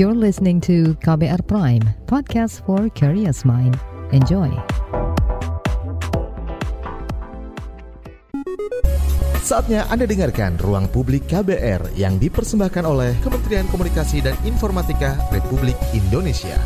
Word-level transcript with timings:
You're 0.00 0.16
listening 0.16 0.64
to 0.64 0.96
KBR 1.04 1.44
Prime, 1.44 1.84
podcast 2.08 2.64
for 2.64 2.88
curious 2.96 3.44
mind. 3.44 3.76
Enjoy. 4.16 4.48
Saatnya 9.44 9.84
Anda 9.92 10.08
dengarkan 10.08 10.56
Ruang 10.56 10.88
Publik 10.88 11.28
KBR 11.28 12.00
yang 12.00 12.16
dipersembahkan 12.16 12.88
oleh 12.88 13.12
Kementerian 13.20 13.68
Komunikasi 13.68 14.24
dan 14.24 14.40
Informatika 14.48 15.20
Republik 15.28 15.76
Indonesia. 15.92 16.56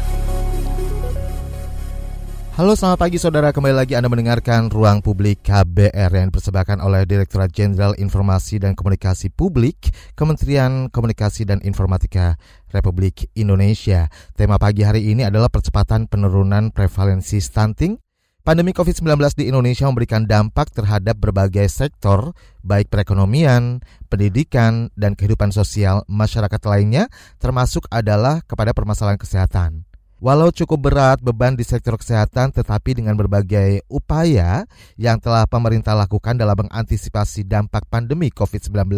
Halo 2.54 2.78
selamat 2.78 3.02
pagi 3.02 3.18
saudara, 3.18 3.50
kembali 3.50 3.74
lagi 3.74 3.98
Anda 3.98 4.06
mendengarkan 4.06 4.70
Ruang 4.70 5.02
Publik 5.02 5.42
KBR 5.42 6.06
yang 6.14 6.30
dipersembahkan 6.30 6.78
oleh 6.86 7.02
Direktorat 7.02 7.50
Jenderal 7.50 7.98
Informasi 7.98 8.62
dan 8.62 8.78
Komunikasi 8.78 9.34
Publik 9.34 9.90
Kementerian 10.14 10.86
Komunikasi 10.86 11.50
dan 11.50 11.58
Informatika 11.66 12.38
Republik 12.70 13.26
Indonesia. 13.34 14.06
Tema 14.38 14.54
pagi 14.62 14.86
hari 14.86 15.10
ini 15.10 15.26
adalah 15.26 15.50
percepatan 15.50 16.06
penurunan 16.06 16.70
prevalensi 16.70 17.42
stunting. 17.42 17.98
Pandemi 18.46 18.70
COVID-19 18.70 19.18
di 19.34 19.50
Indonesia 19.50 19.90
memberikan 19.90 20.22
dampak 20.22 20.70
terhadap 20.70 21.18
berbagai 21.18 21.66
sektor, 21.66 22.38
baik 22.62 22.86
perekonomian, 22.86 23.82
pendidikan, 24.06 24.94
dan 24.94 25.18
kehidupan 25.18 25.50
sosial 25.50 26.06
masyarakat 26.06 26.62
lainnya, 26.70 27.10
termasuk 27.42 27.90
adalah 27.90 28.46
kepada 28.46 28.70
permasalahan 28.70 29.18
kesehatan. 29.18 29.90
Walau 30.22 30.54
cukup 30.54 30.88
berat 30.90 31.18
beban 31.20 31.58
di 31.58 31.66
sektor 31.66 31.98
kesehatan, 31.98 32.54
tetapi 32.54 33.02
dengan 33.02 33.18
berbagai 33.18 33.82
upaya 33.90 34.64
yang 34.94 35.18
telah 35.18 35.44
pemerintah 35.44 35.92
lakukan 35.98 36.38
dalam 36.38 36.64
mengantisipasi 36.64 37.44
dampak 37.44 37.84
pandemi 37.90 38.30
COVID-19, 38.30 38.94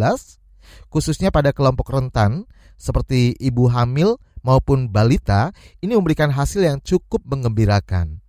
khususnya 0.93 1.33
pada 1.33 1.57
kelompok 1.57 1.89
rentan 1.89 2.45
seperti 2.77 3.33
ibu 3.41 3.67
hamil 3.73 4.21
maupun 4.45 4.93
balita, 4.93 5.51
ini 5.81 5.97
memberikan 5.97 6.29
hasil 6.31 6.63
yang 6.63 6.79
cukup 6.85 7.25
mengembirakan. 7.25 8.21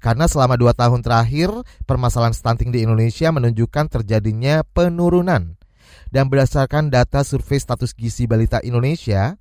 Karena 0.00 0.28
selama 0.28 0.56
dua 0.60 0.76
tahun 0.76 1.00
terakhir, 1.00 1.48
permasalahan 1.84 2.36
stunting 2.36 2.72
di 2.72 2.84
Indonesia 2.84 3.32
menunjukkan 3.32 4.00
terjadinya 4.00 4.60
penurunan. 4.76 5.56
Dan 6.10 6.26
berdasarkan 6.28 6.90
data 6.90 7.24
survei 7.24 7.60
status 7.60 7.96
gizi 7.96 8.28
balita 8.28 8.60
Indonesia, 8.60 9.39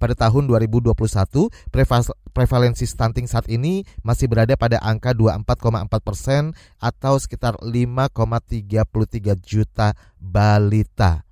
pada 0.00 0.16
tahun 0.16 0.48
2021, 0.48 0.96
prevalensi 2.32 2.88
stunting 2.88 3.28
saat 3.28 3.44
ini 3.52 3.84
masih 4.00 4.32
berada 4.32 4.56
pada 4.56 4.80
angka 4.80 5.12
24,4 5.12 6.00
persen 6.00 6.42
atau 6.80 7.20
sekitar 7.20 7.60
5,33 7.60 9.36
juta 9.44 9.92
balita. 10.16 11.28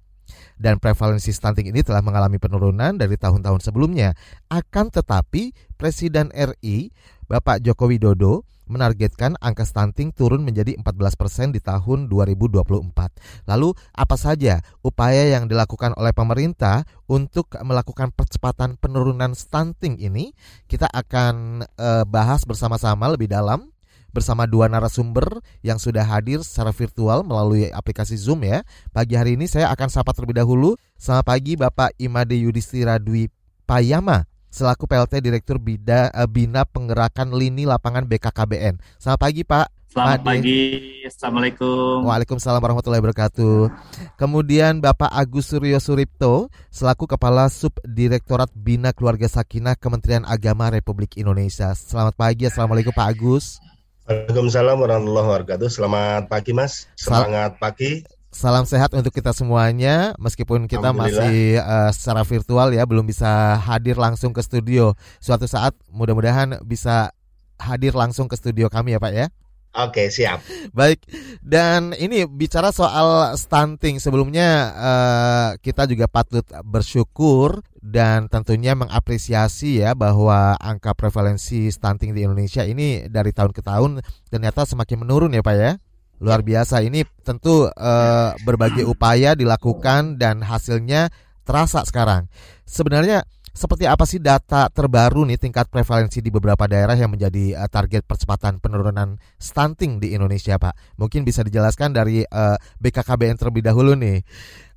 Dan 0.58 0.76
prevalensi 0.82 1.32
stunting 1.32 1.72
ini 1.72 1.80
telah 1.80 2.04
mengalami 2.04 2.36
penurunan 2.36 2.98
dari 2.98 3.16
tahun-tahun 3.16 3.64
sebelumnya. 3.64 4.12
Akan 4.52 4.92
tetapi, 4.92 5.56
Presiden 5.78 6.28
RI 6.34 6.92
Bapak 7.30 7.62
Joko 7.62 7.86
Widodo 7.86 8.42
menargetkan 8.68 9.34
angka 9.40 9.64
stunting 9.64 10.12
turun 10.12 10.44
menjadi 10.44 10.76
14% 10.78 11.18
persen 11.18 11.50
di 11.50 11.60
tahun 11.60 12.06
2024. 12.06 13.48
Lalu 13.48 13.68
apa 13.96 14.16
saja 14.16 14.60
upaya 14.84 15.28
yang 15.32 15.48
dilakukan 15.50 15.96
oleh 15.96 16.12
pemerintah 16.14 16.84
untuk 17.08 17.52
melakukan 17.60 18.12
percepatan 18.12 18.76
penurunan 18.76 19.32
stunting 19.32 19.98
ini? 19.98 20.30
Kita 20.68 20.86
akan 20.88 21.64
uh, 21.64 22.04
bahas 22.06 22.44
bersama-sama 22.44 23.12
lebih 23.12 23.28
dalam 23.32 23.72
bersama 24.08 24.48
dua 24.48 24.72
narasumber 24.72 25.44
yang 25.60 25.76
sudah 25.76 26.00
hadir 26.00 26.40
secara 26.40 26.72
virtual 26.72 27.24
melalui 27.24 27.68
aplikasi 27.68 28.16
Zoom 28.16 28.44
ya. 28.44 28.64
Pagi 28.92 29.16
hari 29.16 29.36
ini 29.36 29.44
saya 29.44 29.68
akan 29.72 29.88
sapa 29.92 30.16
terlebih 30.16 30.40
dahulu. 30.40 30.80
Selamat 30.96 31.24
pagi 31.28 31.60
Bapak 31.60 31.92
Imade 32.00 32.36
Yudhistira 32.40 32.96
Dwi 32.96 33.28
Payama 33.68 34.37
selaku 34.48 34.88
PLT 34.88 35.20
Direktur 35.20 35.56
Bida, 35.62 36.12
uh, 36.12 36.28
Bina 36.28 36.64
Penggerakan 36.64 37.32
Lini 37.32 37.68
Lapangan 37.68 38.04
BKKBN. 38.08 38.80
Selamat 39.00 39.20
pagi 39.20 39.42
Pak. 39.44 39.68
Selamat 39.88 40.20
Made. 40.20 40.28
pagi, 40.28 40.60
Assalamualaikum. 41.08 42.04
Waalaikumsalam 42.04 42.60
warahmatullahi 42.60 43.00
wabarakatuh. 43.00 43.72
Kemudian 44.20 44.84
Bapak 44.84 45.08
Agus 45.08 45.48
Suryo 45.48 45.80
Suripto, 45.80 46.52
selaku 46.68 47.08
Kepala 47.08 47.48
Subdirektorat 47.48 48.52
Bina 48.52 48.92
Keluarga 48.92 49.24
Sakinah 49.32 49.80
Kementerian 49.80 50.28
Agama 50.28 50.68
Republik 50.68 51.16
Indonesia. 51.16 51.72
Selamat 51.72 52.12
pagi, 52.20 52.44
Assalamualaikum 52.44 52.92
Pak 52.92 53.08
Agus. 53.08 53.64
Waalaikumsalam 54.04 54.76
warahmatullahi 54.76 55.28
wabarakatuh. 55.28 55.68
Selamat 55.72 56.22
pagi 56.28 56.52
Mas, 56.52 56.84
semangat 56.92 57.56
pagi. 57.56 58.17
Salam 58.38 58.62
sehat 58.70 58.94
untuk 58.94 59.10
kita 59.10 59.34
semuanya, 59.34 60.14
meskipun 60.14 60.70
kita 60.70 60.94
masih 60.94 61.58
uh, 61.58 61.90
secara 61.90 62.22
virtual 62.22 62.70
ya, 62.70 62.86
belum 62.86 63.02
bisa 63.02 63.58
hadir 63.58 63.98
langsung 63.98 64.30
ke 64.30 64.38
studio. 64.46 64.94
Suatu 65.18 65.50
saat 65.50 65.74
mudah-mudahan 65.90 66.62
bisa 66.62 67.10
hadir 67.58 67.98
langsung 67.98 68.30
ke 68.30 68.38
studio 68.38 68.70
kami 68.70 68.94
ya 68.94 69.02
Pak 69.02 69.10
ya. 69.10 69.26
Oke 69.74 70.06
siap. 70.06 70.38
Baik 70.70 71.02
dan 71.42 71.98
ini 71.98 72.30
bicara 72.30 72.70
soal 72.70 73.34
stunting 73.34 73.98
sebelumnya 73.98 74.70
uh, 74.70 75.50
kita 75.58 75.90
juga 75.90 76.06
patut 76.06 76.46
bersyukur 76.62 77.58
dan 77.82 78.30
tentunya 78.30 78.78
mengapresiasi 78.78 79.82
ya 79.82 79.98
bahwa 79.98 80.54
angka 80.62 80.94
prevalensi 80.94 81.74
stunting 81.74 82.14
di 82.14 82.22
Indonesia 82.22 82.62
ini 82.62 83.10
dari 83.10 83.34
tahun 83.34 83.50
ke 83.50 83.66
tahun 83.66 83.98
ternyata 84.30 84.62
semakin 84.62 85.02
menurun 85.02 85.34
ya 85.34 85.42
Pak 85.42 85.56
ya. 85.58 85.74
Luar 86.18 86.42
biasa 86.42 86.82
ini 86.82 87.06
tentu 87.22 87.70
uh, 87.70 88.30
berbagai 88.42 88.82
upaya 88.84 89.38
dilakukan 89.38 90.18
dan 90.18 90.42
hasilnya 90.42 91.10
terasa 91.46 91.86
sekarang. 91.86 92.26
Sebenarnya 92.66 93.22
seperti 93.58 93.90
apa 93.90 94.06
sih 94.06 94.22
data 94.22 94.70
terbaru 94.70 95.26
nih 95.26 95.34
tingkat 95.34 95.66
prevalensi 95.66 96.22
di 96.22 96.30
beberapa 96.30 96.70
daerah 96.70 96.94
yang 96.94 97.10
menjadi 97.10 97.58
uh, 97.58 97.66
target 97.66 98.06
percepatan 98.06 98.62
penurunan 98.62 99.18
stunting 99.34 99.98
di 99.98 100.14
Indonesia, 100.14 100.54
Pak? 100.62 100.98
Mungkin 100.98 101.26
bisa 101.26 101.42
dijelaskan 101.42 101.90
dari 101.90 102.22
uh, 102.22 102.54
BKKBN 102.78 103.34
terlebih 103.34 103.66
dahulu 103.66 103.98
nih, 103.98 104.22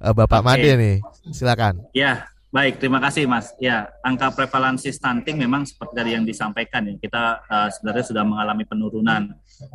uh, 0.01 0.17
Bapak 0.17 0.41
okay. 0.41 0.47
Made 0.49 0.71
nih, 0.81 0.97
silakan. 1.29 1.85
Ya, 1.93 2.25
Baik, 2.51 2.83
terima 2.83 2.99
kasih 2.99 3.31
Mas. 3.31 3.55
Ya, 3.63 3.87
angka 4.03 4.27
prevalensi 4.35 4.91
stunting 4.91 5.39
memang 5.39 5.63
seperti 5.63 5.95
dari 5.95 6.19
yang 6.19 6.27
disampaikan 6.27 6.83
ya. 6.83 6.99
Kita 6.99 7.47
uh, 7.47 7.71
sebenarnya 7.71 8.05
sudah 8.11 8.27
mengalami 8.27 8.67
penurunan 8.67 9.31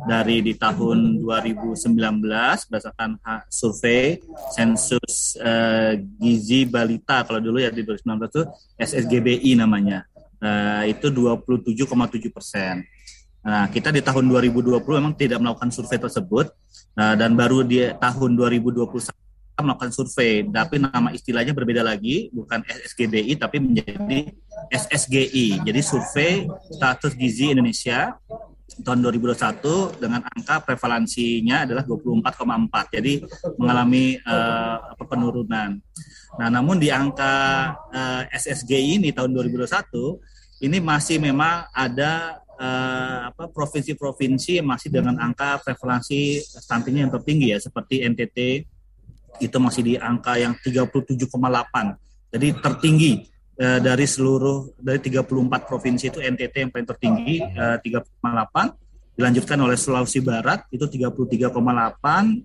dari 0.07 0.43
di 0.43 0.53
tahun 0.55 1.21
2019 1.23 2.23
berdasarkan 2.67 3.19
survei 3.47 4.19
sensus 4.53 5.37
uh, 5.39 5.95
gizi 6.19 6.67
balita 6.67 7.23
kalau 7.23 7.39
dulu 7.39 7.59
ya 7.61 7.71
di 7.71 7.83
2019 7.83 8.27
itu 8.27 8.41
SSGBI 8.77 9.51
namanya. 9.59 10.05
Uh, 10.37 10.85
itu 10.85 11.09
27,7 11.09 12.29
persen. 12.29 12.85
Nah, 13.41 13.71
kita 13.71 13.89
di 13.89 14.03
tahun 14.03 14.27
2020 14.29 14.83
memang 14.99 15.15
tidak 15.15 15.39
melakukan 15.41 15.71
survei 15.73 15.97
tersebut 15.97 16.51
uh, 16.99 17.15
dan 17.17 17.33
baru 17.33 17.63
di 17.63 17.89
tahun 17.95 18.37
2021 18.37 19.17
melakukan 19.57 19.89
survei, 19.89 20.45
tapi 20.45 20.77
nama 20.77 21.09
istilahnya 21.09 21.49
berbeda 21.49 21.81
lagi, 21.81 22.29
bukan 22.29 22.61
SSGBI 22.61 23.33
tapi 23.41 23.57
menjadi 23.57 24.29
SSGI. 24.69 25.65
Jadi 25.65 25.79
survei 25.81 26.45
status 26.69 27.17
gizi 27.17 27.49
Indonesia 27.49 28.13
tahun 28.67 28.99
2021 28.99 29.97
dengan 30.03 30.21
angka 30.27 30.61
prevalensinya 30.61 31.63
adalah 31.63 31.83
24,4. 31.87 32.95
Jadi 32.99 33.13
mengalami 33.55 34.19
uh, 34.27 34.93
penurunan. 35.07 35.79
Nah, 36.37 36.49
namun 36.51 36.77
di 36.77 36.91
angka 36.91 37.33
uh, 37.89 38.23
SSGI 38.29 38.99
ini 39.01 39.09
tahun 39.15 39.31
2021 39.33 40.67
ini 40.67 40.77
masih 40.83 41.17
memang 41.21 41.69
ada 41.71 42.43
uh, 42.59 43.31
apa 43.31 43.49
provinsi-provinsi 43.49 44.59
masih 44.61 44.89
dengan 44.91 45.15
angka 45.21 45.63
prevalensi 45.63 46.41
stuntingnya 46.43 47.07
yang 47.07 47.13
tertinggi 47.13 47.47
ya 47.55 47.59
seperti 47.61 48.03
NTT, 48.03 48.37
itu 49.41 49.57
masih 49.61 49.81
di 49.85 49.93
angka 49.95 50.35
yang 50.35 50.57
37,8. 50.59 51.29
Jadi 52.35 52.47
tertinggi 52.59 53.13
eh, 53.57 53.79
dari 53.81 54.05
seluruh 54.05 54.77
dari 54.79 55.01
34 55.01 55.69
provinsi 55.69 56.13
itu 56.13 56.19
NTT 56.21 56.55
yang 56.63 56.71
paling 56.71 56.87
tertinggi 56.87 57.43
eh, 57.43 57.77
3,8 57.81 59.17
dilanjutkan 59.17 59.57
oleh 59.57 59.75
Sulawesi 59.75 60.21
Barat 60.21 60.69
itu 60.69 60.85
33,8 60.85 61.51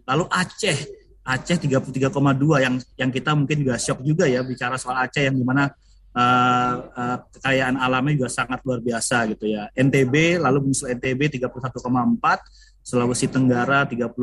lalu 0.09 0.25
Aceh 0.33 0.79
Aceh 1.23 1.57
33,2 1.63 2.11
yang 2.59 2.75
yang 2.99 3.11
kita 3.15 3.31
mungkin 3.37 3.63
juga 3.63 3.79
shock 3.79 4.03
juga 4.03 4.27
ya 4.27 4.43
bicara 4.43 4.75
soal 4.75 5.07
Aceh 5.07 5.23
yang 5.23 5.39
di 5.39 5.47
mana 5.47 5.71
uh, 6.19 6.75
uh, 6.93 7.17
kekayaan 7.39 7.79
alamnya 7.79 8.25
juga 8.25 8.31
sangat 8.31 8.59
luar 8.67 8.83
biasa 8.83 9.31
gitu 9.31 9.47
ya. 9.47 9.71
NTB 9.71 10.43
lalu 10.43 10.71
menyusul 10.71 10.91
NTB 10.99 11.39
31,4 11.39 11.63
Sulawesi 12.83 13.31
Tenggara 13.31 13.87
30,2, 13.87 14.19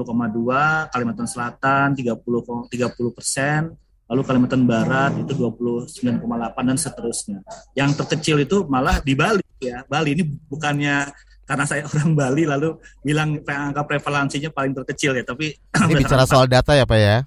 Kalimantan 0.92 1.28
Selatan 1.32 1.96
30 1.96 2.20
30 2.20 3.16
persen, 3.16 3.72
lalu 4.10 4.22
Kalimantan 4.26 4.66
Barat 4.66 5.14
itu 5.22 5.38
29,8 5.38 6.26
dan 6.66 6.78
seterusnya. 6.78 7.40
Yang 7.78 8.02
terkecil 8.04 8.42
itu 8.42 8.66
malah 8.66 8.98
di 9.06 9.14
Bali 9.14 9.46
ya. 9.62 9.86
Bali 9.86 10.18
ini 10.18 10.24
bukannya 10.26 11.14
karena 11.46 11.66
saya 11.70 11.86
orang 11.90 12.18
Bali 12.18 12.44
lalu 12.50 12.74
bilang 13.06 13.38
angka 13.46 13.86
prevalensinya 13.86 14.50
paling 14.50 14.74
terkecil 14.74 15.14
ya, 15.14 15.24
tapi 15.24 15.54
ini 15.86 16.02
bicara 16.02 16.26
soal 16.26 16.50
data 16.50 16.74
ya 16.74 16.90
Pak 16.90 17.00
ya? 17.00 17.18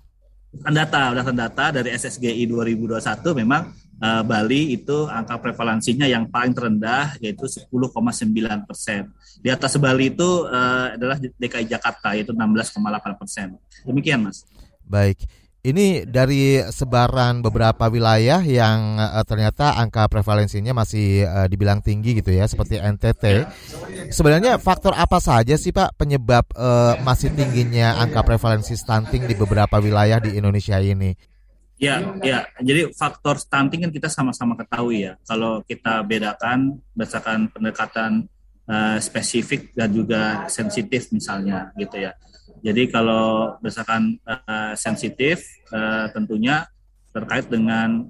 Data, 0.53 1.17
data 1.17 1.33
data 1.33 1.65
dari 1.81 1.97
SSGI 1.97 2.45
2021 2.45 3.01
memang 3.41 3.73
uh, 4.03 4.23
Bali 4.27 4.77
itu 4.77 5.09
angka 5.09 5.41
prevalensinya 5.41 6.05
yang 6.05 6.29
paling 6.29 6.53
terendah 6.53 7.17
yaitu 7.25 7.49
10,9 7.49 7.73
persen. 8.69 9.09
Di 9.41 9.49
atas 9.49 9.81
Bali 9.81 10.13
itu 10.13 10.45
uh, 10.45 10.93
adalah 10.93 11.17
DKI 11.17 11.73
Jakarta 11.73 12.13
yaitu 12.13 12.37
16,8 12.37 12.79
persen. 13.17 13.57
Demikian 13.89 14.29
mas. 14.29 14.45
Baik. 14.85 15.25
Ini 15.63 16.11
dari 16.11 16.59
sebaran 16.59 17.39
beberapa 17.39 17.87
wilayah 17.87 18.43
yang 18.43 18.99
uh, 18.99 19.23
ternyata 19.23 19.79
angka 19.79 20.11
prevalensinya 20.11 20.75
masih 20.75 21.23
uh, 21.23 21.47
dibilang 21.47 21.79
tinggi 21.79 22.19
gitu 22.19 22.35
ya, 22.35 22.51
seperti 22.51 22.83
NTT. 22.83 23.47
Sebenarnya 24.11 24.59
faktor 24.59 24.91
apa 24.91 25.23
saja 25.23 25.55
sih 25.55 25.71
Pak 25.71 25.95
penyebab 25.95 26.51
uh, 26.59 26.99
masih 27.07 27.31
tingginya 27.31 27.95
angka 28.03 28.27
prevalensi 28.27 28.75
stunting 28.75 29.31
di 29.31 29.39
beberapa 29.39 29.79
wilayah 29.79 30.19
di 30.19 30.35
Indonesia 30.35 30.83
ini? 30.83 31.15
Ya, 31.79 32.11
ya. 32.27 32.43
Jadi 32.59 32.91
faktor 32.91 33.39
stunting 33.39 33.87
kan 33.87 33.95
kita 33.95 34.11
sama-sama 34.11 34.59
ketahui 34.59 35.07
ya. 35.07 35.15
Kalau 35.23 35.63
kita 35.63 36.03
bedakan 36.03 36.83
berdasarkan 36.91 37.55
pendekatan 37.55 38.27
uh, 38.67 38.99
spesifik 38.99 39.71
dan 39.79 39.95
juga 39.95 40.51
sensitif 40.51 41.07
misalnya 41.15 41.71
gitu 41.79 42.03
ya. 42.03 42.19
Jadi 42.63 42.89
kalau 42.95 43.59
berdasarkan 43.59 44.23
uh, 44.23 44.73
sensitif 44.79 45.43
uh, 45.75 46.07
tentunya 46.15 46.63
terkait 47.11 47.51
dengan 47.51 48.07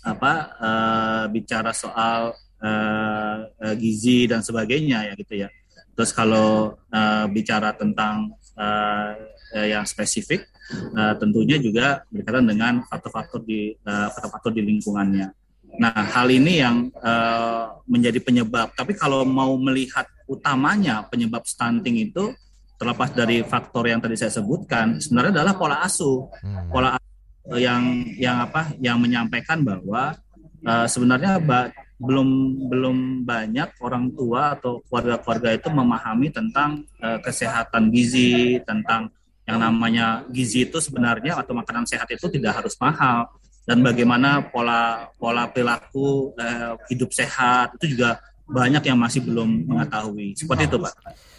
apa 0.00 0.32
uh, 0.56 1.24
bicara 1.28 1.76
soal 1.76 2.32
uh, 2.64 3.36
gizi 3.76 4.24
dan 4.24 4.40
sebagainya 4.40 5.12
ya 5.12 5.14
gitu 5.20 5.34
ya. 5.44 5.48
Terus 5.92 6.16
kalau 6.16 6.80
uh, 6.88 7.26
bicara 7.28 7.76
tentang 7.76 8.32
uh, 8.56 9.12
yang 9.52 9.84
spesifik 9.84 10.48
uh, 10.96 11.12
tentunya 11.20 11.60
juga 11.60 12.04
berkaitan 12.08 12.48
dengan 12.48 12.84
faktor-faktor 12.88 13.44
di 13.44 13.76
faktor-faktor 13.84 14.52
uh, 14.52 14.56
di 14.56 14.62
lingkungannya. 14.64 15.28
Nah, 15.76 15.92
hal 15.92 16.32
ini 16.32 16.64
yang 16.64 16.88
uh, 17.04 17.76
menjadi 17.84 18.18
penyebab. 18.24 18.72
Tapi 18.72 18.96
kalau 18.96 19.28
mau 19.28 19.52
melihat 19.60 20.08
utamanya 20.24 21.04
penyebab 21.06 21.44
stunting 21.44 22.08
itu 22.08 22.32
terlepas 22.78 23.10
dari 23.10 23.42
faktor 23.42 23.90
yang 23.90 23.98
tadi 23.98 24.14
saya 24.14 24.30
sebutkan 24.30 25.02
sebenarnya 25.02 25.42
adalah 25.42 25.54
pola 25.58 25.76
asuh 25.82 26.30
hmm. 26.30 26.70
pola 26.70 26.94
asuh 26.94 27.58
yang 27.58 28.06
yang 28.14 28.46
apa 28.46 28.70
yang 28.78 29.02
menyampaikan 29.02 29.66
bahwa 29.66 30.14
uh, 30.62 30.86
sebenarnya 30.86 31.42
ba 31.42 31.68
belum 31.98 32.28
belum 32.70 32.96
banyak 33.26 33.74
orang 33.82 34.14
tua 34.14 34.54
atau 34.54 34.78
keluarga-keluarga 34.86 35.58
itu 35.58 35.68
memahami 35.68 36.30
tentang 36.30 36.86
uh, 37.02 37.18
kesehatan 37.18 37.90
gizi 37.90 38.62
tentang 38.62 39.10
yang 39.50 39.58
namanya 39.58 40.22
gizi 40.30 40.68
itu 40.68 40.78
sebenarnya 40.78 41.34
atau 41.34 41.58
makanan 41.58 41.82
sehat 41.90 42.06
itu 42.14 42.30
tidak 42.30 42.62
harus 42.62 42.78
mahal 42.78 43.26
dan 43.66 43.82
bagaimana 43.82 44.46
pola 44.46 45.10
pola 45.18 45.50
perilaku 45.50 46.30
uh, 46.38 46.78
hidup 46.86 47.10
sehat 47.10 47.74
itu 47.82 47.98
juga 47.98 48.22
banyak 48.48 48.80
yang 48.80 48.96
masih 48.96 49.20
belum 49.26 49.66
mengetahui 49.66 50.38
seperti 50.38 50.70
itu 50.70 50.76
pak. 50.80 50.94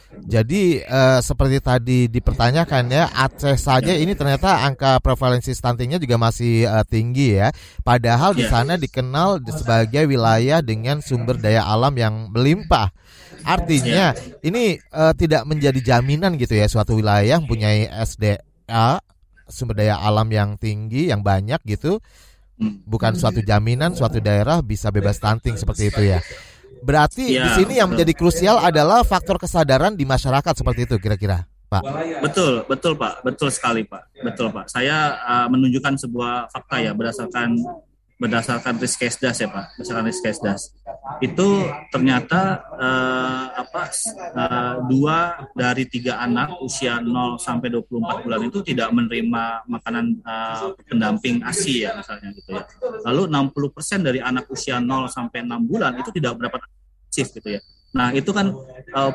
Jadi 0.09 0.81
uh, 0.81 1.21
seperti 1.21 1.57
tadi 1.61 1.99
dipertanyakan 2.09 2.89
ya 2.89 3.05
Aceh 3.13 3.61
saja 3.61 3.93
ini 3.93 4.17
ternyata 4.17 4.65
angka 4.65 4.97
prevalensi 5.05 5.53
stuntingnya 5.53 6.01
juga 6.01 6.17
masih 6.17 6.65
uh, 6.65 6.81
tinggi 6.81 7.37
ya. 7.37 7.53
Padahal 7.85 8.33
di 8.33 8.45
ya. 8.45 8.49
sana 8.49 8.73
dikenal 8.73 9.45
sebagai 9.53 10.09
wilayah 10.09 10.65
dengan 10.65 11.05
sumber 11.05 11.37
daya 11.37 11.61
alam 11.61 11.93
yang 11.93 12.33
melimpah. 12.33 12.89
Artinya 13.45 14.11
ya. 14.11 14.17
ini 14.41 14.81
uh, 14.91 15.13
tidak 15.13 15.45
menjadi 15.45 15.77
jaminan 15.95 16.35
gitu 16.41 16.57
ya 16.57 16.65
suatu 16.65 16.97
wilayah 16.97 17.37
mempunyai 17.37 17.85
SDA 17.87 18.99
sumber 19.45 19.77
daya 19.77 20.01
alam 20.01 20.27
yang 20.33 20.57
tinggi 20.57 21.13
yang 21.13 21.21
banyak 21.21 21.61
gitu. 21.69 22.01
Hmm. 22.59 22.81
Bukan 22.83 23.13
suatu 23.15 23.39
jaminan 23.45 23.93
suatu 23.93 24.19
daerah 24.19 24.59
bisa 24.65 24.89
bebas 24.89 25.21
stunting 25.21 25.55
seperti 25.55 25.93
itu 25.93 26.01
ya. 26.17 26.19
Berarti 26.79 27.35
ya, 27.35 27.43
di 27.45 27.49
sini 27.63 27.73
yang 27.79 27.91
menjadi 27.91 28.13
krusial 28.15 28.57
adalah 28.59 29.03
faktor 29.03 29.35
kesadaran 29.35 29.95
di 29.95 30.07
masyarakat 30.07 30.53
seperti 30.55 30.87
itu 30.87 30.95
kira-kira, 30.97 31.43
Pak. 31.67 31.83
Betul, 32.23 32.63
betul 32.65 32.93
Pak, 32.95 33.21
betul 33.21 33.49
sekali 33.51 33.83
Pak, 33.83 34.15
betul 34.23 34.47
Pak. 34.49 34.71
Saya 34.71 35.19
uh, 35.19 35.47
menunjukkan 35.51 35.99
sebuah 35.99 36.47
fakta 36.49 36.79
ya 36.79 36.91
berdasarkan 36.95 37.59
berdasarkan 38.19 38.75
riskesdas 38.83 39.39
ya 39.39 39.47
Pak, 39.47 39.79
berdasarkan 39.79 40.05
riskesdas. 40.11 40.75
Itu 41.23 41.63
ternyata 41.87 42.67
uh, 42.75 43.45
apa 43.55 43.87
uh, 44.35 44.75
dua 44.91 45.47
dari 45.55 45.87
tiga 45.87 46.19
anak 46.19 46.59
usia 46.59 46.99
0 46.99 47.39
sampai 47.39 47.71
24 47.71 48.27
bulan 48.27 48.41
itu 48.43 48.59
tidak 48.61 48.91
menerima 48.91 49.63
makanan 49.71 50.19
uh, 50.27 50.75
pendamping 50.83 51.39
ASI 51.47 51.87
ya 51.87 51.95
misalnya 51.95 52.35
gitu 52.35 52.59
ya. 52.59 52.67
Lalu 53.07 53.31
60% 53.31 54.03
dari 54.03 54.19
anak 54.19 54.51
usia 54.51 54.83
0 54.83 55.07
sampai 55.07 55.47
6 55.47 55.55
bulan 55.71 55.95
itu 55.95 56.11
tidak 56.11 56.35
mendapat 56.35 56.67
ASIF 57.07 57.31
gitu 57.39 57.55
ya. 57.55 57.61
Nah, 57.89 58.13
itu 58.13 58.29
kan 58.29 58.53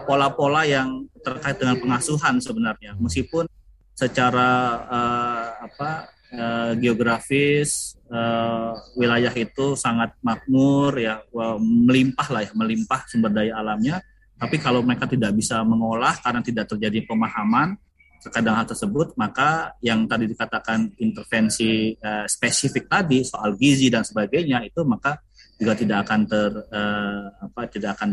pola-pola 0.03 0.65
uh, 0.65 0.67
yang 0.67 1.07
terkait 1.23 1.63
dengan 1.63 1.79
pengasuhan 1.79 2.43
sebenarnya. 2.43 2.99
Meskipun 2.99 3.47
secara 3.95 4.51
uh, 4.91 5.47
apa 5.71 6.11
uh, 6.35 6.73
geografis 6.75 7.95
uh, 8.15 8.73
wilayah 8.95 9.35
itu 9.35 9.75
sangat 9.75 10.15
makmur 10.23 10.95
ya 11.03 11.19
melimpah 11.59 12.29
lah 12.31 12.43
ya 12.47 12.53
melimpah 12.55 13.03
sumber 13.11 13.35
daya 13.35 13.59
alamnya. 13.59 13.99
Tapi 14.35 14.59
kalau 14.59 14.83
mereka 14.83 15.07
tidak 15.11 15.35
bisa 15.35 15.63
mengolah 15.63 16.15
karena 16.23 16.43
tidak 16.43 16.67
terjadi 16.71 17.07
pemahaman 17.07 17.75
terkait 18.23 18.41
dengan 18.41 18.65
hal 18.65 18.69
tersebut 18.69 19.13
maka 19.21 19.77
yang 19.85 20.09
tadi 20.09 20.25
dikatakan 20.25 20.97
intervensi 20.97 21.93
uh, 22.01 22.25
spesifik 22.25 22.89
tadi 22.89 23.21
soal 23.21 23.53
gizi 23.53 23.93
dan 23.93 24.01
sebagainya 24.01 24.65
itu 24.65 24.81
maka 24.89 25.21
juga 25.61 25.77
tidak 25.77 26.09
akan 26.09 26.21
ter 26.25 26.51
uh, 26.57 27.25
apa 27.45 27.61
tidak 27.69 28.01
akan 28.01 28.11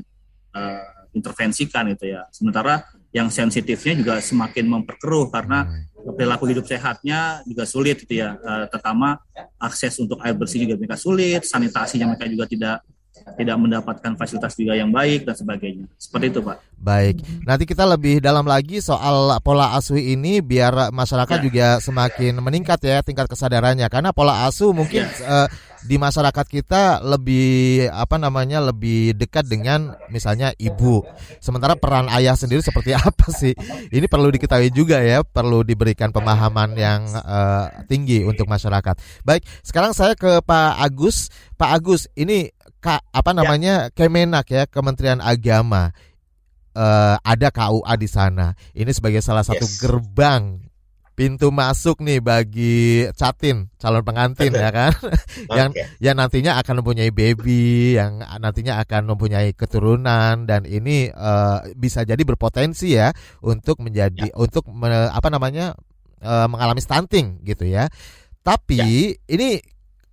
uh, 0.51 1.07
intervensikan 1.15 1.87
itu 1.91 2.11
ya. 2.11 2.27
Sementara 2.31 2.83
yang 3.11 3.27
sensitifnya 3.27 3.93
juga 3.99 4.13
semakin 4.23 4.65
memperkeruh 4.71 5.27
karena 5.31 5.67
hmm. 5.67 6.15
perilaku 6.15 6.47
hidup 6.47 6.63
sehatnya 6.63 7.43
juga 7.43 7.67
sulit 7.67 7.99
gitu 8.07 8.23
ya 8.23 8.39
uh, 8.39 8.65
terutama 8.71 9.19
akses 9.59 9.99
untuk 9.99 10.19
air 10.23 10.35
bersih 10.35 10.63
juga 10.63 10.79
mereka 10.79 10.95
sulit 10.95 11.43
sanitasinya 11.43 12.15
mereka 12.15 12.25
juga 12.31 12.47
tidak 12.47 12.77
tidak 13.37 13.57
mendapatkan 13.57 14.13
fasilitas 14.17 14.53
juga 14.57 14.73
yang 14.77 14.89
baik 14.89 15.25
dan 15.25 15.35
sebagainya. 15.35 15.85
Seperti 15.97 16.25
itu, 16.33 16.39
Pak. 16.41 16.57
Baik. 16.81 17.21
Nanti 17.45 17.69
kita 17.69 17.85
lebih 17.85 18.17
dalam 18.17 18.41
lagi 18.49 18.81
soal 18.81 19.37
pola 19.45 19.77
asuh 19.77 20.01
ini 20.01 20.41
biar 20.41 20.89
masyarakat 20.89 21.37
ya. 21.37 21.43
juga 21.45 21.67
semakin 21.77 22.41
meningkat 22.41 22.81
ya 22.81 23.05
tingkat 23.05 23.29
kesadarannya 23.29 23.85
karena 23.85 24.09
pola 24.09 24.49
asuh 24.49 24.73
mungkin 24.73 25.05
ya. 25.05 25.45
uh, 25.45 25.47
di 25.85 25.97
masyarakat 25.97 26.45
kita 26.45 27.01
lebih 27.01 27.85
apa 27.89 28.17
namanya 28.21 28.61
lebih 28.61 29.17
dekat 29.17 29.45
dengan 29.49 29.93
misalnya 30.13 30.53
ibu. 30.57 31.05
Sementara 31.41 31.73
peran 31.77 32.09
ayah 32.13 32.37
sendiri 32.37 32.61
seperti 32.61 32.93
apa 32.97 33.29
sih? 33.33 33.53
Ini 33.89 34.05
perlu 34.05 34.29
diketahui 34.29 34.69
juga 34.73 35.01
ya, 35.01 35.25
perlu 35.25 35.65
diberikan 35.65 36.13
pemahaman 36.13 36.77
yang 36.77 37.05
uh, 37.13 37.69
tinggi 37.89 38.25
untuk 38.25 38.45
masyarakat. 38.45 38.97
Baik, 39.25 39.45
sekarang 39.65 39.93
saya 39.93 40.13
ke 40.13 40.41
Pak 40.45 40.81
Agus. 40.81 41.29
Pak 41.57 41.77
Agus, 41.77 42.09
ini 42.17 42.49
Kak 42.81 43.01
apa 43.13 43.31
namanya 43.31 43.87
ya. 43.87 43.93
Kemenak 43.93 44.45
ya, 44.49 44.65
Kementerian 44.65 45.21
Agama. 45.21 45.93
Uh, 46.71 47.19
ada 47.21 47.53
KUA 47.53 47.93
di 47.99 48.09
sana. 48.09 48.57
Ini 48.73 48.89
sebagai 48.89 49.21
salah 49.21 49.45
satu 49.45 49.67
yes. 49.67 49.77
gerbang 49.77 50.71
pintu 51.21 51.51
masuk 51.53 52.01
nih 52.01 52.17
bagi 52.17 53.05
catin 53.13 53.69
calon 53.77 54.01
pengantin 54.01 54.49
ya 54.55 54.73
kan 54.73 54.89
yang 55.59 55.69
okay. 55.69 55.85
yang 55.99 56.15
nantinya 56.17 56.57
akan 56.57 56.81
mempunyai 56.81 57.11
baby 57.11 57.93
yang 57.99 58.23
nantinya 58.41 58.81
akan 58.81 59.13
mempunyai 59.13 59.51
keturunan 59.53 60.49
dan 60.49 60.63
ini 60.63 61.11
uh, 61.11 61.67
bisa 61.77 62.07
jadi 62.07 62.17
berpotensi 62.23 62.95
ya 62.95 63.11
untuk 63.43 63.83
menjadi 63.83 64.31
ya. 64.31 64.35
untuk 64.39 64.65
me, 64.71 65.11
apa 65.11 65.27
namanya 65.29 65.77
uh, 66.23 66.47
mengalami 66.49 66.81
stunting 66.81 67.43
gitu 67.45 67.69
ya 67.69 67.91
tapi 68.41 69.19
ya. 69.19 69.35
ini 69.35 69.61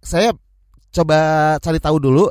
saya 0.03 0.35
coba 0.99 1.19
cari 1.63 1.79
tahu 1.79 1.97
dulu 2.03 2.27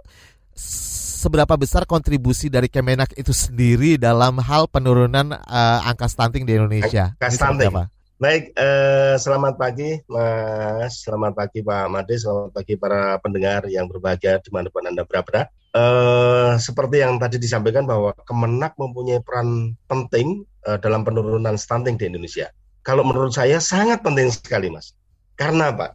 seberapa 1.18 1.56
besar 1.56 1.88
kontribusi 1.88 2.52
dari 2.52 2.68
Kemenak 2.68 3.16
itu 3.16 3.32
sendiri 3.32 3.96
dalam 3.96 4.44
hal 4.44 4.68
penurunan 4.68 5.32
uh, 5.32 5.80
angka 5.88 6.12
stunting 6.12 6.44
di 6.44 6.60
Indonesia? 6.60 7.16
Angka 7.16 7.32
stunting. 7.32 7.74
Baik, 8.18 8.50
eh, 8.58 9.14
selamat 9.22 9.62
pagi 9.62 9.94
Mas, 10.10 11.06
selamat 11.06 11.38
pagi 11.38 11.62
Pak 11.62 11.86
Made, 11.86 12.18
selamat 12.18 12.50
pagi 12.50 12.74
para 12.74 13.22
pendengar 13.22 13.70
yang 13.70 13.86
berbahagia 13.86 14.42
di 14.42 14.50
mana 14.50 14.74
pun 14.74 14.90
Anda 14.90 15.06
berada. 15.06 15.54
Eh, 15.70 16.58
seperti 16.58 17.06
yang 17.06 17.22
tadi 17.22 17.38
disampaikan 17.38 17.86
bahwa 17.86 18.18
Kemenak 18.26 18.74
mempunyai 18.74 19.22
peran 19.22 19.78
penting 19.86 20.50
eh, 20.66 20.82
dalam 20.82 21.06
penurunan 21.06 21.54
stunting 21.62 21.94
di 21.94 22.10
Indonesia. 22.10 22.50
Kalau 22.82 23.06
menurut 23.06 23.38
saya 23.38 23.62
sangat 23.62 24.02
penting 24.02 24.34
sekali 24.34 24.74
Mas. 24.74 24.98
Karena 25.38 25.70
apa? 25.70 25.94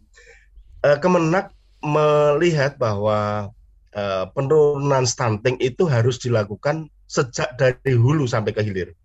Eh, 0.86 1.02
Kemenak 1.02 1.50
melihat 1.82 2.78
bahwa 2.78 3.50
eh, 3.92 4.24
penurunan 4.32 5.04
stunting 5.04 5.58
itu 5.60 5.84
harus 5.86 6.16
dilakukan 6.22 6.88
sejak 7.10 7.52
dari 7.60 7.92
hulu 7.92 8.24
sampai 8.24 8.56
ke 8.56 8.62
hilir. 8.64 8.96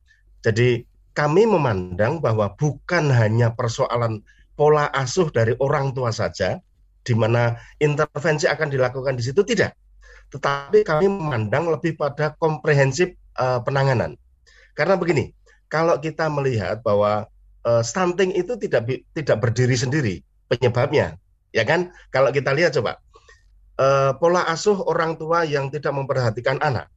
Jadi 0.46 0.88
kami 1.12 1.50
memandang 1.50 2.22
bahwa 2.22 2.54
bukan 2.56 3.10
hanya 3.10 3.52
persoalan 3.52 4.22
pola 4.56 4.88
asuh 4.94 5.28
dari 5.34 5.58
orang 5.60 5.92
tua 5.92 6.14
saja, 6.14 6.62
di 7.02 7.14
mana 7.18 7.58
intervensi 7.82 8.46
akan 8.46 8.70
dilakukan 8.70 9.18
di 9.18 9.24
situ 9.26 9.42
tidak. 9.44 9.74
Tetapi 10.32 10.86
kami 10.86 11.08
memandang 11.10 11.68
lebih 11.72 11.98
pada 11.98 12.36
komprehensif 12.38 13.18
uh, 13.40 13.60
penanganan. 13.64 14.14
Karena 14.78 14.94
begini, 14.94 15.34
kalau 15.68 15.98
kita 15.98 16.30
melihat 16.30 16.86
bahwa 16.86 17.26
uh, 17.66 17.82
stunting 17.82 18.36
itu 18.36 18.56
tidak 18.60 18.88
tidak 19.16 19.38
berdiri 19.42 19.76
sendiri 19.76 20.16
penyebabnya, 20.52 21.16
ya 21.52 21.64
kan? 21.68 21.92
Kalau 22.12 22.32
kita 22.32 22.52
lihat 22.56 22.76
coba 22.78 23.00
uh, 23.80 24.12
pola 24.18 24.46
asuh 24.50 24.78
orang 24.88 25.16
tua 25.16 25.46
yang 25.46 25.70
tidak 25.70 25.94
memperhatikan 25.94 26.60
anak. 26.60 26.90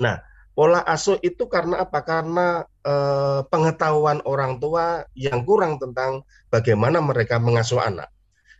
Nah, 0.00 0.16
pola 0.56 0.82
asuh 0.84 1.20
itu 1.22 1.46
karena 1.46 1.84
apa? 1.84 2.04
Karena 2.04 2.64
eh, 2.84 3.40
pengetahuan 3.48 4.20
orang 4.28 4.58
tua 4.60 5.04
yang 5.16 5.44
kurang 5.44 5.76
tentang 5.80 6.24
bagaimana 6.48 7.00
mereka 7.00 7.40
mengasuh 7.40 7.80
anak. 7.80 8.08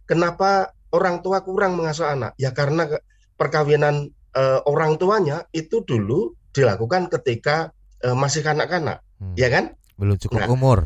Kenapa 0.04 0.72
orang 0.92 1.22
tua 1.24 1.40
kurang 1.44 1.76
mengasuh 1.76 2.08
anak? 2.08 2.32
Ya 2.36 2.52
karena 2.52 2.88
perkawinan 3.36 4.12
eh, 4.36 4.60
orang 4.64 4.96
tuanya 5.00 5.44
itu 5.52 5.82
dulu 5.84 6.36
dilakukan 6.52 7.08
ketika 7.08 7.72
eh, 8.04 8.16
masih 8.16 8.44
kanak-kanak, 8.44 9.00
hmm. 9.20 9.36
ya 9.36 9.48
kan? 9.48 9.76
Belum 10.00 10.16
cukup 10.16 10.40
nah, 10.40 10.48
umur. 10.48 10.78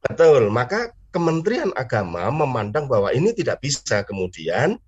Betul. 0.00 0.48
Maka 0.48 0.92
Kementerian 1.10 1.74
Agama 1.74 2.30
memandang 2.30 2.86
bahwa 2.86 3.10
ini 3.10 3.34
tidak 3.34 3.60
bisa 3.62 4.06
kemudian 4.06 4.78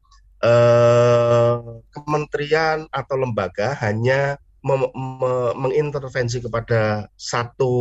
eh, 0.42 1.56
kementerian 1.90 2.86
atau 2.90 3.16
lembaga 3.18 3.74
hanya 3.82 4.38
mengintervensi 5.58 6.38
kepada 6.38 7.10
satu 7.18 7.74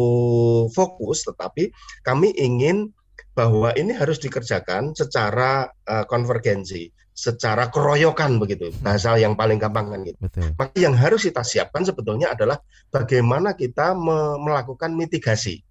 fokus, 0.74 1.22
tetapi 1.30 1.70
kami 2.02 2.34
ingin 2.34 2.90
bahwa 3.38 3.72
ini 3.78 3.96
harus 3.96 4.20
dikerjakan 4.20 4.92
secara 4.92 5.72
uh, 5.88 6.04
konvergensi, 6.10 6.92
secara 7.16 7.72
keroyokan 7.72 8.42
begitu. 8.42 8.74
Bahasa 8.84 9.16
yang 9.16 9.38
paling 9.40 9.62
gampang 9.62 9.94
kan 9.94 10.02
gitu. 10.04 10.20
Betul. 10.20 10.52
Maka 10.58 10.76
yang 10.76 10.96
harus 10.98 11.24
kita 11.24 11.46
siapkan 11.46 11.86
sebetulnya 11.88 12.34
adalah 12.34 12.60
bagaimana 12.92 13.56
kita 13.56 13.96
me 13.96 14.42
melakukan 14.42 14.92
mitigasi. 14.92 15.64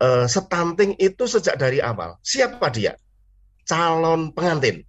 Uh, 0.00 0.24
stunting 0.24 0.96
itu 0.96 1.28
sejak 1.28 1.60
dari 1.60 1.84
awal. 1.84 2.16
Siapa 2.24 2.72
dia? 2.72 2.96
Calon 3.68 4.32
pengantin. 4.32 4.80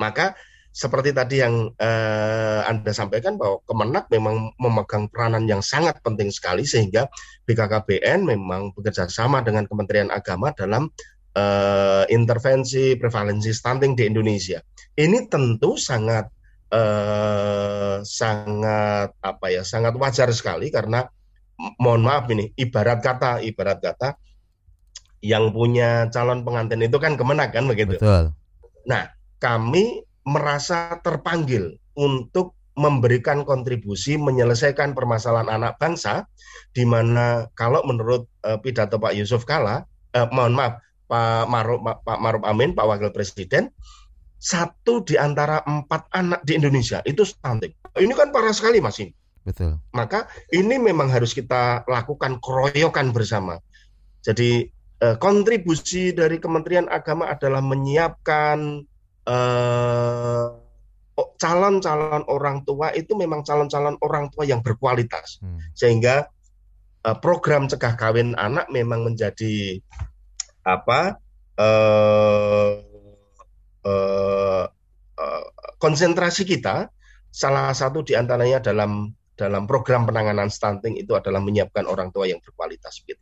Maka 0.00 0.32
seperti 0.70 1.10
tadi 1.10 1.42
yang 1.42 1.74
eh, 1.82 2.60
Anda 2.62 2.94
sampaikan 2.94 3.34
bahwa 3.34 3.58
Kemenak 3.66 4.06
memang 4.14 4.54
memegang 4.54 5.10
peranan 5.10 5.44
yang 5.50 5.60
sangat 5.60 5.98
penting 6.06 6.30
sekali 6.30 6.62
sehingga 6.62 7.10
BKKBN 7.50 8.22
memang 8.22 8.70
bekerja 8.78 9.10
sama 9.10 9.42
dengan 9.42 9.66
Kementerian 9.66 10.14
Agama 10.14 10.54
dalam 10.54 10.86
eh, 11.34 12.04
intervensi 12.14 12.94
prevalensi 12.94 13.50
stunting 13.50 13.98
di 13.98 14.06
Indonesia. 14.06 14.62
Ini 14.94 15.26
tentu 15.26 15.74
sangat 15.74 16.30
eh, 16.70 17.98
sangat 18.06 19.10
apa 19.18 19.46
ya 19.50 19.66
sangat 19.66 19.98
wajar 19.98 20.30
sekali 20.30 20.70
karena 20.70 21.02
mohon 21.76 22.02
maaf 22.04 22.28
ini 22.32 22.52
ibarat 22.56 23.04
kata 23.04 23.44
ibarat 23.44 23.78
kata 23.84 24.16
yang 25.20 25.52
punya 25.52 26.08
calon 26.08 26.40
pengantin 26.42 26.80
itu 26.80 26.96
kan 26.96 27.20
Kemenak 27.20 27.52
kan 27.52 27.68
begitu. 27.68 28.00
Betul. 28.00 28.32
Nah 28.88 29.12
kami 29.36 30.04
merasa 30.24 30.96
terpanggil 31.04 31.76
untuk 31.96 32.56
memberikan 32.78 33.44
kontribusi 33.44 34.16
menyelesaikan 34.16 34.96
permasalahan 34.96 35.52
anak 35.52 35.76
bangsa 35.76 36.24
di 36.72 36.88
mana 36.88 37.50
kalau 37.52 37.84
menurut 37.84 38.24
uh, 38.46 38.56
pidato 38.56 38.96
Pak 38.96 39.12
Yusuf 39.12 39.44
Kala 39.44 39.84
uh, 40.16 40.28
mohon 40.32 40.56
maaf 40.56 40.80
Pak 41.10 41.44
Maruf 41.50 41.82
Pak 41.82 42.18
Maruf 42.22 42.42
Amin 42.46 42.72
Pak 42.72 42.86
Wakil 42.88 43.12
Presiden 43.12 43.68
satu 44.40 45.04
di 45.04 45.20
antara 45.20 45.60
empat 45.68 46.08
anak 46.16 46.40
di 46.48 46.56
Indonesia 46.56 47.04
itu 47.04 47.28
stunting. 47.28 47.76
Ini 47.92 48.12
kan 48.16 48.32
parah 48.32 48.56
sekali 48.56 48.80
Mas 48.80 48.96
ini. 48.96 49.12
Betul. 49.42 49.80
Maka 49.96 50.28
ini 50.52 50.76
memang 50.76 51.08
harus 51.08 51.32
kita 51.32 51.84
lakukan 51.88 52.40
keroyokan 52.44 53.12
bersama. 53.14 53.56
Jadi 54.20 54.68
eh, 55.00 55.16
kontribusi 55.16 56.12
dari 56.12 56.36
Kementerian 56.36 56.86
Agama 56.92 57.32
adalah 57.32 57.64
menyiapkan 57.64 58.84
Eh, 59.30 60.46
calon-calon 61.36 62.24
orang 62.32 62.64
tua 62.64 62.96
itu 62.96 63.12
memang 63.12 63.44
calon-calon 63.44 64.00
orang 64.00 64.32
tua 64.32 64.48
yang 64.48 64.64
berkualitas 64.64 65.36
hmm. 65.44 65.76
sehingga 65.76 66.24
uh, 67.04 67.16
program 67.20 67.68
cegah 67.68 67.92
kawin 67.92 68.32
anak 68.40 68.64
memang 68.72 69.04
menjadi 69.04 69.84
apa 70.64 71.20
uh, 71.60 72.72
uh, 73.84 74.64
uh, 75.20 75.44
konsentrasi 75.76 76.48
kita 76.48 76.88
salah 77.28 77.76
satu 77.76 78.00
di 78.00 78.16
antaranya 78.16 78.64
dalam 78.64 79.12
dalam 79.40 79.64
program 79.64 80.04
penanganan 80.04 80.52
stunting 80.52 81.00
itu 81.00 81.16
adalah 81.16 81.40
menyiapkan 81.40 81.88
orang 81.88 82.12
tua 82.12 82.28
yang 82.28 82.44
berkualitas 82.44 83.00
gitu. 83.08 83.16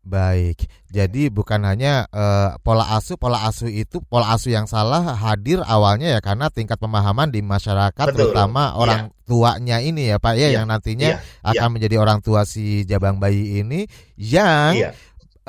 Baik, 0.00 0.64
jadi 0.88 1.28
bukan 1.28 1.60
hanya 1.60 2.08
uh, 2.08 2.56
pola 2.64 2.96
asuh, 2.96 3.20
pola 3.20 3.44
asuh 3.44 3.68
itu 3.68 4.00
pola 4.08 4.32
asuh 4.32 4.48
yang 4.48 4.64
salah 4.64 5.12
hadir 5.12 5.60
awalnya 5.60 6.16
ya 6.16 6.20
karena 6.24 6.48
tingkat 6.48 6.80
pemahaman 6.80 7.28
di 7.28 7.44
masyarakat 7.44 8.08
Betul. 8.08 8.32
terutama 8.32 8.72
iya. 8.72 8.76
orang 8.80 9.02
ya. 9.12 9.28
tuanya 9.28 9.76
ini 9.84 10.08
ya 10.08 10.16
Pak 10.16 10.40
ya, 10.40 10.48
ya. 10.48 10.56
yang 10.56 10.72
nantinya 10.72 11.20
ya. 11.20 11.44
akan 11.44 11.68
ya. 11.68 11.72
menjadi 11.76 11.96
orang 12.00 12.24
tua 12.24 12.48
si 12.48 12.88
jabang 12.88 13.20
bayi 13.20 13.60
ini 13.60 13.84
yang 14.16 14.72
ya. 14.72 14.96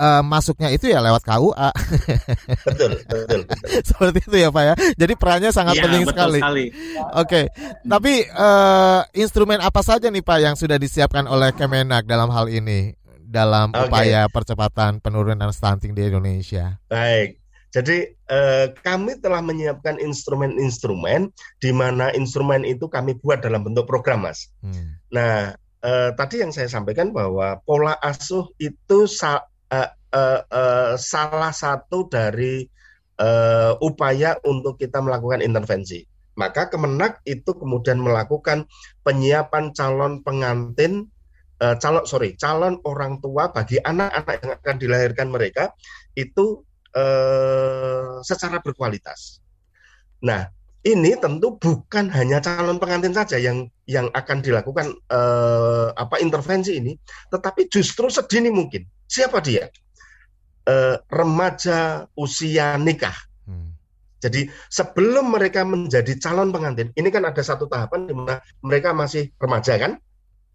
Uh, 0.02 0.26
masuknya 0.26 0.74
itu 0.74 0.90
ya 0.90 0.98
lewat 0.98 1.22
KUA. 1.22 1.70
betul, 2.68 2.92
betul, 3.06 3.20
betul. 3.30 3.42
Seperti 3.88 4.20
itu 4.26 4.38
ya 4.42 4.50
Pak 4.50 4.64
ya. 4.66 4.74
Jadi 4.98 5.14
perannya 5.14 5.54
sangat 5.54 5.78
ya, 5.78 5.84
penting 5.86 6.04
sekali. 6.10 6.40
sekali. 6.42 6.66
Oke, 7.14 7.22
okay. 7.22 7.46
tapi 7.86 8.26
uh, 8.34 9.06
instrumen 9.14 9.62
apa 9.62 9.86
saja 9.86 10.10
nih 10.10 10.26
Pak 10.26 10.38
yang 10.42 10.56
sudah 10.58 10.82
disiapkan 10.82 11.30
oleh 11.30 11.54
Kemenak 11.54 12.10
dalam 12.10 12.34
hal 12.34 12.50
ini? 12.50 12.98
dalam 13.32 13.72
okay. 13.72 13.88
upaya 13.88 14.28
percepatan 14.28 15.00
penurunan 15.00 15.56
stunting 15.56 15.96
di 15.96 16.12
Indonesia? 16.12 16.76
Baik. 16.92 17.40
Jadi 17.72 18.04
eh, 18.12 18.68
kami 18.84 19.24
telah 19.24 19.40
menyiapkan 19.40 19.96
instrumen-instrumen 19.96 21.32
di 21.64 21.72
mana 21.72 22.12
instrumen 22.12 22.68
itu 22.68 22.92
kami 22.92 23.16
buat 23.16 23.40
dalam 23.40 23.64
bentuk 23.64 23.88
program, 23.88 24.28
Mas. 24.28 24.52
Hmm. 24.60 25.00
Nah, 25.08 25.56
eh, 25.80 26.12
tadi 26.12 26.44
yang 26.44 26.52
saya 26.52 26.68
sampaikan 26.68 27.16
bahwa 27.16 27.64
pola 27.64 27.96
asuh 28.04 28.52
itu 28.60 29.08
sa 29.08 29.48
eh, 29.72 30.42
eh, 30.44 30.94
salah 31.00 31.54
satu 31.56 32.12
dari 32.12 32.68
eh, 33.18 33.74
upaya 33.80 34.36
untuk 34.44 34.76
kita 34.76 35.00
melakukan 35.00 35.40
intervensi. 35.40 36.04
Maka 36.36 36.72
Kemenak 36.72 37.24
itu 37.28 37.52
kemudian 37.56 38.00
melakukan 38.00 38.68
penyiapan 39.04 39.76
calon 39.76 40.24
pengantin 40.24 41.12
uh, 41.62 41.76
calon 41.78 42.04
sorry 42.10 42.34
calon 42.36 42.82
orang 42.84 43.22
tua 43.22 43.54
bagi 43.54 43.78
anak-anak 43.78 44.36
yang 44.42 44.52
akan 44.58 44.76
dilahirkan 44.82 45.28
mereka 45.30 45.64
itu 46.18 46.66
uh, 46.98 48.20
secara 48.26 48.60
berkualitas. 48.60 49.40
Nah 50.26 50.50
ini 50.82 51.14
tentu 51.18 51.58
bukan 51.62 52.10
hanya 52.10 52.42
calon 52.42 52.82
pengantin 52.82 53.14
saja 53.14 53.38
yang 53.38 53.70
yang 53.86 54.10
akan 54.18 54.42
dilakukan 54.42 54.98
uh, 55.14 55.94
apa 55.94 56.18
intervensi 56.18 56.78
ini, 56.78 56.98
tetapi 57.30 57.70
justru 57.70 58.10
sedini 58.10 58.50
mungkin. 58.50 58.86
Siapa 59.06 59.44
dia? 59.44 59.70
Uh, 60.66 60.98
remaja 61.10 62.06
usia 62.18 62.78
nikah. 62.78 63.16
Hmm. 63.46 63.74
Jadi 64.22 64.50
sebelum 64.70 65.34
mereka 65.34 65.66
menjadi 65.66 66.18
calon 66.22 66.54
pengantin, 66.54 66.94
ini 66.94 67.10
kan 67.10 67.26
ada 67.26 67.42
satu 67.42 67.66
tahapan 67.66 68.06
di 68.10 68.14
mana 68.14 68.42
mereka 68.62 68.94
masih 68.94 69.34
remaja 69.42 69.78
kan, 69.78 69.98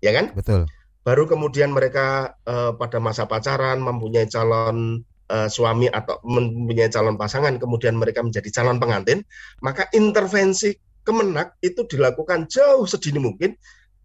ya 0.02 0.14
kan? 0.14 0.34
Betul 0.34 0.66
baru 1.06 1.30
kemudian 1.30 1.70
mereka 1.70 2.34
uh, 2.50 2.74
pada 2.74 2.98
masa 2.98 3.30
pacaran 3.30 3.78
mempunyai 3.78 4.26
calon 4.26 5.06
uh, 5.30 5.48
suami 5.50 5.90
atau 5.90 6.18
mempunyai 6.26 6.90
calon 6.90 7.18
pasangan 7.18 7.56
kemudian 7.58 7.94
mereka 7.98 8.22
menjadi 8.22 8.48
calon 8.50 8.78
pengantin 8.78 9.22
maka 9.62 9.90
intervensi 9.94 10.74
kemenak 11.06 11.54
itu 11.62 11.86
dilakukan 11.86 12.50
jauh 12.50 12.82
sedini 12.82 13.22
mungkin 13.22 13.54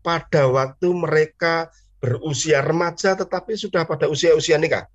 pada 0.05 0.45
waktu 0.45 0.93
mereka 0.93 1.73
berusia 2.01 2.61
remaja 2.61 3.17
tetapi 3.17 3.57
sudah 3.57 3.85
pada 3.85 4.09
usia-usia 4.09 4.57
nikah. 4.57 4.85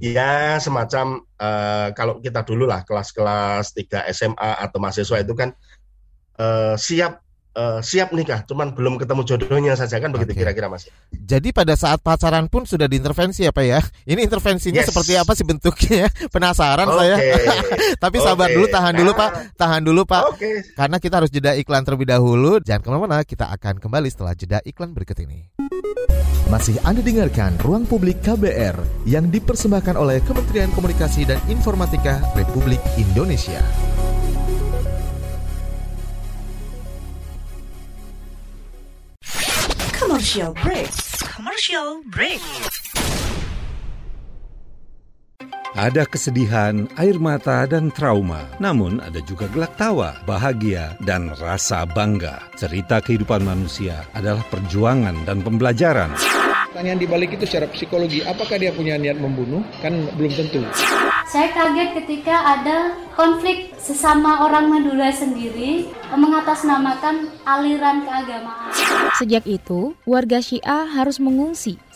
Ya 0.00 0.56
semacam 0.56 1.20
uh, 1.36 1.92
kalau 1.92 2.16
kita 2.24 2.40
dulu 2.44 2.64
lah 2.64 2.80
kelas-kelas 2.88 3.76
3 3.76 4.08
SMA 4.12 4.50
atau 4.56 4.80
mahasiswa 4.80 5.20
itu 5.20 5.36
kan 5.36 5.52
uh, 6.40 6.76
siap 6.80 7.20
uh, 7.56 7.80
siap 7.80 8.12
nikah, 8.12 8.44
cuman 8.44 8.76
belum 8.76 9.00
ketemu 9.00 9.24
jodohnya 9.24 9.72
saja 9.74 9.96
kan 9.98 10.12
begitu 10.12 10.36
kira-kira 10.36 10.68
Mas. 10.68 10.86
Jadi 11.10 11.50
pada 11.50 11.74
saat 11.74 12.04
pacaran 12.04 12.46
pun 12.46 12.68
sudah 12.68 12.86
diintervensi 12.86 13.48
ya 13.48 13.50
Pak 13.50 13.64
ya? 13.64 13.80
Ini 14.04 14.20
intervensinya 14.22 14.84
yes. 14.84 14.92
seperti 14.92 15.16
apa 15.16 15.32
sih 15.32 15.42
bentuknya? 15.48 16.12
Penasaran 16.34 16.86
okay. 16.86 16.96
saya. 17.00 17.16
Tapi 18.04 18.16
sabar 18.20 18.52
okay. 18.52 18.54
dulu, 18.60 18.66
tahan 18.68 18.94
dulu 18.94 19.12
Pak, 19.16 19.30
tahan 19.56 19.82
dulu 19.82 20.02
Pak. 20.04 20.22
Okay. 20.36 20.54
Karena 20.76 20.96
kita 21.00 21.14
harus 21.24 21.30
jeda 21.32 21.56
iklan 21.56 21.82
terlebih 21.82 22.06
dahulu. 22.06 22.60
Jangan 22.60 22.84
ke 22.84 22.88
mana-mana, 22.92 23.18
kita 23.24 23.48
akan 23.50 23.80
kembali 23.80 24.08
setelah 24.12 24.36
jeda 24.36 24.60
iklan 24.62 24.92
berikut 24.92 25.16
ini. 25.24 25.48
Masih 26.46 26.78
Anda 26.86 27.02
dengarkan 27.02 27.58
Ruang 27.58 27.90
Publik 27.90 28.22
KBR 28.22 28.78
yang 29.02 29.34
dipersembahkan 29.34 29.98
oleh 29.98 30.22
Kementerian 30.22 30.70
Komunikasi 30.70 31.26
dan 31.26 31.42
Informatika 31.50 32.22
Republik 32.38 32.78
Indonesia. 32.94 33.58
Commercial 40.16 40.56
break. 40.64 40.88
Commercial 41.28 41.88
break. 42.08 42.40
Ada 45.76 46.08
kesedihan, 46.08 46.88
air 46.96 47.20
mata, 47.20 47.68
dan 47.68 47.92
trauma. 47.92 48.48
Namun 48.56 49.04
ada 49.04 49.20
juga 49.20 49.44
gelak 49.52 49.76
tawa, 49.76 50.16
bahagia, 50.24 50.96
dan 51.04 51.36
rasa 51.36 51.84
bangga. 51.84 52.40
Cerita 52.56 53.04
kehidupan 53.04 53.44
manusia 53.44 54.08
adalah 54.16 54.40
perjuangan 54.48 55.28
dan 55.28 55.44
pembelajaran. 55.44 56.08
Pertanyaan 56.76 57.00
dibalik 57.00 57.40
itu 57.40 57.48
secara 57.48 57.72
psikologi, 57.72 58.20
apakah 58.20 58.60
dia 58.60 58.68
punya 58.68 59.00
niat 59.00 59.16
membunuh? 59.16 59.64
Kan 59.80 59.96
belum 60.12 60.28
tentu. 60.28 60.60
Saya 61.24 61.48
kaget 61.56 62.04
ketika 62.04 62.36
ada 62.52 62.92
konflik 63.16 63.72
sesama 63.80 64.44
orang 64.44 64.68
Madura 64.68 65.08
sendiri 65.08 65.88
mengatasnamakan 66.12 67.32
aliran 67.48 68.04
keagamaan. 68.04 68.76
Sejak 69.16 69.48
itu, 69.48 69.96
warga 70.04 70.44
Syiah 70.44 70.84
harus 70.84 71.16
mengungsi 71.16 71.80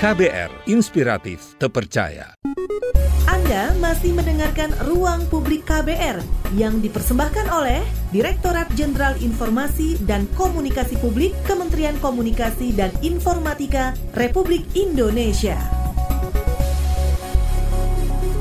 KBR 0.00 0.64
Inspiratif 0.64 1.60
Terpercaya. 1.60 2.32
Anda 3.28 3.76
masih 3.84 4.16
mendengarkan 4.16 4.72
Ruang 4.88 5.28
Publik 5.28 5.68
KBR 5.68 6.24
yang 6.56 6.80
dipersembahkan 6.80 7.52
oleh 7.52 7.84
Direktorat 8.08 8.72
Jenderal 8.72 9.20
Informasi 9.20 10.00
dan 10.08 10.24
Komunikasi 10.40 10.96
Publik 11.04 11.36
Kementerian 11.44 12.00
Komunikasi 12.00 12.72
dan 12.72 12.88
Informatika 13.04 13.92
Republik 14.16 14.64
Indonesia. 14.72 15.60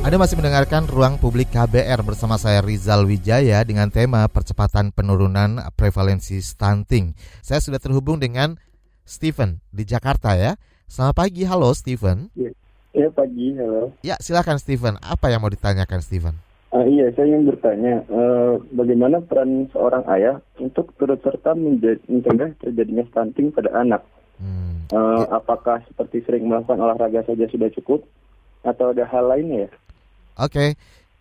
Anda 0.07 0.15
masih 0.15 0.39
mendengarkan 0.39 0.87
Ruang 0.87 1.19
Publik 1.19 1.51
KBR 1.51 2.07
bersama 2.07 2.39
saya 2.39 2.63
Rizal 2.63 3.03
Wijaya 3.03 3.67
dengan 3.67 3.91
tema 3.91 4.23
percepatan 4.31 4.95
penurunan 4.95 5.59
prevalensi 5.75 6.39
stunting. 6.39 7.19
Saya 7.43 7.59
sudah 7.59 7.83
terhubung 7.83 8.15
dengan 8.15 8.55
Steven 9.03 9.59
di 9.75 9.83
Jakarta 9.83 10.39
ya. 10.39 10.55
Selamat 10.89 11.21
pagi, 11.21 11.45
halo 11.45 11.69
Steven. 11.77 12.33
Ya, 12.33 12.49
ya 12.97 13.13
pagi, 13.13 13.53
halo. 13.53 13.93
Ya, 14.01 14.17
silakan 14.17 14.57
Steven. 14.57 14.97
Apa 15.05 15.29
yang 15.29 15.45
mau 15.45 15.53
ditanyakan 15.53 16.01
Steven? 16.01 16.33
Uh, 16.73 16.81
iya, 16.89 17.13
saya 17.13 17.29
ingin 17.29 17.45
bertanya, 17.45 18.01
uh, 18.09 18.57
bagaimana 18.73 19.21
peran 19.21 19.69
seorang 19.69 20.01
ayah 20.09 20.41
untuk 20.57 20.89
turut 20.97 21.21
serta 21.21 21.53
mencegah 21.53 22.57
terjadinya 22.57 23.05
stunting 23.13 23.53
pada 23.53 23.69
anak? 23.77 24.01
Hmm. 24.41 24.89
Uh, 24.89 25.29
ya. 25.29 25.37
Apakah 25.37 25.85
seperti 25.85 26.25
sering 26.25 26.49
melakukan 26.49 26.81
olahraga 26.81 27.21
saja 27.21 27.45
sudah 27.53 27.69
cukup, 27.69 28.01
atau 28.65 28.89
ada 28.89 29.05
hal 29.05 29.29
lainnya 29.29 29.69
ya? 29.69 29.71
Oke, 30.41 30.49
okay. 30.49 30.69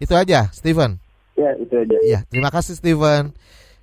itu 0.01 0.17
aja, 0.17 0.49
Steven. 0.49 0.97
Ya, 1.37 1.53
itu 1.61 1.77
aja. 1.77 1.97
Ya, 2.09 2.25
terima 2.33 2.49
kasih 2.49 2.73
Steven. 2.73 3.37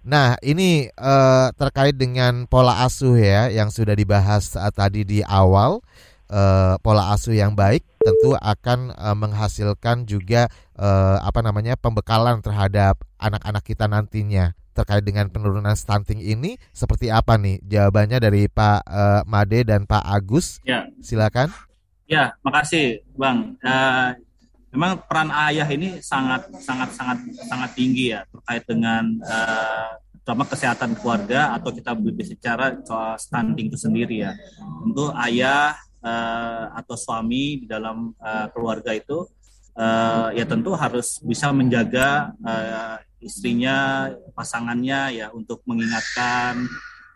Nah, 0.06 0.38
ini 0.46 0.86
uh, 1.02 1.50
terkait 1.58 1.98
dengan 1.98 2.46
pola 2.46 2.86
asuh 2.86 3.18
ya, 3.18 3.50
yang 3.50 3.74
sudah 3.74 3.98
dibahas 3.98 4.54
uh, 4.54 4.70
tadi 4.70 5.02
di 5.02 5.26
awal. 5.26 5.82
Uh, 6.26 6.78
pola 6.82 7.14
asuh 7.14 7.38
yang 7.38 7.54
baik 7.54 7.86
tentu 8.02 8.34
akan 8.38 8.90
uh, 8.98 9.14
menghasilkan 9.14 10.10
juga 10.10 10.50
uh, 10.74 11.22
apa 11.22 11.46
namanya 11.46 11.78
pembekalan 11.78 12.42
terhadap 12.42 13.02
anak-anak 13.18 13.66
kita 13.66 13.86
nantinya. 13.90 14.54
Terkait 14.78 15.02
dengan 15.02 15.30
penurunan 15.30 15.74
stunting 15.74 16.22
ini 16.22 16.62
seperti 16.70 17.10
apa 17.10 17.38
nih? 17.38 17.62
Jawabannya 17.66 18.18
dari 18.22 18.46
Pak 18.46 18.80
uh, 18.86 19.22
Made 19.26 19.70
dan 19.70 19.90
Pak 19.90 20.06
Agus. 20.06 20.62
Ya. 20.66 20.86
Silakan. 21.02 21.50
Ya 22.06 22.38
makasih 22.46 23.02
Bang. 23.18 23.58
Uh, 23.66 24.14
memang 24.76 25.00
peran 25.08 25.32
ayah 25.48 25.68
ini 25.72 26.04
sangat 26.04 26.52
sangat 26.60 26.92
sangat 26.92 27.18
sangat 27.48 27.72
tinggi 27.74 28.12
ya 28.12 28.28
terkait 28.28 28.64
dengan 28.68 29.04
uh, 29.24 29.96
terutama 30.20 30.44
kesehatan 30.44 30.92
keluarga 31.00 31.56
atau 31.56 31.72
kita 31.72 31.96
berbicara 31.96 32.76
soal 32.84 33.16
stunting 33.16 33.72
itu 33.72 33.80
sendiri 33.80 34.28
ya. 34.28 34.36
Tentu 34.84 35.16
ayah 35.16 35.80
uh, 36.04 36.76
atau 36.76 37.00
suami 37.00 37.64
di 37.64 37.66
dalam 37.66 38.12
uh, 38.20 38.52
keluarga 38.52 38.92
itu 38.92 39.24
uh, 39.80 40.30
ya 40.36 40.44
tentu 40.44 40.76
harus 40.76 41.24
bisa 41.24 41.56
menjaga 41.56 42.36
uh, 42.44 43.00
istrinya, 43.24 44.12
pasangannya 44.36 45.24
ya 45.24 45.28
untuk 45.32 45.64
mengingatkan, 45.66 46.68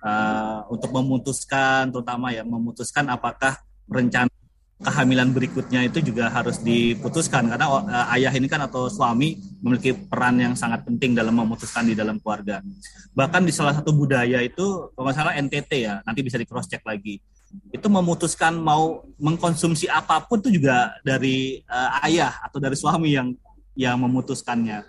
uh, 0.01 0.65
untuk 0.71 0.89
memutuskan, 0.89 1.91
terutama 1.91 2.33
ya 2.33 2.41
memutuskan 2.41 3.05
apakah 3.11 3.57
rencana 3.85 4.38
kehamilan 4.79 5.35
berikutnya 5.35 5.83
itu 5.91 5.99
juga 5.99 6.31
harus 6.31 6.63
diputuskan 6.63 7.51
karena 7.51 7.67
uh, 7.67 8.15
ayah 8.15 8.31
ini 8.31 8.47
kan 8.47 8.63
atau 8.63 8.87
suami 8.87 9.35
memiliki 9.59 9.91
peran 9.91 10.39
yang 10.39 10.53
sangat 10.55 10.87
penting 10.87 11.11
dalam 11.11 11.35
memutuskan 11.35 11.83
di 11.83 11.95
dalam 11.95 12.15
keluarga. 12.23 12.63
Bahkan 13.11 13.43
di 13.43 13.51
salah 13.51 13.75
satu 13.75 13.91
budaya 13.91 14.39
itu 14.39 14.91
kalau 14.95 15.03
nggak 15.03 15.17
salah 15.19 15.33
NTT 15.35 15.71
ya, 15.83 15.99
nanti 16.07 16.23
bisa 16.23 16.39
di 16.39 16.47
cross 16.47 16.71
check 16.71 16.83
lagi 16.87 17.19
itu 17.73 17.87
memutuskan 17.89 18.53
mau 18.61 19.01
mengkonsumsi 19.17 19.89
apa 19.89 20.21
pun 20.21 20.37
itu 20.37 20.61
juga 20.61 20.93
dari 21.01 21.65
uh, 21.65 22.05
ayah 22.05 22.37
atau 22.45 22.61
dari 22.61 22.77
suami 22.77 23.17
yang 23.17 23.33
yang 23.73 23.97
memutuskannya. 23.97 24.85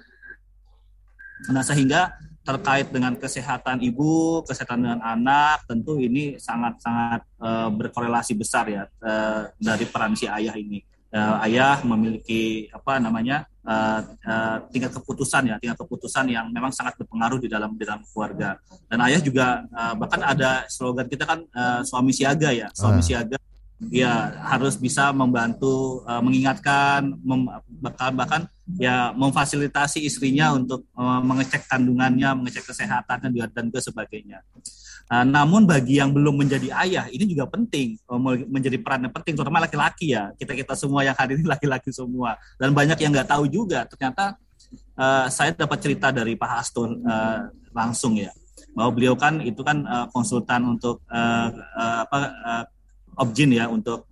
Nah 1.49 1.65
sehingga 1.65 2.13
terkait 2.41 2.89
dengan 2.89 3.13
kesehatan 3.15 3.85
ibu, 3.85 4.41
kesehatan 4.49 4.81
dengan 4.81 5.01
anak, 5.05 5.69
tentu 5.69 6.01
ini 6.01 6.41
sangat-sangat 6.41 7.21
uh, 7.37 7.69
berkorelasi 7.69 8.33
besar 8.33 8.65
ya 8.67 8.89
uh, 9.05 9.53
dari 9.61 9.85
peran 9.85 10.17
si 10.17 10.25
ayah 10.25 10.57
ini. 10.57 10.81
Uh, 11.11 11.43
ayah 11.43 11.83
memiliki 11.83 12.71
apa 12.71 13.03
namanya 13.03 13.43
uh, 13.67 13.99
uh, 14.25 14.57
tingkat 14.71 14.95
keputusan 14.95 15.51
ya, 15.51 15.59
tingkat 15.59 15.79
keputusan 15.83 16.31
yang 16.31 16.47
memang 16.55 16.71
sangat 16.71 16.95
berpengaruh 17.03 17.43
di 17.43 17.51
dalam 17.51 17.75
di 17.75 17.83
dalam 17.83 18.07
keluarga. 18.09 18.57
Dan 18.87 18.99
ayah 19.05 19.21
juga 19.21 19.67
uh, 19.75 19.95
bahkan 19.99 20.23
ada 20.23 20.65
slogan 20.71 21.11
kita 21.11 21.27
kan 21.27 21.43
uh, 21.51 21.83
suami 21.83 22.15
siaga 22.15 22.55
ya, 22.55 22.71
suami 22.73 23.03
uh. 23.03 23.07
siaga 23.07 23.37
ya 23.89 24.37
harus 24.45 24.77
bisa 24.77 25.09
membantu 25.09 26.05
uh, 26.05 26.21
mengingatkan 26.21 27.17
mem, 27.25 27.49
bahkan 27.81 28.13
bahkan 28.13 28.43
ya 28.77 29.17
memfasilitasi 29.17 30.05
istrinya 30.05 30.53
untuk 30.53 30.85
uh, 30.93 31.25
mengecek 31.25 31.65
kandungannya 31.65 32.29
mengecek 32.37 32.69
kesehatannya 32.69 33.33
dan 33.49 33.73
juga 33.73 33.81
sebagainya. 33.81 34.45
Uh, 35.09 35.25
namun 35.25 35.65
bagi 35.65 35.97
yang 35.97 36.13
belum 36.13 36.45
menjadi 36.45 36.71
ayah 36.85 37.09
ini 37.09 37.25
juga 37.25 37.49
penting 37.49 37.97
uh, 38.13 38.21
menjadi 38.47 38.77
peran 38.79 39.09
yang 39.09 39.15
penting 39.17 39.33
terutama 39.33 39.65
laki-laki 39.65 40.13
ya. 40.13 40.29
Kita 40.37 40.53
kita 40.53 40.77
semua 40.77 41.01
yang 41.01 41.17
hadir 41.17 41.41
laki-laki 41.41 41.89
semua. 41.89 42.37
Dan 42.61 42.77
banyak 42.77 43.01
yang 43.01 43.17
nggak 43.17 43.33
tahu 43.33 43.49
juga 43.49 43.89
ternyata 43.89 44.37
uh, 45.01 45.27
saya 45.33 45.57
dapat 45.57 45.81
cerita 45.81 46.13
dari 46.13 46.37
Pak 46.37 46.51
Hasto 46.53 46.85
uh, 46.85 47.49
langsung 47.73 48.21
ya. 48.21 48.29
Bahwa 48.77 48.93
beliau 48.93 49.17
kan 49.17 49.41
itu 49.41 49.65
kan 49.65 49.83
uh, 49.89 50.07
konsultan 50.13 50.79
untuk 50.79 51.01
uh, 51.09 51.49
uh, 51.75 52.07
apa 52.07 52.19
uh, 52.45 52.65
objin 53.21 53.53
ya 53.53 53.69
untuk 53.69 54.09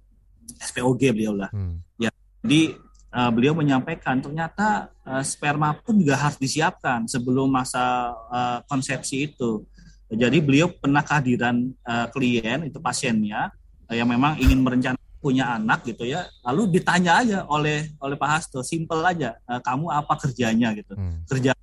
SPOG 0.61 1.17
beliau 1.17 1.33
lah. 1.33 1.49
Hmm. 1.51 1.81
Ya, 1.97 2.13
jadi 2.45 2.77
uh, 3.13 3.31
beliau 3.33 3.57
menyampaikan 3.57 4.21
ternyata 4.21 4.93
uh, 5.09 5.25
sperma 5.25 5.73
pun 5.81 5.97
juga 5.97 6.21
harus 6.21 6.37
disiapkan 6.37 7.09
sebelum 7.09 7.49
masa 7.49 8.13
uh, 8.29 8.59
konsepsi 8.69 9.33
itu. 9.33 9.65
Jadi 10.09 10.41
beliau 10.41 10.73
pernah 10.73 11.05
kehadiran 11.05 11.69
uh, 11.85 12.09
klien 12.09 12.65
itu 12.65 12.81
pasiennya 12.81 13.53
uh, 13.89 13.95
yang 13.97 14.09
memang 14.09 14.41
ingin 14.41 14.61
merencanakan 14.61 15.07
punya 15.19 15.59
anak 15.59 15.83
gitu 15.83 16.07
ya, 16.07 16.31
lalu 16.47 16.79
ditanya 16.79 17.19
aja 17.19 17.39
oleh 17.51 17.91
oleh 17.99 18.15
Pak 18.15 18.31
Hasto, 18.31 18.63
simple 18.63 19.03
aja, 19.03 19.35
uh, 19.51 19.59
kamu 19.59 19.91
apa 19.91 20.15
kerjanya 20.15 20.71
gitu, 20.79 20.95
hmm. 20.95 21.27
kerja 21.27 21.59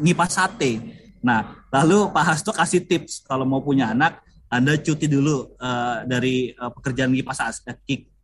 ngipas 0.00 0.38
sate. 0.38 0.78
Nah, 1.18 1.66
lalu 1.74 2.10
Pak 2.14 2.24
Hasto 2.24 2.54
kasih 2.54 2.86
tips 2.86 3.26
kalau 3.26 3.42
mau 3.42 3.58
punya 3.58 3.90
anak 3.90 4.22
anda 4.52 4.76
cuti 4.76 5.08
dulu 5.08 5.56
uh, 5.56 6.04
dari 6.04 6.52
uh, 6.52 6.68
pekerjaan 6.68 7.16
kipas 7.16 7.64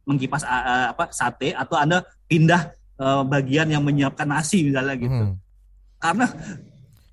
mengkipas 0.04 0.44
uh, 0.44 0.92
apa 0.92 1.08
sate 1.08 1.56
atau 1.56 1.80
anda 1.80 2.04
pindah 2.28 2.76
uh, 3.00 3.24
bagian 3.24 3.72
yang 3.72 3.80
menyiapkan 3.80 4.28
nasi 4.28 4.68
misalnya 4.68 4.94
gitu. 5.00 5.16
Hmm. 5.32 5.40
Karena 5.96 6.28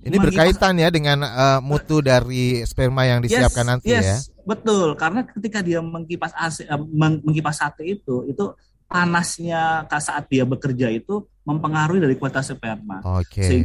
ini 0.05 0.15
berkaitan 0.19 0.75
ya 0.75 0.91
dengan 0.91 1.23
uh, 1.23 1.59
mutu 1.63 2.03
dari 2.03 2.61
sperma 2.67 3.07
yang 3.07 3.23
disiapkan 3.23 3.65
yes, 3.65 3.71
nanti 3.71 3.87
yes, 3.89 4.03
ya. 4.03 4.17
Betul, 4.45 4.93
karena 4.99 5.25
ketika 5.25 5.65
dia 5.65 5.81
mengkipas 5.81 6.35
AC, 6.35 6.67
uh, 6.67 6.77
mengkipas 7.23 7.57
sate 7.57 7.87
itu, 7.87 8.27
itu 8.29 8.53
panasnya 8.85 9.89
saat 9.97 10.29
dia 10.29 10.45
bekerja 10.45 10.93
itu 10.93 11.25
mempengaruhi 11.41 12.03
dari 12.03 12.15
kualitas 12.19 12.53
sperma. 12.53 13.01
Oke. 13.17 13.41
Okay. 13.41 13.61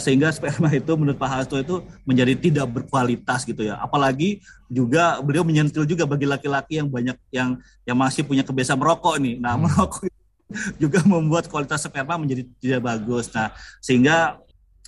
Sehingga, 0.00 0.32
sehingga 0.32 0.56
sperma 0.56 0.72
itu 0.72 0.92
menurut 0.96 1.20
Pak 1.20 1.28
Hasto 1.28 1.60
itu 1.60 1.84
menjadi 2.08 2.32
tidak 2.38 2.66
berkualitas 2.72 3.44
gitu 3.44 3.68
ya. 3.68 3.76
Apalagi 3.76 4.40
juga 4.72 5.20
beliau 5.20 5.44
menyentil 5.44 5.84
juga 5.84 6.08
bagi 6.08 6.24
laki-laki 6.24 6.80
yang 6.80 6.88
banyak 6.88 7.16
yang 7.28 7.60
yang 7.84 7.96
masih 7.98 8.24
punya 8.24 8.40
kebiasaan 8.40 8.80
merokok 8.80 9.20
nih. 9.20 9.36
Nah, 9.36 9.52
hmm. 9.58 9.62
merokok 9.68 10.08
juga 10.82 11.04
membuat 11.04 11.44
kualitas 11.52 11.84
sperma 11.84 12.16
menjadi 12.16 12.48
tidak 12.56 12.80
bagus. 12.88 13.28
Nah, 13.36 13.52
sehingga 13.84 14.40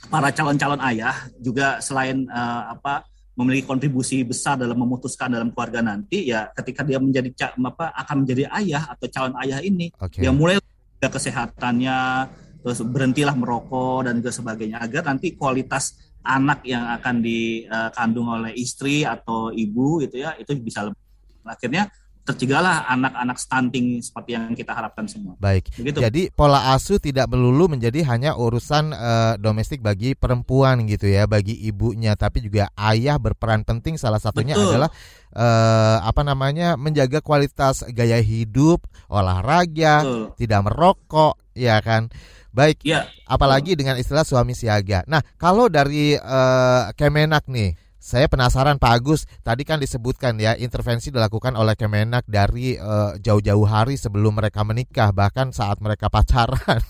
para 0.08 0.32
calon-calon 0.32 0.80
ayah 0.88 1.16
juga 1.36 1.80
selain 1.84 2.24
uh, 2.28 2.76
apa 2.76 3.04
memiliki 3.34 3.66
kontribusi 3.66 4.22
besar 4.22 4.54
dalam 4.54 4.78
memutuskan 4.78 5.26
dalam 5.26 5.50
keluarga 5.50 5.82
nanti 5.82 6.30
ya 6.30 6.48
ketika 6.54 6.86
dia 6.86 7.02
menjadi 7.02 7.50
apa 7.50 7.90
akan 7.90 8.22
menjadi 8.22 8.46
ayah 8.62 8.94
atau 8.94 9.06
calon 9.10 9.34
ayah 9.42 9.58
ini 9.58 9.90
okay. 9.98 10.22
dia 10.22 10.30
mulai 10.30 10.62
kesehatannya 11.02 12.30
terus 12.64 12.80
berhentilah 12.80 13.36
merokok 13.36 14.08
dan 14.08 14.24
juga 14.24 14.32
sebagainya 14.32 14.80
agar 14.80 15.12
nanti 15.12 15.36
kualitas 15.36 16.00
anak 16.24 16.64
yang 16.64 16.88
akan 16.96 17.20
dikandung 17.20 18.32
oleh 18.32 18.56
istri 18.56 19.04
atau 19.04 19.52
ibu 19.52 20.00
gitu 20.00 20.24
ya 20.24 20.32
itu 20.40 20.56
bisa 20.56 20.88
lebih 20.88 21.04
akhirnya 21.44 21.92
tercegahlah 22.24 22.88
anak-anak 22.88 23.36
stunting 23.36 24.00
seperti 24.00 24.32
yang 24.32 24.56
kita 24.56 24.72
harapkan 24.72 25.04
semua. 25.04 25.36
Baik. 25.36 25.68
Begitu. 25.76 26.00
Jadi 26.00 26.22
pola 26.32 26.72
asuh 26.72 26.96
tidak 26.96 27.28
melulu 27.28 27.68
menjadi 27.68 28.00
hanya 28.08 28.32
urusan 28.32 28.96
uh, 28.96 29.34
domestik 29.36 29.84
bagi 29.84 30.16
perempuan 30.16 30.88
gitu 30.88 31.04
ya, 31.04 31.28
bagi 31.28 31.52
ibunya, 31.68 32.16
tapi 32.16 32.40
juga 32.40 32.72
ayah 32.80 33.20
berperan 33.20 33.60
penting. 33.68 34.00
Salah 34.00 34.16
satunya 34.16 34.56
Betul. 34.56 34.72
adalah 34.72 34.90
uh, 35.36 35.98
apa 36.00 36.24
namanya 36.24 36.80
menjaga 36.80 37.20
kualitas 37.20 37.84
gaya 37.92 38.16
hidup, 38.24 38.88
olahraga, 39.12 40.00
Betul. 40.00 40.24
tidak 40.40 40.60
merokok, 40.64 41.36
ya 41.52 41.76
kan. 41.84 42.08
Baik. 42.54 42.86
Ya. 42.86 43.10
Apalagi 43.26 43.74
dengan 43.74 43.98
istilah 43.98 44.22
suami 44.22 44.54
siaga. 44.54 45.02
Nah, 45.10 45.20
kalau 45.34 45.66
dari 45.66 46.14
uh, 46.14 46.94
Kemenak 46.94 47.50
nih 47.50 47.74
saya 48.04 48.28
penasaran 48.28 48.76
Pak 48.76 48.92
Agus, 49.00 49.24
tadi 49.40 49.64
kan 49.64 49.80
disebutkan 49.80 50.36
ya 50.36 50.52
intervensi 50.60 51.08
dilakukan 51.08 51.56
oleh 51.56 51.72
Kemenak 51.72 52.28
dari 52.28 52.76
uh, 52.76 53.16
jauh-jauh 53.16 53.64
hari 53.64 53.96
sebelum 53.96 54.36
mereka 54.38 54.60
menikah, 54.60 55.08
bahkan 55.10 55.56
saat 55.56 55.80
mereka 55.80 56.12
pacaran. 56.12 56.84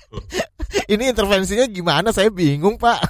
Ini 0.92 1.16
intervensinya 1.16 1.64
gimana? 1.66 2.12
Saya 2.12 2.28
bingung 2.28 2.76
Pak. 2.76 3.00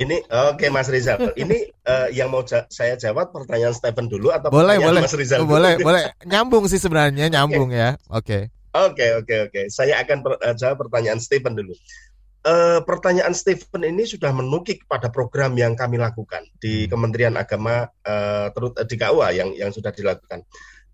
Ini 0.00 0.24
oke 0.24 0.56
okay, 0.56 0.68
Mas 0.72 0.88
Rizal. 0.88 1.36
Ini 1.36 1.68
uh, 1.84 2.08
yang 2.08 2.32
mau 2.32 2.40
ja 2.48 2.64
saya 2.72 2.96
jawab 2.96 3.30
pertanyaan 3.36 3.76
Stephen 3.76 4.08
dulu 4.08 4.32
atau 4.32 4.48
boleh, 4.48 4.80
boleh. 4.80 5.04
Mas 5.04 5.12
Rizal? 5.12 5.44
Boleh, 5.44 5.76
dulu? 5.76 5.92
boleh. 5.92 6.16
Nyambung 6.24 6.64
sih 6.72 6.80
sebenarnya, 6.80 7.28
nyambung 7.28 7.70
okay. 7.70 7.78
ya. 7.78 7.90
Oke. 8.08 8.24
Okay. 8.24 8.42
Oke, 8.70 9.02
okay, 9.02 9.10
oke, 9.18 9.26
okay, 9.26 9.38
oke. 9.44 9.50
Okay. 9.50 9.64
Saya 9.66 9.98
akan 9.98 10.22
per, 10.22 10.32
uh, 10.38 10.54
jawab 10.54 10.86
pertanyaan 10.86 11.18
Stephen 11.18 11.58
dulu 11.58 11.74
uh, 12.46 12.80
pertanyaan 12.84 13.36
Stephen 13.36 13.84
ini 13.84 14.08
sudah 14.08 14.32
menukik 14.32 14.84
pada 14.88 15.12
program 15.12 15.56
yang 15.56 15.76
kami 15.76 16.00
lakukan 16.00 16.46
di 16.60 16.86
hmm. 16.86 16.88
Kementerian 16.88 17.34
Agama 17.36 17.88
uh, 18.06 18.46
terut 18.54 18.76
di 18.76 18.96
KUA 18.96 19.28
yang 19.36 19.50
yang 19.56 19.70
sudah 19.72 19.92
dilakukan. 19.92 20.44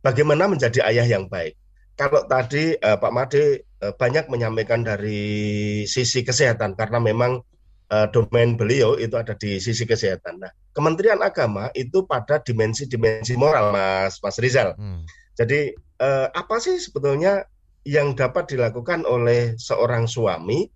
Bagaimana 0.02 0.46
menjadi 0.46 0.86
ayah 0.86 1.06
yang 1.06 1.26
baik? 1.26 1.58
Kalau 1.96 2.28
tadi 2.28 2.76
uh, 2.76 3.00
Pak 3.00 3.12
Made 3.12 3.44
uh, 3.82 3.92
banyak 3.96 4.28
menyampaikan 4.28 4.84
dari 4.84 5.82
sisi 5.88 6.20
kesehatan 6.22 6.76
karena 6.76 7.00
memang 7.00 7.40
uh, 7.88 8.06
domain 8.12 8.54
beliau 8.54 9.00
itu 9.00 9.16
ada 9.16 9.32
di 9.32 9.56
sisi 9.56 9.88
kesehatan. 9.88 10.44
Nah, 10.44 10.52
Kementerian 10.76 11.24
Agama 11.24 11.72
itu 11.72 12.04
pada 12.04 12.36
dimensi-dimensi 12.36 13.34
moral, 13.40 13.72
Mas 13.72 14.20
Mas 14.20 14.36
Rizal. 14.36 14.76
Hmm. 14.76 15.08
Jadi 15.36 15.72
uh, 16.04 16.28
apa 16.36 16.60
sih 16.60 16.76
sebetulnya 16.76 17.48
yang 17.86 18.18
dapat 18.18 18.50
dilakukan 18.50 19.06
oleh 19.06 19.54
seorang 19.54 20.10
suami 20.10 20.66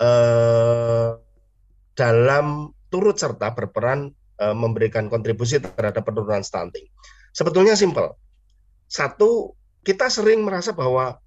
eh, 0.00 1.10
dalam 1.92 2.46
turut 2.88 3.20
serta 3.20 3.52
berperan 3.52 4.08
eh, 4.40 4.56
memberikan 4.56 5.12
kontribusi 5.12 5.60
terhadap 5.60 6.00
penurunan 6.00 6.40
stunting. 6.40 6.88
Sebetulnya 7.36 7.76
simpel. 7.76 8.16
Satu, 8.88 9.52
kita 9.84 10.08
sering 10.08 10.48
merasa 10.48 10.72
bahwa 10.72 11.20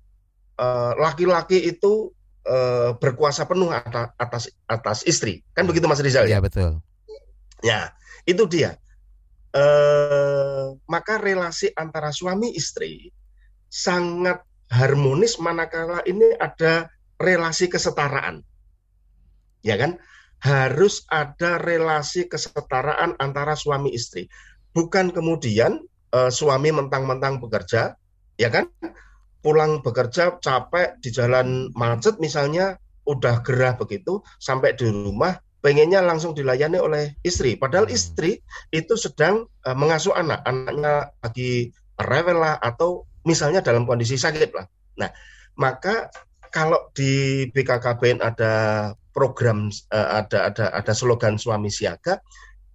eh, 0.58 0.94
laki-laki 0.98 1.62
eh, 1.62 1.78
itu 1.78 2.10
eh, 2.50 2.98
berkuasa 2.98 3.46
penuh 3.46 3.70
atas, 3.70 4.10
atas 4.18 4.44
atas 4.66 5.00
istri. 5.06 5.46
Kan 5.54 5.70
begitu 5.70 5.86
Mas 5.86 6.02
Rizal 6.02 6.26
ya? 6.26 6.38
Iya, 6.38 6.40
betul. 6.42 6.82
Ya, 7.62 7.94
itu 8.26 8.50
dia. 8.50 8.82
Eh, 9.54 10.66
maka 10.90 11.22
relasi 11.22 11.70
antara 11.78 12.10
suami 12.10 12.50
istri 12.58 13.14
sangat 13.70 14.42
harmonis 14.70 15.42
manakala 15.42 16.06
ini 16.06 16.38
ada 16.38 16.94
relasi 17.18 17.68
kesetaraan 17.68 18.46
ya 19.66 19.76
kan? 19.80 20.00
Harus 20.40 21.04
ada 21.12 21.60
relasi 21.60 22.32
kesetaraan 22.32 23.20
antara 23.20 23.60
suami 23.60 23.92
istri. 23.92 24.32
Bukan 24.72 25.12
kemudian 25.12 25.84
uh, 26.16 26.32
suami 26.32 26.72
mentang-mentang 26.72 27.44
bekerja, 27.44 28.00
ya 28.40 28.50
kan? 28.50 28.72
Pulang 29.44 29.84
bekerja 29.84 30.40
capek 30.40 31.00
di 31.04 31.10
jalan 31.12 31.72
macet 31.76 32.20
misalnya 32.24 32.80
udah 33.08 33.42
gerah 33.44 33.74
begitu 33.76 34.22
sampai 34.38 34.76
di 34.76 34.86
rumah 34.86 35.40
pengennya 35.60 36.00
langsung 36.04 36.38
dilayani 36.38 36.78
oleh 36.78 37.18
istri 37.26 37.58
padahal 37.58 37.90
hmm. 37.90 37.96
istri 37.98 38.38
itu 38.70 38.94
sedang 38.96 39.50
uh, 39.66 39.74
mengasuh 39.74 40.14
anak 40.14 40.46
anaknya 40.46 41.10
lagi 41.24 41.74
rewel 41.98 42.38
lah 42.38 42.56
atau 42.62 43.09
misalnya 43.26 43.64
dalam 43.64 43.84
kondisi 43.88 44.16
sakit 44.16 44.52
lah 44.56 44.66
nah 45.00 45.10
maka 45.60 46.12
kalau 46.50 46.90
di 46.98 47.46
BKKBN 47.54 48.26
ada 48.26 48.54
program 49.14 49.70
uh, 49.94 50.24
ada 50.24 50.50
ada 50.50 50.66
ada 50.74 50.94
slogan 50.96 51.38
suami 51.38 51.70
siaga 51.70 52.18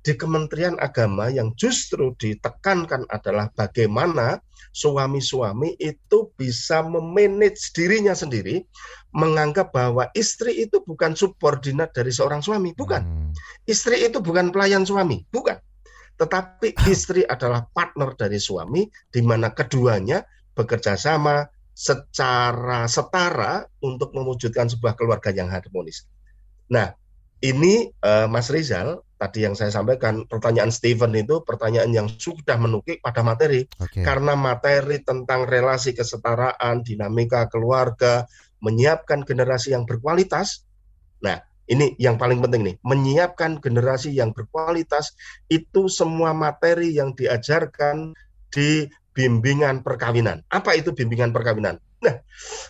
di 0.05 0.13
Kementerian 0.21 0.77
Agama 0.77 1.33
yang 1.33 1.57
justru 1.57 2.13
ditekankan 2.21 3.09
adalah 3.09 3.49
bagaimana 3.57 4.37
suami-suami 4.75 5.81
itu 5.81 6.29
bisa 6.37 6.85
memanage 6.85 7.73
dirinya 7.73 8.13
sendiri, 8.13 8.69
menganggap 9.17 9.73
bahwa 9.73 10.11
istri 10.13 10.67
itu 10.67 10.85
bukan 10.85 11.17
subordinat 11.17 11.97
dari 11.97 12.13
seorang 12.13 12.45
suami, 12.45 12.77
bukan. 12.77 13.01
Hmm. 13.01 13.31
Istri 13.65 14.13
itu 14.13 14.21
bukan 14.21 14.53
pelayan 14.53 14.85
suami, 14.85 15.25
bukan. 15.33 15.57
Tetapi 16.21 16.77
istri 16.93 17.25
adalah 17.25 17.65
partner 17.73 18.13
dari 18.13 18.37
suami, 18.37 18.85
di 19.09 19.25
mana 19.25 19.57
keduanya 19.57 20.21
bekerja 20.55 20.95
sama 20.95 21.51
secara 21.75 22.87
setara 22.87 23.67
untuk 23.83 24.15
mewujudkan 24.15 24.71
sebuah 24.71 24.95
keluarga 24.95 25.35
yang 25.35 25.51
harmonis. 25.51 26.07
Nah, 26.71 26.95
ini 27.43 27.91
uh, 28.01 28.31
Mas 28.31 28.49
Rizal 28.49 29.03
tadi 29.19 29.43
yang 29.47 29.59
saya 29.59 29.75
sampaikan 29.75 30.25
pertanyaan 30.31 30.71
Steven 30.71 31.13
itu 31.19 31.43
pertanyaan 31.43 31.91
yang 31.91 32.09
sudah 32.09 32.57
menukik 32.57 33.03
pada 33.03 33.25
materi 33.27 33.67
okay. 33.81 34.07
karena 34.07 34.39
materi 34.39 35.03
tentang 35.03 35.45
relasi 35.49 35.93
kesetaraan, 35.93 36.87
dinamika 36.87 37.51
keluarga, 37.51 38.25
menyiapkan 38.63 39.27
generasi 39.27 39.75
yang 39.75 39.85
berkualitas. 39.85 40.65
Nah, 41.21 41.41
ini 41.65 41.97
yang 41.97 42.21
paling 42.21 42.45
penting 42.45 42.63
nih, 42.65 42.77
menyiapkan 42.85 43.61
generasi 43.65 44.13
yang 44.13 44.37
berkualitas 44.37 45.17
itu 45.49 45.89
semua 45.89 46.37
materi 46.37 46.93
yang 46.93 47.17
diajarkan 47.17 48.13
di 48.53 48.85
bimbingan 49.15 49.87
perkawinan. 49.87 50.43
Apa 50.51 50.75
itu 50.75 50.91
bimbingan 50.91 51.31
perkawinan? 51.31 51.79
Nah, 52.05 52.21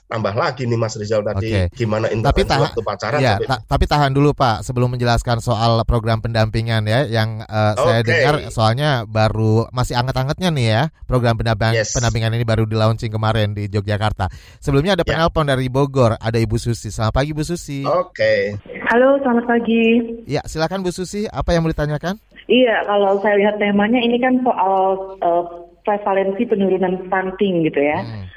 tambah 0.06 0.30
lagi 0.38 0.62
nih 0.62 0.78
Mas 0.78 0.94
Rizal 0.94 1.26
tadi 1.26 1.50
okay. 1.50 1.66
gimana 1.74 2.06
tapi 2.06 2.46
tahan, 2.46 2.70
waktu 2.70 2.80
pacaran. 2.86 3.18
Ya, 3.18 3.34
ta 3.42 3.58
tapi 3.66 3.90
tahan 3.90 4.14
dulu 4.14 4.30
Pak 4.30 4.62
sebelum 4.62 4.94
menjelaskan 4.94 5.42
soal 5.42 5.82
program 5.82 6.22
pendampingan 6.22 6.86
ya 6.86 7.02
yang 7.10 7.42
uh, 7.42 7.74
okay. 7.74 7.82
saya 7.82 8.00
dengar 8.06 8.34
soalnya 8.54 8.90
baru 9.10 9.66
masih 9.74 9.98
anget-angetnya 9.98 10.54
nih 10.54 10.66
ya 10.70 10.82
program 11.10 11.34
pendamping 11.34 11.74
yes. 11.74 11.98
pendampingan 11.98 12.30
ini 12.38 12.46
baru 12.46 12.62
di 12.62 12.78
launching 12.78 13.10
kemarin 13.10 13.58
di 13.58 13.66
Yogyakarta. 13.66 14.30
Sebelumnya 14.62 14.94
ada 14.94 15.02
ya. 15.02 15.10
penelpon 15.18 15.50
dari 15.50 15.66
Bogor, 15.66 16.14
ada 16.14 16.38
Ibu 16.38 16.54
Susi. 16.54 16.94
Selamat 16.94 17.18
pagi 17.18 17.34
Bu 17.34 17.42
Susi. 17.42 17.82
Oke. 17.82 18.14
Okay. 18.14 18.40
Halo, 18.86 19.18
selamat 19.18 19.50
pagi. 19.50 19.84
Ya, 20.30 20.46
silakan 20.46 20.86
Bu 20.86 20.94
Susi, 20.94 21.26
apa 21.26 21.50
yang 21.50 21.66
mau 21.66 21.74
ditanyakan? 21.74 22.22
Iya, 22.46 22.84
kalau 22.86 23.18
saya 23.24 23.40
lihat 23.40 23.56
temanya 23.56 23.98
ini 23.98 24.20
kan 24.20 24.36
soal 24.44 25.16
uh, 25.24 25.73
prevalensi 25.84 26.48
penurunan 26.48 27.04
stunting 27.06 27.68
gitu 27.68 27.80
ya. 27.84 28.00
Hmm 28.02 28.34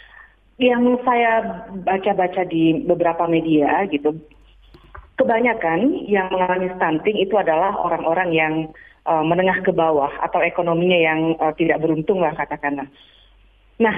yang 0.58 0.98
saya 1.06 1.64
baca-baca 1.86 2.42
di 2.50 2.82
beberapa 2.82 3.30
media 3.30 3.86
gitu, 3.94 4.18
kebanyakan 5.22 6.10
yang 6.10 6.34
mengalami 6.34 6.74
stunting 6.74 7.18
itu 7.22 7.38
adalah 7.38 7.78
orang-orang 7.78 8.30
yang 8.34 8.54
uh, 9.06 9.22
menengah 9.22 9.62
ke 9.62 9.70
bawah 9.70 10.10
atau 10.26 10.42
ekonominya 10.42 10.98
yang 10.98 11.20
uh, 11.38 11.54
tidak 11.54 11.78
beruntung 11.78 12.26
lah 12.26 12.34
katakanlah. 12.34 12.90
Nah, 13.78 13.96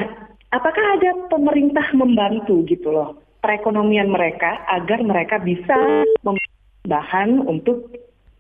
apakah 0.52 1.00
ada 1.00 1.16
pemerintah 1.32 1.96
membantu 1.96 2.68
gitu 2.68 2.92
loh 2.92 3.16
perekonomian 3.40 4.12
mereka 4.12 4.60
agar 4.68 5.00
mereka 5.00 5.40
bisa 5.40 6.04
membeli 6.28 6.52
bahan 6.84 7.40
untuk 7.48 7.88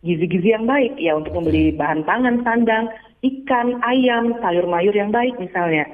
gizi-gizi 0.04 0.52
yang 0.52 0.68
baik 0.68 1.00
ya 1.00 1.16
untuk 1.16 1.40
membeli 1.40 1.72
bahan 1.72 2.04
pangan 2.04 2.44
sandang, 2.44 2.92
ikan, 3.24 3.82
ayam, 3.84 4.36
sayur 4.40 4.66
mayur 4.68 4.96
yang 4.96 5.12
baik 5.12 5.36
misalnya. 5.40 5.88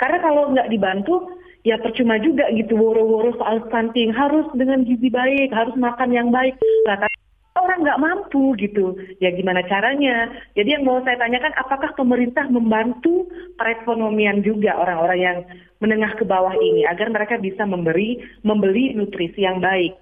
Karena 0.00 0.18
kalau 0.18 0.50
nggak 0.50 0.70
dibantu 0.70 1.30
ya 1.62 1.78
percuma 1.78 2.18
juga 2.18 2.50
gitu 2.54 2.74
woro-woro 2.74 3.38
soal 3.38 3.62
stunting 3.70 4.10
harus 4.10 4.46
dengan 4.54 4.82
gizi 4.82 5.08
baik, 5.08 5.54
harus 5.54 5.74
makan 5.78 6.10
yang 6.10 6.28
baik. 6.34 6.58
Nah, 6.90 7.06
orang 7.54 7.80
nggak 7.86 8.02
mampu 8.02 8.58
gitu. 8.58 8.98
Ya 9.22 9.30
gimana 9.30 9.62
caranya? 9.70 10.32
Jadi 10.58 10.68
yang 10.74 10.82
mau 10.82 10.98
saya 11.06 11.20
tanyakan 11.20 11.54
apakah 11.54 11.94
pemerintah 11.94 12.48
membantu 12.50 13.30
perekonomian 13.54 14.42
juga 14.42 14.74
orang-orang 14.74 15.18
yang 15.20 15.38
menengah 15.78 16.18
ke 16.18 16.24
bawah 16.26 16.54
ini 16.58 16.86
agar 16.86 17.10
mereka 17.10 17.38
bisa 17.38 17.62
memberi 17.62 18.18
membeli 18.42 18.96
nutrisi 18.98 19.46
yang 19.46 19.62
baik. 19.62 19.94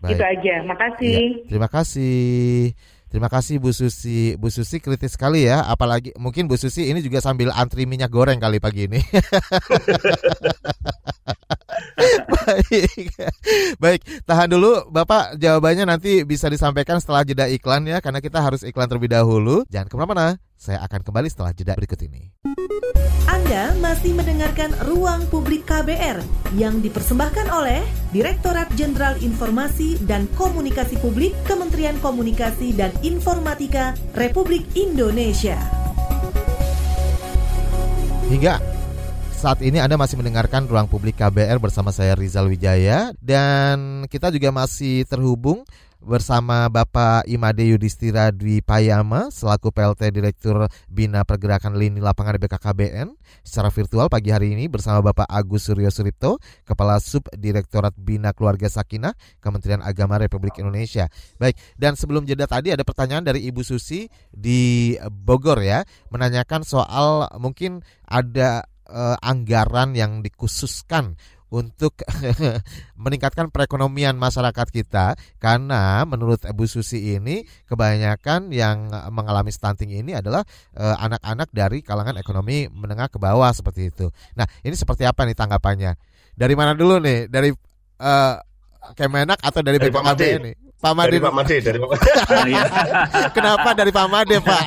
baik. 0.00 0.10
Gitu 0.14 0.24
aja. 0.24 0.54
Makasih. 0.64 1.16
Ya, 1.16 1.46
terima 1.50 1.68
kasih. 1.68 2.72
Terima 3.14 3.30
kasih 3.30 3.62
Bu 3.62 3.70
Susi. 3.70 4.34
Bu 4.34 4.50
Susi 4.50 4.82
kritis 4.82 5.14
sekali 5.14 5.46
ya, 5.46 5.62
apalagi 5.70 6.10
mungkin 6.18 6.50
Bu 6.50 6.58
Susi 6.58 6.90
ini 6.90 6.98
juga 6.98 7.22
sambil 7.22 7.54
antri 7.54 7.86
minyak 7.86 8.10
goreng 8.10 8.42
kali 8.42 8.58
pagi 8.58 8.90
ini. 8.90 8.98
Baik. 12.34 13.14
Baik, 13.78 14.02
tahan 14.26 14.50
dulu 14.50 14.90
Bapak 14.90 15.38
jawabannya 15.38 15.86
nanti 15.86 16.26
bisa 16.26 16.50
disampaikan 16.50 16.98
setelah 16.98 17.22
jeda 17.22 17.46
iklan 17.46 17.86
ya 17.86 18.02
karena 18.02 18.18
kita 18.18 18.42
harus 18.42 18.66
iklan 18.66 18.90
terlebih 18.90 19.14
dahulu. 19.14 19.62
Jangan 19.70 19.86
ke 19.86 19.94
mana-mana, 19.94 20.34
saya 20.54 20.80
akan 20.86 21.00
kembali 21.04 21.28
setelah 21.28 21.52
jeda 21.52 21.74
berikut 21.76 22.00
ini. 22.06 22.32
Anda 23.24 23.76
masih 23.80 24.16
mendengarkan 24.16 24.72
Ruang 24.88 25.28
Publik 25.28 25.68
KBR 25.68 26.20
yang 26.56 26.80
dipersembahkan 26.80 27.52
oleh 27.52 27.84
Direktorat 28.12 28.72
Jenderal 28.78 29.18
Informasi 29.20 30.00
dan 30.04 30.30
Komunikasi 30.38 30.96
Publik 31.00 31.34
Kementerian 31.44 31.98
Komunikasi 32.00 32.72
dan 32.76 32.92
Informatika 33.04 33.92
Republik 34.16 34.64
Indonesia. 34.76 35.56
Hingga 38.28 38.74
saat 39.44 39.60
ini 39.60 39.76
Anda 39.76 40.00
masih 40.00 40.16
mendengarkan 40.16 40.64
Ruang 40.64 40.88
Publik 40.88 41.20
KBR 41.20 41.60
bersama 41.60 41.92
saya 41.92 42.16
Rizal 42.16 42.48
Wijaya 42.48 43.12
dan 43.20 44.08
kita 44.08 44.32
juga 44.32 44.48
masih 44.48 45.04
terhubung 45.04 45.68
bersama 46.04 46.68
Bapak 46.68 47.24
Imade 47.24 47.64
Yudhistira 47.64 48.28
Dwi 48.28 48.60
Payama 48.60 49.32
selaku 49.32 49.72
PLT 49.72 50.12
Direktur 50.12 50.68
Bina 50.86 51.24
Pergerakan 51.24 51.80
Lini 51.80 52.04
Lapangan 52.04 52.36
BKKBN 52.36 53.16
secara 53.40 53.72
virtual 53.72 54.12
pagi 54.12 54.28
hari 54.28 54.52
ini 54.52 54.68
bersama 54.68 55.00
Bapak 55.00 55.24
Agus 55.24 55.64
Suryo 55.64 55.88
Suripto 55.88 56.36
Kepala 56.68 57.00
Sub 57.00 57.24
Direktorat 57.32 57.96
Bina 57.96 58.36
Keluarga 58.36 58.68
Sakinah 58.68 59.16
Kementerian 59.40 59.80
Agama 59.80 60.20
Republik 60.20 60.60
Indonesia. 60.60 61.08
Baik, 61.40 61.56
dan 61.80 61.96
sebelum 61.96 62.28
jeda 62.28 62.44
tadi 62.44 62.70
ada 62.70 62.84
pertanyaan 62.84 63.24
dari 63.24 63.48
Ibu 63.48 63.64
Susi 63.64 64.04
di 64.28 64.94
Bogor 65.08 65.64
ya 65.64 65.88
menanyakan 66.12 66.68
soal 66.68 67.32
mungkin 67.40 67.80
ada 68.04 68.68
uh, 68.88 69.16
anggaran 69.24 69.96
yang 69.96 70.20
dikhususkan 70.20 71.16
untuk 71.54 71.94
meningkatkan 73.04 73.54
perekonomian 73.54 74.18
masyarakat 74.18 74.66
kita 74.74 75.14
karena 75.38 76.02
menurut 76.02 76.42
Bu 76.50 76.66
Susi 76.66 77.14
ini 77.14 77.46
kebanyakan 77.70 78.50
yang 78.50 78.90
mengalami 79.14 79.54
stunting 79.54 79.94
ini 79.94 80.18
adalah 80.18 80.42
eh, 80.74 80.96
anak-anak 80.98 81.48
uh, 81.48 81.54
dari 81.54 81.78
kalangan 81.86 82.18
ekonomi 82.18 82.66
menengah 82.66 83.06
ke 83.06 83.22
bawah 83.22 83.54
seperti 83.54 83.94
itu. 83.94 84.10
Nah, 84.34 84.50
ini 84.66 84.74
seperti 84.74 85.06
apa 85.06 85.22
nih 85.22 85.38
tanggapannya? 85.38 85.94
Dari 86.34 86.54
mana 86.58 86.74
dulu 86.74 86.98
nih? 86.98 87.30
Dari 87.30 87.54
uh, 88.02 88.34
Kemenak 88.84 89.40
atau 89.40 89.64
dari, 89.64 89.80
dari 89.80 89.88
BPKB 89.88 90.20
ini? 90.44 90.52
Pak 90.80 90.92
Made. 90.92 91.08
Dari 91.10 91.20
Pak 91.22 91.32
Made, 91.32 91.56
dari 91.62 91.78
Pak 91.78 91.88
Made. 91.90 92.00
Kenapa 93.36 93.68
dari 93.72 93.90
Pak 93.94 94.06
Made, 94.10 94.36
Pak? 94.42 94.64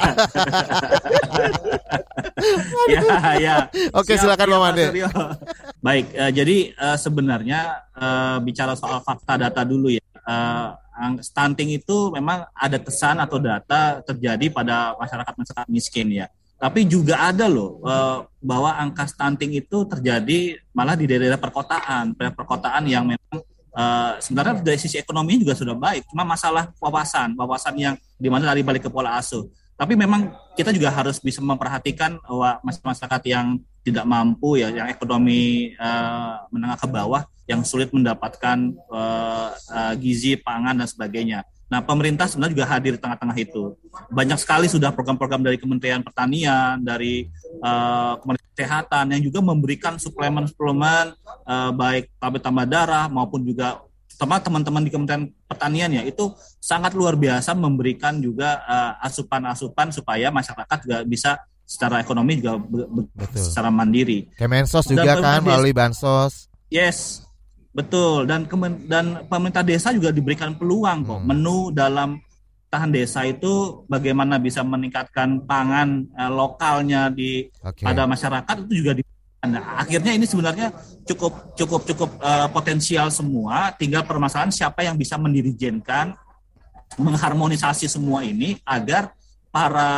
ya, 2.93 3.01
ya. 3.37 3.55
Oke, 3.93 4.17
Siap, 4.17 4.23
silakan 4.25 4.47
Pak 4.57 4.61
Made. 4.65 4.85
Baik, 5.79 6.05
uh, 6.17 6.31
jadi 6.33 6.57
uh, 6.73 6.97
sebenarnya 6.97 7.59
uh, 7.93 8.37
bicara 8.41 8.73
soal 8.73 9.03
fakta 9.05 9.37
data 9.37 9.61
dulu 9.61 9.93
ya. 9.93 10.03
Uh, 10.27 10.75
stunting 11.21 11.77
itu 11.77 12.09
memang 12.09 12.49
ada 12.57 12.81
kesan 12.81 13.21
atau 13.21 13.37
data 13.37 14.01
terjadi 14.01 14.49
pada 14.49 14.97
masyarakat 14.97 15.33
masyarakat 15.37 15.67
miskin 15.69 16.09
ya. 16.09 16.27
Tapi 16.57 16.89
juga 16.89 17.21
ada 17.21 17.45
loh 17.45 17.77
uh, 17.85 18.25
bahwa 18.41 18.73
angka 18.73 19.05
stunting 19.05 19.53
itu 19.61 19.85
terjadi 19.85 20.57
malah 20.73 20.97
di 20.97 21.05
daerah 21.05 21.37
perkotaan, 21.37 22.17
daerah 22.17 22.33
perkotaan 22.33 22.89
yang 22.89 23.05
memang 23.05 23.45
Uh, 23.77 24.17
sebenarnya 24.17 24.57
dari 24.65 24.81
sisi 24.81 24.97
ekonomi 24.97 25.37
juga 25.37 25.53
sudah 25.53 25.77
baik, 25.77 26.09
cuma 26.09 26.25
masalah 26.25 26.73
wawasan, 26.81 27.37
wawasan 27.37 27.77
yang 27.77 27.95
di 28.17 28.25
mana 28.25 28.49
dari 28.49 28.65
balik 28.65 28.81
ke 28.81 28.89
pola 28.89 29.21
asuh. 29.21 29.45
Tapi 29.77 29.93
memang 29.93 30.33
kita 30.57 30.73
juga 30.73 30.89
harus 30.89 31.21
bisa 31.21 31.37
memperhatikan 31.45 32.17
bahwa 32.25 32.57
masyarakat 32.65 33.21
yang 33.29 33.61
tidak 33.85 34.01
mampu 34.09 34.57
ya, 34.57 34.73
yang 34.73 34.89
ekonomi 34.89 35.77
uh, 35.77 36.41
menengah 36.49 36.81
ke 36.81 36.89
bawah, 36.89 37.21
yang 37.45 37.61
sulit 37.61 37.93
mendapatkan 37.93 38.73
uh, 38.89 39.53
uh, 39.53 39.93
gizi, 40.01 40.33
pangan 40.41 40.81
dan 40.81 40.89
sebagainya. 40.89 41.45
Nah, 41.69 41.85
pemerintah 41.85 42.25
sebenarnya 42.25 42.53
juga 42.57 42.67
hadir 42.67 42.97
di 42.97 43.01
tengah-tengah 43.03 43.37
itu. 43.37 43.77
Banyak 44.09 44.39
sekali 44.39 44.65
sudah 44.71 44.89
program-program 44.89 45.45
dari 45.45 45.61
Kementerian 45.61 46.01
Pertanian, 46.01 46.81
dari 46.81 47.29
uh, 47.61 48.17
Kementerian 48.23 48.46
Kesehatan 48.57 49.13
yang 49.13 49.21
juga 49.21 49.39
memberikan 49.45 50.01
suplemen-suplemen 50.01 51.13
uh, 51.45 51.69
baik 51.77 52.09
tablet 52.17 52.41
tambah 52.41 52.65
darah 52.65 53.05
maupun 53.05 53.45
juga 53.45 53.85
sama 54.09 54.41
teman-teman 54.41 54.81
di 54.81 54.89
Kementerian 54.89 55.29
Pertanian 55.45 55.93
ya 55.93 56.01
itu 56.01 56.33
sangat 56.57 56.97
luar 56.97 57.13
biasa 57.13 57.53
memberikan 57.53 58.17
juga 58.17 58.65
asupan-asupan 59.05 59.93
uh, 59.93 59.93
supaya 59.93 60.33
masyarakat 60.33 60.77
juga 60.81 60.97
bisa 61.05 61.31
secara 61.61 62.01
ekonomi 62.01 62.41
juga 62.41 62.57
Betul. 63.13 63.45
secara 63.45 63.69
mandiri. 63.69 64.25
Kemensos 64.33 64.89
juga 64.89 65.21
kan 65.21 65.45
melalui 65.45 65.69
bansos. 65.69 66.49
Yes, 66.73 67.27
betul 67.77 68.25
dan 68.25 68.49
dan 68.89 69.29
pemerintah 69.29 69.61
desa 69.61 69.93
juga 69.93 70.09
diberikan 70.09 70.57
peluang 70.57 71.05
kok 71.05 71.21
hmm. 71.21 71.27
menu 71.29 71.69
dalam 71.69 72.17
tahan 72.67 72.91
desa 72.91 73.23
itu 73.23 73.83
bagaimana 73.87 74.35
bisa 74.37 74.59
meningkatkan 74.61 75.43
pangan 75.47 76.03
eh, 76.03 76.31
lokalnya 76.31 77.07
di 77.07 77.47
okay. 77.63 77.87
pada 77.87 78.03
masyarakat 78.03 78.55
itu 78.67 78.73
juga 78.83 78.91
di 78.99 79.03
nah, 79.47 79.79
akhirnya 79.79 80.11
ini 80.11 80.25
sebenarnya 80.27 80.75
cukup 81.07 81.55
cukup 81.55 81.81
cukup 81.87 82.09
uh, 82.19 82.51
potensial 82.51 83.07
semua 83.07 83.71
tinggal 83.79 84.03
permasalahan 84.03 84.51
siapa 84.51 84.83
yang 84.83 84.99
bisa 84.99 85.15
mendirijenkan 85.15 86.11
mengharmonisasi 86.99 87.87
semua 87.87 88.27
ini 88.27 88.59
agar 88.67 89.15
para 89.47 89.89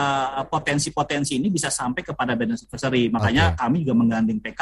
potensi-potensi 0.53 1.41
ini 1.41 1.49
bisa 1.49 1.73
sampai 1.73 2.05
kepada 2.05 2.38
beneficiary 2.38 3.10
makanya 3.10 3.58
okay. 3.58 3.65
kami 3.65 3.82
juga 3.82 3.95
menggandeng 3.97 4.38
PK 4.38 4.62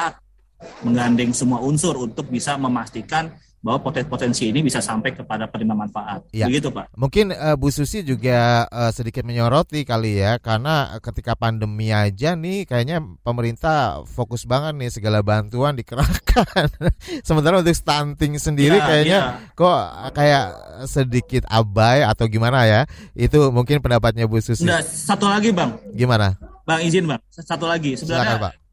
menggandeng 0.87 1.31
semua 1.35 1.59
unsur 1.59 1.99
untuk 1.99 2.31
bisa 2.31 2.55
memastikan 2.55 3.35
bahwa 3.67 3.91
potensi 3.91 4.47
ini 4.47 4.63
bisa 4.63 4.79
sampai 4.79 5.11
kepada 5.11 5.51
penerima 5.51 5.75
manfaat. 5.75 6.23
Ya. 6.31 6.47
Begitu, 6.47 6.71
Pak. 6.71 6.95
Mungkin 6.95 7.35
uh, 7.35 7.59
Bu 7.59 7.67
Susi 7.67 7.99
juga 7.99 8.63
uh, 8.71 8.95
sedikit 8.95 9.27
menyoroti 9.27 9.83
kali 9.83 10.23
ya 10.23 10.39
karena 10.39 10.95
ketika 11.03 11.35
pandemi 11.35 11.91
aja 11.91 12.39
nih 12.39 12.63
kayaknya 12.63 13.03
pemerintah 13.27 14.07
fokus 14.07 14.47
banget 14.47 14.79
nih 14.79 14.91
segala 14.95 15.19
bantuan 15.19 15.75
dikerahkan. 15.75 16.71
Sementara 17.27 17.59
untuk 17.59 17.75
stunting 17.75 18.39
sendiri 18.39 18.79
ya, 18.79 18.87
kayaknya 18.87 19.19
ya. 19.19 19.51
kok 19.51 19.79
kayak 20.15 20.45
sedikit 20.87 21.43
abai 21.51 22.07
atau 22.07 22.31
gimana 22.31 22.63
ya? 22.63 22.87
Itu 23.11 23.51
mungkin 23.51 23.83
pendapatnya 23.83 24.31
Bu 24.31 24.39
Susi. 24.39 24.63
Nah, 24.63 24.79
satu 24.79 25.27
lagi, 25.27 25.51
Bang. 25.51 25.75
Gimana? 25.91 26.39
Bang 26.63 26.79
izin, 26.79 27.03
Bang. 27.03 27.19
Satu 27.27 27.67
lagi. 27.67 27.99
Sebenarnya 27.99 28.39
Silakan, 28.39 28.45
Pak 28.47 28.66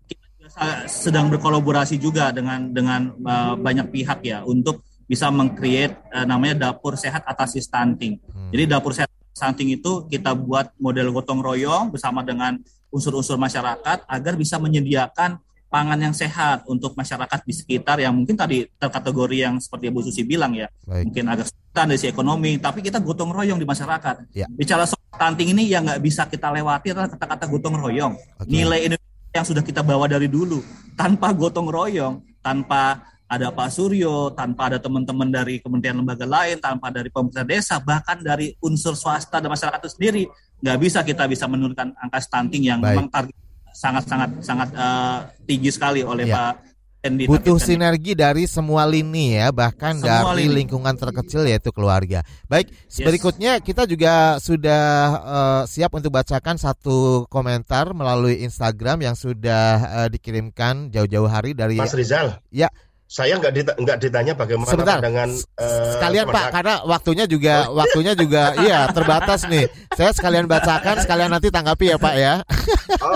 sedang 0.87 1.29
berkolaborasi 1.35 1.99
juga 1.99 2.31
dengan 2.31 2.71
dengan 2.71 3.11
uh, 3.27 3.55
banyak 3.59 3.91
pihak 3.91 4.23
ya 4.23 4.47
untuk 4.47 4.87
bisa 5.05 5.29
mengcreate 5.29 5.99
uh, 6.15 6.25
namanya 6.25 6.71
dapur 6.71 6.95
sehat 6.95 7.27
atasi 7.27 7.61
stunting. 7.61 8.23
Hmm. 8.31 8.51
Jadi 8.55 8.65
dapur 8.71 8.95
sehat 8.95 9.11
stunting 9.35 9.75
itu 9.75 10.07
kita 10.07 10.33
buat 10.33 10.71
model 10.79 11.11
gotong 11.11 11.43
royong 11.43 11.91
bersama 11.91 12.23
dengan 12.23 12.57
unsur-unsur 12.95 13.35
masyarakat 13.35 14.07
agar 14.07 14.33
bisa 14.39 14.57
menyediakan 14.63 15.43
pangan 15.67 15.99
yang 15.99 16.15
sehat 16.15 16.63
untuk 16.71 16.95
masyarakat 16.95 17.43
di 17.43 17.51
sekitar 17.51 17.99
yang 17.99 18.15
mungkin 18.15 18.39
tadi 18.39 18.71
terkategori 18.79 19.37
yang 19.43 19.59
seperti 19.59 19.91
Bu 19.91 20.07
Susi 20.07 20.23
bilang 20.23 20.55
ya, 20.55 20.71
Baik. 20.87 21.11
mungkin 21.11 21.25
agak 21.27 21.51
sulitan 21.51 21.87
dari 21.91 21.99
sisi 21.99 22.15
ekonomi, 22.15 22.63
tapi 22.63 22.79
kita 22.79 23.03
gotong 23.03 23.35
royong 23.35 23.59
di 23.59 23.67
masyarakat. 23.67 24.31
Ya. 24.31 24.47
Bicara 24.47 24.87
soal 24.87 25.03
stunting 25.11 25.51
ini 25.51 25.67
yang 25.67 25.83
nggak 25.83 25.99
bisa 25.99 26.31
kita 26.31 26.55
lewati 26.55 26.95
adalah 26.95 27.11
kata-kata 27.11 27.51
gotong 27.51 27.75
royong. 27.75 28.15
Okay. 28.39 28.55
Nilai 28.55 28.87
ini 28.87 28.97
yang 29.35 29.43
sudah 29.43 29.67
kita 29.67 29.83
bawa 29.83 30.07
dari 30.07 30.31
dulu 30.31 30.63
tanpa 30.95 31.35
gotong 31.35 31.67
royong, 31.67 32.23
tanpa 32.39 33.03
ada 33.27 33.51
Pak 33.51 33.67
Suryo, 33.75 34.31
tanpa 34.31 34.71
ada 34.71 34.79
teman-teman 34.79 35.27
dari 35.27 35.59
kementerian 35.59 35.99
lembaga 35.99 36.23
lain, 36.23 36.63
tanpa 36.63 36.95
dari 36.95 37.11
pemerintah 37.11 37.43
desa, 37.43 37.83
bahkan 37.83 38.23
dari 38.23 38.55
unsur 38.63 38.95
swasta 38.95 39.43
dan 39.43 39.51
masyarakat 39.51 39.81
itu 39.83 39.91
sendiri, 39.91 40.23
nggak 40.63 40.79
bisa 40.79 41.03
kita 41.03 41.27
bisa 41.27 41.51
menurunkan 41.51 41.99
angka 41.99 42.23
stunting 42.23 42.71
yang 42.71 42.79
Baik. 42.79 42.95
memang 42.95 43.07
target 43.11 43.35
sangat 43.75 44.07
sangat 44.07 44.31
sangat 44.39 44.69
uh, 44.79 45.27
tinggi 45.51 45.75
sekali 45.75 46.07
oleh 46.07 46.31
Ya. 46.31 46.35
Pak 46.39 46.74
Butuh 47.05 47.61
targetkan. 47.61 47.61
sinergi 47.61 48.13
dari 48.17 48.49
semua 48.49 48.89
lini 48.89 49.37
ya, 49.37 49.53
bahkan 49.53 50.01
Semua 50.01 50.33
dari 50.33 50.49
lini. 50.49 50.65
lingkungan 50.65 50.97
terkecil 50.97 51.45
yaitu 51.45 51.69
keluarga. 51.69 52.25
Baik, 52.49 52.73
Yes. 52.89 53.05
berikutnya 53.05 53.61
kita 53.61 53.85
juga 53.85 54.41
sudah 54.41 54.83
eh, 55.21 55.63
siap 55.69 55.93
untuk 55.93 56.09
bacakan 56.11 56.57
satu 56.57 57.29
komentar 57.29 57.93
melalui 57.93 58.41
Instagram 58.41 59.05
yang 59.05 59.13
sudah 59.13 59.65
eh, 60.01 60.09
dikirimkan 60.09 60.89
jauh-jauh 60.89 61.29
hari 61.29 61.53
dari 61.53 61.77
Mas 61.77 61.93
Rizal. 61.93 62.41
Ya. 62.49 62.73
Saya 63.15 63.39
nggak 63.39 63.55
dita- 63.55 63.79
nggak 63.79 63.99
ditanya 64.03 64.35
bagaimana 64.35 64.67
Sebentar. 64.67 64.99
pandangan 64.99 65.31
eh, 65.39 65.87
sekalian 65.95 66.27
Pak 66.27 66.47
karena 66.51 66.75
waktunya 66.83 67.25
juga 67.31 67.71
waktunya 67.71 68.11
juga 68.19 68.43
iya 68.67 68.91
terbatas 68.91 69.47
nih. 69.47 69.71
Saya 69.95 70.11
sekalian 70.11 70.51
bacakan 70.51 70.99
sekalian 70.99 71.31
nanti 71.31 71.47
tanggapi 71.47 71.95
ya 71.95 72.03
Pak 72.03 72.15
ya. 72.19 72.43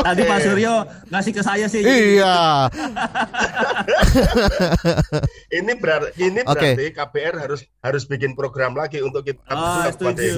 Tadi 0.07 0.23
Pak 0.23 0.39
Suryo 0.39 0.87
ngasih 1.11 1.33
ke 1.35 1.43
saya 1.43 1.67
sih. 1.67 1.83
Iya. 1.83 2.69
ini 5.59 5.73
berarti 5.75 6.11
ini 6.21 6.41
Oke. 6.45 6.79
berarti 6.79 6.87
KPR 6.95 7.35
harus 7.43 7.61
harus 7.83 8.03
bikin 8.07 8.39
program 8.39 8.79
lagi 8.79 9.03
untuk 9.03 9.27
kita 9.27 9.41
Oh. 9.49 9.89
Siap, 9.89 9.97
Setuju, 9.99 10.37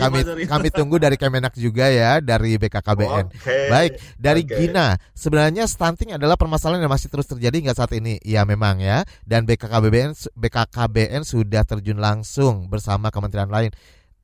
kami 0.00 0.18
kami 0.48 0.68
tunggu 0.72 0.96
dari 0.96 1.20
Kemenak 1.20 1.52
juga 1.54 1.86
ya 1.86 2.18
dari 2.18 2.56
BKKBN. 2.56 3.26
Oke, 3.28 3.58
Baik, 3.68 3.92
dari 4.16 4.42
oke. 4.42 4.56
Gina, 4.56 4.96
sebenarnya 5.12 5.68
stunting 5.68 6.16
adalah 6.16 6.34
permasalahan 6.34 6.82
yang 6.82 6.90
masih 6.90 7.12
terus 7.12 7.28
terjadi 7.28 7.60
hingga 7.60 7.76
saat 7.76 7.92
ini. 7.92 8.16
Iya 8.24 8.48
memang 8.48 8.79
ya. 8.80 9.04
Dan 9.22 9.44
BKKBN 9.44 10.16
BKKBN 10.34 11.22
sudah 11.22 11.62
terjun 11.68 12.00
langsung 12.00 12.66
bersama 12.66 13.12
kementerian 13.14 13.52
lain. 13.52 13.70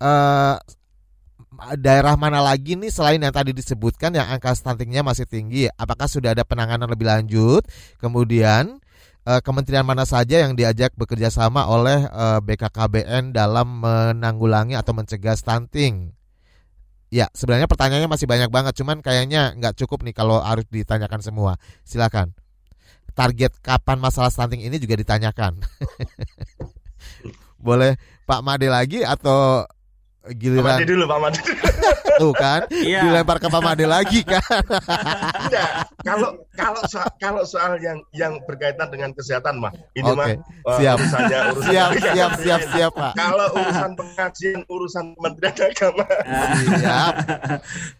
Eh 0.00 0.56
daerah 1.76 2.14
mana 2.20 2.44
lagi 2.44 2.76
nih 2.76 2.92
selain 2.92 3.20
yang 3.20 3.32
tadi 3.32 3.52
disebutkan 3.56 4.12
yang 4.12 4.28
angka 4.28 4.52
stuntingnya 4.52 5.00
masih 5.04 5.24
tinggi? 5.24 5.68
Apakah 5.76 6.08
sudah 6.08 6.36
ada 6.36 6.44
penanganan 6.44 6.88
lebih 6.88 7.08
lanjut? 7.08 7.64
Kemudian 8.00 8.80
eh, 9.24 9.40
kementerian 9.40 9.84
mana 9.86 10.04
saja 10.04 10.44
yang 10.44 10.52
diajak 10.56 10.92
bekerja 10.96 11.32
sama 11.32 11.64
oleh 11.68 12.04
eh, 12.06 12.40
BKKBN 12.44 13.32
dalam 13.32 13.80
menanggulangi 13.84 14.76
atau 14.76 14.92
mencegah 14.92 15.36
stunting? 15.36 16.12
Ya, 17.06 17.30
sebenarnya 17.32 17.70
pertanyaannya 17.70 18.10
masih 18.10 18.26
banyak 18.26 18.50
banget, 18.50 18.82
cuman 18.82 18.98
kayaknya 18.98 19.54
nggak 19.54 19.78
cukup 19.78 20.02
nih 20.02 20.10
kalau 20.10 20.42
harus 20.42 20.66
ditanyakan 20.66 21.22
semua. 21.22 21.54
Silakan. 21.86 22.34
Target 23.16 23.48
kapan 23.58 23.96
masalah 23.96 24.28
stunting 24.28 24.60
ini 24.60 24.76
juga 24.76 24.94
ditanyakan. 24.94 25.56
Boleh 27.58 27.96
Pak 28.22 28.40
Made 28.40 28.68
lagi 28.68 29.00
atau 29.00 29.64
Pak 30.20 30.30
giliran 30.34 30.76
Made 30.76 30.84
dulu 30.84 31.02
Pak 31.06 31.18
Made. 31.18 31.38
tuh 32.16 32.32
kan 32.32 32.60
Iya. 32.68 33.00
dilempar 33.02 33.36
ke 33.38 33.46
Pak 33.46 33.58
Made 33.58 33.84
lagi 33.86 34.20
kan? 34.20 34.42
Enggak, 35.40 35.68
kalau 36.02 36.28
kalau 36.52 36.80
soal, 36.84 37.08
kalau 37.16 37.42
soal 37.42 37.72
yang 37.78 37.96
yang 38.10 38.32
berkaitan 38.42 38.86
dengan 38.88 39.10
kesehatan 39.12 39.56
mah 39.56 39.70
ini 39.94 40.04
Oke, 40.04 40.14
mah 40.14 40.26
wah, 40.62 40.76
siap. 40.76 40.96
urusannya 40.98 41.38
urusan 41.52 41.66
Siap, 41.66 41.88
siap, 41.96 42.30
siap, 42.36 42.60
siap, 42.68 42.90
Pak. 42.92 43.12
Kalau 43.14 43.46
urusan 43.54 43.90
pengajian 43.94 44.58
urusan 44.66 45.04
Kementerian 45.14 45.54
Agama. 45.62 46.04
Siap. 46.74 47.12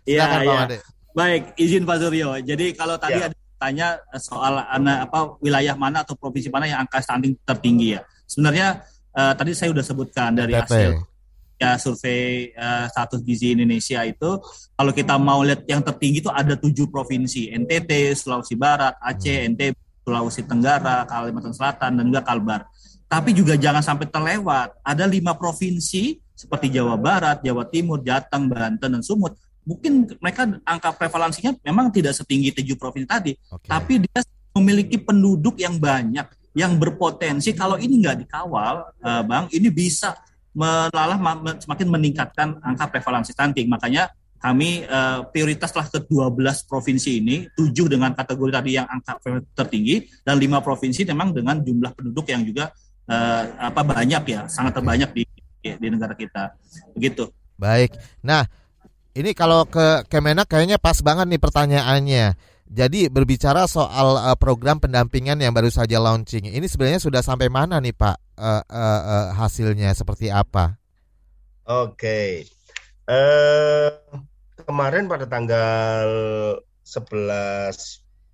Iya, 0.04 0.18
Silakan, 0.18 0.34
Pak 0.34 0.42
iya. 0.44 0.58
Made. 0.60 0.76
Baik, 1.14 1.42
izin 1.56 1.82
Pak 1.84 1.96
Suryo. 1.98 2.28
Jadi 2.42 2.66
kalau 2.74 2.94
tadi 2.96 3.16
Ya. 3.16 3.26
ada 3.26 3.34
tanya 3.56 4.00
soal 4.20 4.60
ana- 4.68 5.04
apa 5.08 5.40
wilayah 5.40 5.74
mana 5.76 6.04
atau 6.04 6.14
provinsi 6.16 6.48
mana 6.52 6.68
yang 6.68 6.84
angka 6.84 7.00
stunting 7.02 7.36
tertinggi 7.42 7.96
ya. 7.96 8.00
Sebenarnya 8.28 8.84
eh, 9.16 9.32
tadi 9.36 9.52
saya 9.56 9.72
sudah 9.72 9.84
sebutkan 9.84 10.36
dari 10.36 10.52
hasil 10.54 11.02
ya 11.56 11.80
survei 11.80 12.52
eh, 12.52 12.84
status 12.92 13.24
gizi 13.24 13.56
Indonesia 13.56 14.04
itu 14.04 14.40
kalau 14.76 14.92
kita 14.92 15.16
mau 15.16 15.40
lihat 15.40 15.64
yang 15.64 15.80
tertinggi 15.80 16.20
itu 16.20 16.28
ada 16.28 16.52
tujuh 16.52 16.92
provinsi 16.92 17.48
NTT, 17.56 18.12
Sulawesi 18.12 18.54
Barat, 18.60 18.92
Aceh, 19.00 19.48
NTB, 19.56 20.04
Sulawesi 20.04 20.44
Tenggara, 20.44 21.08
Kalimantan 21.08 21.56
Selatan 21.56 21.96
dan 21.96 22.04
juga 22.04 22.22
Kalbar. 22.22 22.68
Tapi 23.06 23.30
juga 23.32 23.54
jangan 23.56 23.80
sampai 23.80 24.10
terlewat 24.10 24.76
ada 24.84 25.04
lima 25.08 25.32
provinsi 25.32 26.18
seperti 26.36 26.68
Jawa 26.68 27.00
Barat, 27.00 27.40
Jawa 27.40 27.64
Timur, 27.64 28.04
Jateng, 28.04 28.52
Banten 28.52 29.00
dan 29.00 29.02
Sumut. 29.02 29.32
Mungkin 29.66 30.14
mereka 30.22 30.46
angka 30.62 30.94
prevalensinya 30.94 31.58
memang 31.66 31.90
tidak 31.90 32.14
setinggi 32.14 32.54
tujuh 32.62 32.78
provinsi 32.78 33.08
tadi, 33.10 33.32
Oke. 33.50 33.66
tapi 33.66 33.98
dia 33.98 34.22
memiliki 34.54 34.96
penduduk 34.96 35.58
yang 35.58 35.76
banyak 35.76 36.24
yang 36.56 36.72
berpotensi 36.80 37.52
kalau 37.52 37.76
ini 37.76 38.00
nggak 38.00 38.24
dikawal, 38.24 38.88
eh, 39.04 39.22
bang, 39.28 39.44
ini 39.52 39.68
bisa 39.68 40.16
melalah 40.56 41.20
ma- 41.20 41.36
me- 41.36 41.60
semakin 41.60 41.84
meningkatkan 41.84 42.56
angka 42.64 42.88
prevalensi 42.88 43.36
stunting. 43.36 43.68
Makanya 43.68 44.08
kami 44.40 44.88
eh, 44.88 45.20
prioritaslah 45.28 45.92
ke 45.92 46.00
12 46.08 46.64
provinsi 46.64 47.20
ini, 47.20 47.44
tujuh 47.52 47.92
dengan 47.92 48.16
kategori 48.16 48.56
tadi 48.56 48.70
yang 48.80 48.88
angka 48.88 49.20
tertinggi 49.52 50.08
dan 50.24 50.40
lima 50.40 50.64
provinsi 50.64 51.04
memang 51.04 51.36
dengan 51.36 51.60
jumlah 51.60 51.92
penduduk 51.92 52.24
yang 52.32 52.40
juga 52.40 52.72
eh, 53.04 53.42
apa 53.60 53.84
banyak 53.84 54.22
ya, 54.24 54.40
sangat 54.48 54.80
terbanyak 54.80 55.12
di 55.12 55.22
di 55.60 55.86
negara 55.92 56.16
kita. 56.16 56.56
Begitu. 56.96 57.28
Baik. 57.60 57.92
Nah, 58.24 58.48
ini 59.16 59.32
kalau 59.32 59.64
ke 59.64 60.04
Kemenak 60.12 60.44
kayaknya 60.52 60.76
pas 60.76 61.00
banget 61.00 61.26
nih 61.32 61.40
pertanyaannya. 61.40 62.26
Jadi 62.66 63.06
berbicara 63.08 63.64
soal 63.70 64.18
eh, 64.20 64.36
program 64.36 64.82
pendampingan 64.82 65.38
yang 65.38 65.54
baru 65.54 65.70
saja 65.70 66.02
launching, 66.02 66.50
ini 66.50 66.66
sebenarnya 66.66 66.98
sudah 66.98 67.22
sampai 67.22 67.46
mana 67.46 67.78
nih 67.78 67.94
Pak 67.94 68.16
eh, 68.36 68.62
eh, 68.66 69.02
eh, 69.06 69.26
hasilnya 69.38 69.94
seperti 69.94 70.28
apa? 70.28 70.74
Oke. 71.64 72.44
Eh 73.06 73.88
kemarin 74.66 75.06
pada 75.06 75.30
tanggal 75.30 76.08
11 76.82 77.72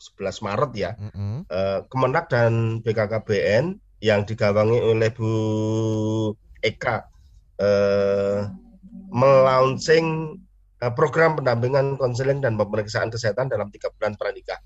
11 0.00 0.44
Maret 0.48 0.72
ya, 0.74 0.90
Mm-mm. 0.96 1.46
eh, 1.46 1.80
Kemenak 1.92 2.26
dan 2.32 2.80
BKKBN 2.82 3.78
yang 4.02 4.26
digawangi 4.26 4.80
oleh 4.82 5.12
Bu 5.14 5.32
Eka 6.64 7.06
eh, 7.60 8.48
melaunching 9.12 10.40
program 10.90 11.38
pendampingan 11.38 11.94
konseling 11.94 12.42
dan 12.42 12.58
pemeriksaan 12.58 13.14
kesehatan 13.14 13.46
dalam 13.46 13.70
tiga 13.70 13.94
bulan 13.94 14.18
pranikah. 14.18 14.58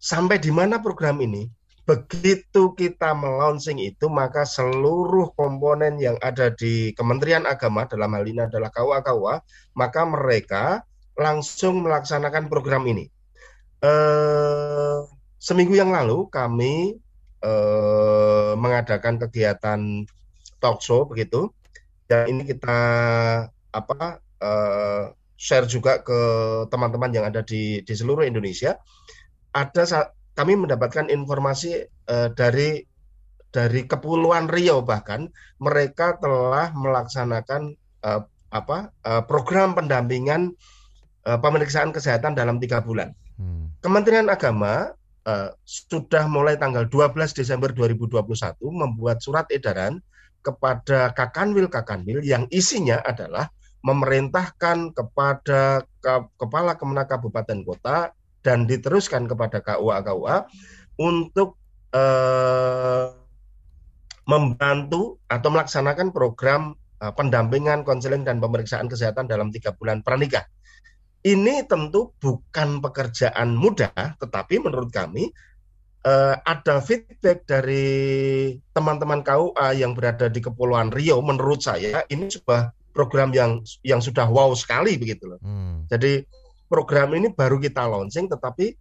Sampai 0.00 0.42
di 0.42 0.50
mana 0.50 0.82
program 0.82 1.22
ini? 1.22 1.46
Begitu 1.86 2.74
kita 2.78 3.14
melaunching 3.18 3.78
itu, 3.82 4.06
maka 4.06 4.46
seluruh 4.46 5.34
komponen 5.34 5.98
yang 5.98 6.18
ada 6.22 6.50
di 6.54 6.94
Kementerian 6.94 7.46
Agama 7.46 7.86
dalam 7.86 8.14
hal 8.14 8.24
ini 8.26 8.46
adalah 8.46 8.70
KUA-KUA, 8.70 9.34
maka 9.74 10.00
mereka 10.06 10.64
langsung 11.18 11.82
melaksanakan 11.82 12.46
program 12.46 12.86
ini. 12.86 13.10
Eh, 13.82 14.98
seminggu 15.40 15.74
yang 15.74 15.90
lalu 15.90 16.30
kami 16.30 16.94
eh, 17.42 18.52
mengadakan 18.54 19.18
kegiatan 19.26 20.06
talk 20.62 20.78
show 20.84 21.08
begitu, 21.08 21.50
dan 22.06 22.30
ini 22.30 22.46
kita 22.46 22.78
apa 23.74 24.22
eh, 24.40 25.04
share 25.40 25.64
juga 25.64 26.04
ke 26.04 26.20
teman-teman 26.68 27.12
yang 27.16 27.24
ada 27.24 27.40
di 27.40 27.80
di 27.80 27.94
seluruh 27.96 28.24
Indonesia. 28.28 28.76
Ada 29.56 29.82
sa- 29.88 30.10
kami 30.36 30.56
mendapatkan 30.56 31.08
informasi 31.08 31.84
eh, 31.88 32.28
dari 32.36 32.80
dari 33.50 33.82
Kepulauan 33.84 34.46
Riau 34.46 34.80
bahkan 34.84 35.26
mereka 35.58 36.16
telah 36.22 36.70
melaksanakan 36.76 37.72
eh, 38.04 38.22
apa 38.50 38.78
eh, 39.06 39.22
program 39.26 39.72
pendampingan 39.74 40.52
eh, 41.26 41.38
pemeriksaan 41.40 41.90
kesehatan 41.90 42.36
dalam 42.36 42.60
tiga 42.62 42.84
bulan. 42.84 43.12
Hmm. 43.40 43.72
Kementerian 43.80 44.28
Agama 44.28 44.92
eh, 45.26 45.50
sudah 45.64 46.28
mulai 46.28 46.60
tanggal 46.60 46.86
12 46.86 47.32
Desember 47.32 47.72
2021 47.72 48.22
membuat 48.70 49.18
surat 49.24 49.48
edaran 49.50 49.98
kepada 50.40 51.12
Kakanwil 51.12 51.68
Kakanwil 51.68 52.24
yang 52.24 52.48
isinya 52.48 53.00
adalah 53.04 53.52
memerintahkan 53.80 54.92
kepada 54.92 55.84
ke- 56.04 56.30
kepala 56.36 56.76
Kemenak 56.76 57.08
Kabupaten 57.08 57.60
Kota 57.64 58.12
dan 58.44 58.64
diteruskan 58.68 59.28
kepada 59.28 59.60
KUA 59.60 60.04
KUA 60.04 60.36
untuk 61.00 61.56
eh, 61.92 63.06
membantu 64.28 65.18
atau 65.26 65.48
melaksanakan 65.48 66.12
program 66.12 66.76
eh, 67.00 67.12
pendampingan, 67.12 67.84
konseling 67.84 68.24
dan 68.24 68.40
pemeriksaan 68.40 68.88
kesehatan 68.88 69.28
dalam 69.28 69.48
tiga 69.48 69.72
bulan 69.72 70.04
pranikah. 70.04 70.44
Ini 71.20 71.68
tentu 71.68 72.16
bukan 72.16 72.80
pekerjaan 72.80 73.52
mudah, 73.52 73.92
tetapi 73.92 74.56
menurut 74.60 74.88
kami 74.92 75.28
eh, 76.04 76.36
ada 76.36 76.84
feedback 76.84 77.48
dari 77.48 77.88
teman-teman 78.76 79.24
KUA 79.24 79.68
yang 79.76 79.96
berada 79.96 80.28
di 80.28 80.40
Kepulauan 80.40 80.92
Riau. 80.92 81.20
Menurut 81.24 81.64
saya 81.64 82.04
ini 82.12 82.28
sebuah 82.28 82.79
program 82.90 83.30
yang 83.34 83.62
yang 83.86 83.98
sudah 84.02 84.26
wow 84.26 84.52
sekali 84.54 84.98
begitu 84.98 85.30
loh. 85.30 85.40
Hmm. 85.42 85.86
Jadi 85.88 86.26
program 86.70 87.14
ini 87.14 87.30
baru 87.34 87.58
kita 87.58 87.86
launching, 87.86 88.30
tetapi 88.30 88.74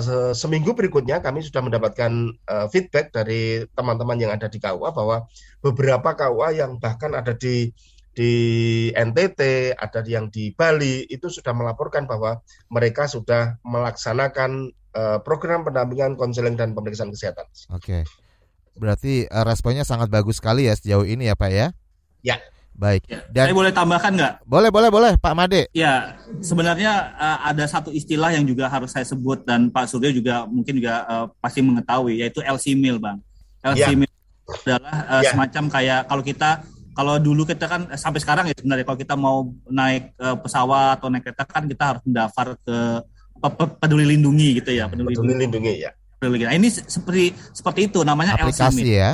se- 0.00 0.32
seminggu 0.32 0.72
berikutnya 0.72 1.20
kami 1.20 1.44
sudah 1.44 1.60
mendapatkan 1.60 2.12
eh, 2.32 2.66
feedback 2.72 3.12
dari 3.12 3.68
teman-teman 3.76 4.16
yang 4.16 4.32
ada 4.32 4.48
di 4.48 4.56
KUA 4.56 4.90
bahwa 4.96 5.28
beberapa 5.60 6.16
KUA 6.16 6.48
yang 6.56 6.80
bahkan 6.80 7.12
ada 7.12 7.36
di 7.36 7.70
di 8.10 8.32
NTT, 8.90 9.72
ada 9.78 10.02
yang 10.02 10.28
di 10.34 10.50
Bali 10.50 11.06
itu 11.06 11.30
sudah 11.30 11.54
melaporkan 11.54 12.10
bahwa 12.10 12.42
mereka 12.66 13.06
sudah 13.06 13.54
melaksanakan 13.62 14.74
uh, 14.98 15.18
program 15.22 15.62
pendampingan 15.62 16.18
konseling 16.18 16.58
dan 16.58 16.74
pemeriksaan 16.74 17.14
kesehatan. 17.14 17.46
Oke. 17.70 18.02
Berarti 18.74 19.30
uh, 19.30 19.46
responnya 19.46 19.86
sangat 19.86 20.10
bagus 20.10 20.42
sekali 20.42 20.66
ya 20.66 20.74
sejauh 20.74 21.06
ini 21.06 21.30
ya 21.30 21.38
Pak 21.38 21.50
ya? 21.54 21.66
Ya. 22.26 22.36
Baik. 22.76 23.04
Ya, 23.06 23.20
Dan 23.28 23.52
saya 23.52 23.56
boleh 23.56 23.72
tambahkan 23.76 24.12
nggak? 24.16 24.34
Boleh, 24.48 24.70
boleh, 24.72 24.88
boleh, 24.88 25.12
Pak 25.20 25.34
Made. 25.36 25.68
Ya, 25.76 26.16
sebenarnya 26.40 27.12
uh, 27.12 27.38
ada 27.52 27.68
satu 27.68 27.92
istilah 27.92 28.32
yang 28.32 28.48
juga 28.48 28.72
harus 28.72 28.88
saya 28.88 29.04
sebut 29.04 29.44
dan 29.44 29.68
Pak 29.68 29.84
Suryo 29.84 30.08
juga 30.16 30.48
mungkin 30.48 30.80
juga 30.80 31.04
uh, 31.04 31.26
pasti 31.44 31.60
mengetahui 31.60 32.24
yaitu 32.24 32.40
LC 32.40 32.72
Mill, 32.72 32.96
Bang. 32.96 33.20
LC 33.60 33.84
ya. 33.84 33.92
Mill 33.92 34.12
adalah 34.64 34.96
uh, 35.06 35.22
ya. 35.22 35.30
semacam 35.36 35.64
kayak 35.68 36.00
kalau 36.08 36.22
kita 36.24 36.50
kalau 36.90 37.14
dulu 37.22 37.46
kita 37.46 37.64
kan 37.70 37.86
sampai 37.94 38.20
sekarang 38.20 38.44
ya 38.50 38.54
sebenarnya 38.56 38.84
kalau 38.84 38.98
kita 38.98 39.14
mau 39.14 39.48
naik 39.70 40.12
uh, 40.18 40.36
pesawat 40.36 40.98
atau 40.98 41.08
naik 41.08 41.22
kereta 41.22 41.44
kan 41.46 41.64
kita 41.70 41.84
harus 41.94 42.02
mendaftar 42.02 42.46
ke 42.60 42.78
peduli 43.80 44.04
lindungi 44.04 44.60
gitu 44.60 44.74
ya 44.74 44.90
peduli, 44.90 45.16
peduli 45.16 45.34
lindungi 45.46 45.74
ya 45.80 45.90
peduli 46.20 46.44
nah, 46.44 46.52
ini 46.52 46.68
seperti 46.68 47.32
seperti 47.54 47.80
itu 47.88 48.02
namanya 48.02 48.36
aplikasi 48.36 48.84
LC 48.84 48.88
ya 48.90 49.10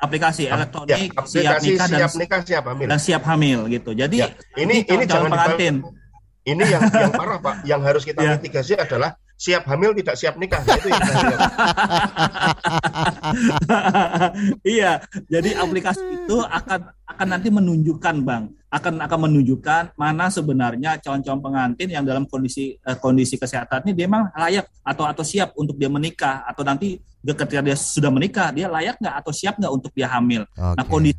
aplikasi 0.00 0.48
elektronik 0.48 1.12
ya, 1.12 1.20
aplikasi 1.20 1.44
siap 1.44 1.62
nikah 1.62 1.86
dan 1.86 1.98
siap 2.00 2.12
nikah 2.16 2.40
siap 2.42 2.64
hamil 2.64 2.86
dan 2.88 2.98
siap 2.98 3.22
hamil 3.28 3.60
gitu. 3.68 3.90
Jadi 3.92 4.24
ya, 4.24 4.28
ini 4.56 4.82
ini 4.88 5.04
jangan 5.04 5.30
pengantin. 5.30 5.84
Ini 6.40 6.64
yang 6.64 6.82
yang 6.88 7.12
parah 7.12 7.38
pak. 7.38 7.54
Yang 7.68 7.80
harus 7.84 8.02
kita 8.08 8.20
ya. 8.24 8.40
mitigasi 8.40 8.72
adalah 8.80 9.20
siap 9.36 9.68
hamil 9.68 9.92
tidak 9.92 10.16
siap 10.16 10.40
nikah. 10.40 10.64
Itu 10.64 10.88
yang 10.88 11.00
iya 14.80 14.92
jadi 15.28 15.60
aplikasi 15.60 16.24
itu 16.24 16.36
akan 16.40 16.80
akan 17.08 17.26
nanti 17.28 17.48
menunjukkan 17.52 18.24
bang 18.24 18.44
akan 18.70 19.02
akan 19.02 19.18
menunjukkan 19.26 19.98
mana 19.98 20.30
sebenarnya 20.30 21.02
calon-calon 21.02 21.42
pengantin 21.42 21.90
yang 21.90 22.06
dalam 22.06 22.22
kondisi 22.30 22.78
uh, 22.86 22.94
kondisi 22.94 23.34
kesehatan 23.34 23.82
ini 23.90 23.92
dia 23.98 24.06
memang 24.06 24.30
layak 24.30 24.70
atau 24.86 25.04
atau 25.10 25.26
siap 25.26 25.58
untuk 25.58 25.74
dia 25.74 25.90
menikah 25.90 26.46
atau 26.46 26.62
nanti 26.62 27.02
ketika 27.20 27.60
dia 27.60 27.74
sudah 27.74 28.14
menikah 28.14 28.54
dia 28.54 28.70
layak 28.70 28.94
nggak 29.02 29.14
atau 29.18 29.32
siap 29.34 29.58
nggak 29.58 29.72
untuk 29.74 29.90
dia 29.90 30.06
hamil. 30.06 30.46
Okay. 30.54 30.74
Nah 30.78 30.84
kondisi 30.86 31.18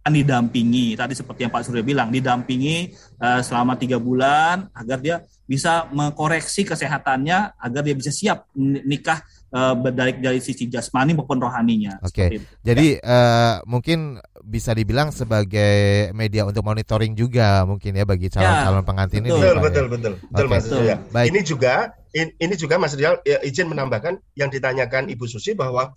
akan 0.00 0.16
didampingi 0.16 0.96
tadi 0.96 1.12
seperti 1.12 1.44
yang 1.44 1.52
Pak 1.52 1.60
Surya 1.60 1.84
bilang 1.84 2.08
didampingi 2.08 2.96
uh, 3.20 3.44
selama 3.44 3.76
tiga 3.76 4.00
bulan 4.00 4.72
agar 4.72 4.96
dia 4.96 5.16
bisa 5.44 5.92
mengkoreksi 5.92 6.64
kesehatannya 6.64 7.52
agar 7.60 7.80
dia 7.84 7.92
bisa 7.92 8.08
siap 8.08 8.48
nikah 8.56 9.20
uh, 9.52 9.76
dari 9.92 10.16
dari 10.16 10.40
sisi 10.40 10.72
jasmani 10.72 11.12
maupun 11.12 11.36
rohaninya. 11.36 12.00
Oke. 12.00 12.16
Okay. 12.16 12.28
Jadi 12.64 12.96
ya. 12.96 13.04
uh, 13.04 13.54
mungkin 13.68 14.16
bisa 14.44 14.72
dibilang 14.72 15.12
sebagai 15.14 16.10
media 16.16 16.48
untuk 16.48 16.64
monitoring 16.64 17.12
juga 17.14 17.64
mungkin 17.68 17.96
ya 17.96 18.04
bagi 18.08 18.32
calon-calon 18.32 18.82
ya, 18.82 18.86
pengantin 18.86 19.20
betul, 19.24 19.30
ini. 19.30 19.40
Betul, 19.40 19.56
betul, 19.60 19.86
betul, 19.86 20.12
betul, 20.18 20.46
okay. 20.46 20.56
Mas 20.56 20.66
ya. 20.68 20.96
Baik. 21.12 21.26
Ini 21.32 21.40
juga 21.44 21.74
in, 22.16 22.28
ini 22.40 22.54
juga 22.56 22.74
Mas 22.80 22.94
Rial 22.96 23.20
ya, 23.22 23.38
izin 23.44 23.70
menambahkan 23.70 24.18
yang 24.34 24.50
ditanyakan 24.50 25.08
Ibu 25.12 25.24
Susi 25.28 25.54
bahwa 25.54 25.94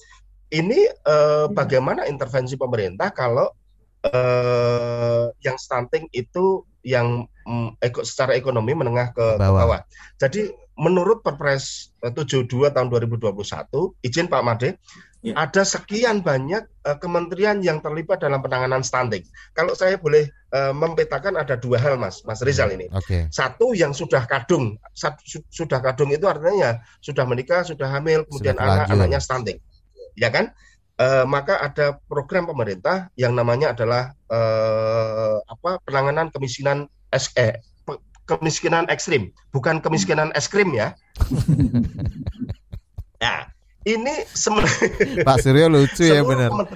ini 0.53 0.85
uh, 1.09 1.49
bagaimana 1.49 2.05
intervensi 2.05 2.53
pemerintah 2.53 3.09
kalau 3.09 3.49
uh, 4.05 5.33
yang 5.41 5.57
stunting 5.57 6.05
itu 6.13 6.61
yang 6.85 7.25
um, 7.47 7.73
eko, 7.79 8.03
secara 8.05 8.35
ekonomi 8.37 8.75
menengah 8.75 9.15
ke, 9.15 9.25
bawah. 9.39 9.39
ke 9.39 9.61
bawah. 9.63 9.79
Jadi 10.19 10.41
menurut 10.77 11.25
Perpres 11.25 11.93
72 12.01 12.49
tahun 12.73 12.87
2021, 12.89 13.33
izin 14.03 14.27
Pak 14.29 14.43
Made, 14.43 14.69
ya. 15.23 15.33
ada 15.39 15.63
sekian 15.63 16.19
banyak 16.19 16.67
uh, 16.83 16.99
kementerian 16.99 17.63
yang 17.63 17.79
terlibat 17.79 18.19
dalam 18.19 18.43
penanganan 18.43 18.83
stunting. 18.83 19.23
Kalau 19.55 19.71
saya 19.73 19.95
boleh 19.95 20.27
uh, 20.51 20.75
mempetakan 20.75 21.39
ada 21.39 21.55
dua 21.55 21.79
hal, 21.79 21.95
Mas, 21.95 22.21
Mas 22.27 22.43
Rizal 22.43 22.75
ini. 22.75 22.91
Okay. 22.91 23.31
Satu 23.31 23.71
yang 23.71 23.95
sudah 23.95 24.27
kadung, 24.27 24.75
sudah 25.49 25.79
kadung 25.79 26.11
itu 26.11 26.27
artinya 26.27 26.53
ya 26.53 26.71
sudah 26.99 27.23
menikah, 27.23 27.63
sudah 27.63 27.87
hamil, 27.87 28.27
kemudian 28.27 28.59
anak-anaknya 28.59 29.19
stunting, 29.23 29.57
ya 30.19 30.29
kan? 30.29 30.51
Uh, 30.93 31.25
maka 31.25 31.57
ada 31.57 31.97
program 32.05 32.45
pemerintah 32.45 33.09
yang 33.17 33.33
namanya 33.33 33.73
adalah 33.73 34.13
uh, 34.29 35.41
apa 35.49 35.81
penanganan 35.89 36.29
kemiskinan 36.29 36.85
SE 37.09 37.57
kemiskinan 38.23 38.87
ekstrim, 38.87 39.35
bukan 39.51 39.83
kemiskinan 39.83 40.31
es 40.35 40.47
krim 40.47 40.71
ya. 40.71 40.95
nah, 43.23 43.51
ini 43.83 44.15
sebenarnya 44.31 45.23
Pak 45.27 45.37
Suryo 45.43 45.67
lucu 45.71 46.03
ya 46.03 46.23
benar. 46.23 46.51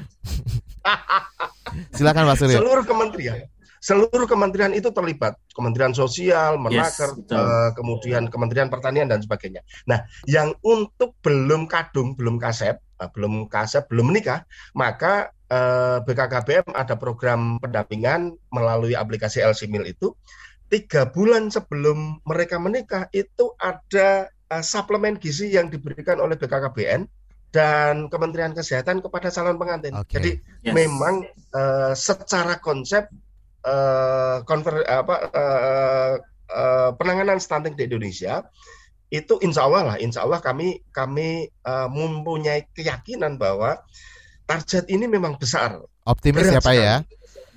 Silakan 1.95 2.23
Pak 2.29 2.37
Suryo. 2.39 2.57
Seluruh 2.59 2.85
kementerian 2.87 3.47
seluruh 3.77 4.27
kementerian 4.27 4.73
itu 4.75 4.91
terlibat 4.91 5.39
Kementerian 5.53 5.95
Sosial, 5.95 6.59
Menaker, 6.59 7.15
yes, 7.15 7.31
uh, 7.31 7.71
kemudian 7.71 8.27
Kementerian 8.27 8.67
Pertanian 8.67 9.07
dan 9.07 9.23
sebagainya. 9.23 9.63
Nah, 9.87 10.03
yang 10.27 10.51
untuk 10.65 11.15
belum 11.23 11.71
kadung, 11.71 12.17
belum 12.17 12.35
kasep, 12.41 12.83
uh, 12.99 13.09
belum 13.15 13.47
kasep, 13.47 13.87
belum 13.87 14.11
menikah, 14.11 14.43
maka 14.75 15.31
uh, 15.47 15.55
eh, 15.55 15.97
BKKBM 16.03 16.75
ada 16.75 16.99
program 16.99 17.63
pendampingan 17.63 18.35
melalui 18.51 18.97
aplikasi 18.97 19.39
LCMIL 19.39 19.87
itu 19.87 20.11
tiga 20.67 21.07
bulan 21.07 21.47
sebelum 21.47 22.19
mereka 22.27 22.59
menikah 22.59 23.07
itu 23.15 23.55
ada 23.55 24.27
uh, 24.51 24.63
suplemen 24.63 25.19
gizi 25.19 25.53
yang 25.53 25.67
diberikan 25.71 26.19
oleh 26.19 26.35
BKKBN 26.39 27.07
dan 27.51 28.11
Kementerian 28.11 28.51
Kesehatan 28.51 28.99
kepada 28.99 29.31
calon 29.31 29.55
pengantin. 29.55 29.95
Okay. 30.03 30.13
Jadi 30.19 30.31
yes. 30.67 30.73
memang 30.75 31.23
uh, 31.55 31.95
secara 31.95 32.59
konsep 32.59 33.07
uh, 33.63 34.43
konver, 34.43 34.83
apa, 34.83 35.15
uh, 35.31 36.13
uh, 36.51 36.89
penanganan 36.99 37.39
stunting 37.39 37.75
di 37.79 37.87
Indonesia 37.87 38.43
itu 39.07 39.39
insya 39.39 39.63
Allah 39.63 39.95
lah, 39.95 39.97
insya 40.03 40.27
Allah 40.27 40.43
kami 40.43 40.83
kami 40.91 41.47
uh, 41.63 41.87
mempunyai 41.87 42.67
keyakinan 42.75 43.39
bahwa 43.39 43.79
target 44.43 44.91
ini 44.91 45.07
memang 45.07 45.39
besar. 45.39 45.79
Optimis 46.03 46.51
ya 46.51 46.59
Pak 46.59 46.75
ya? 46.75 46.95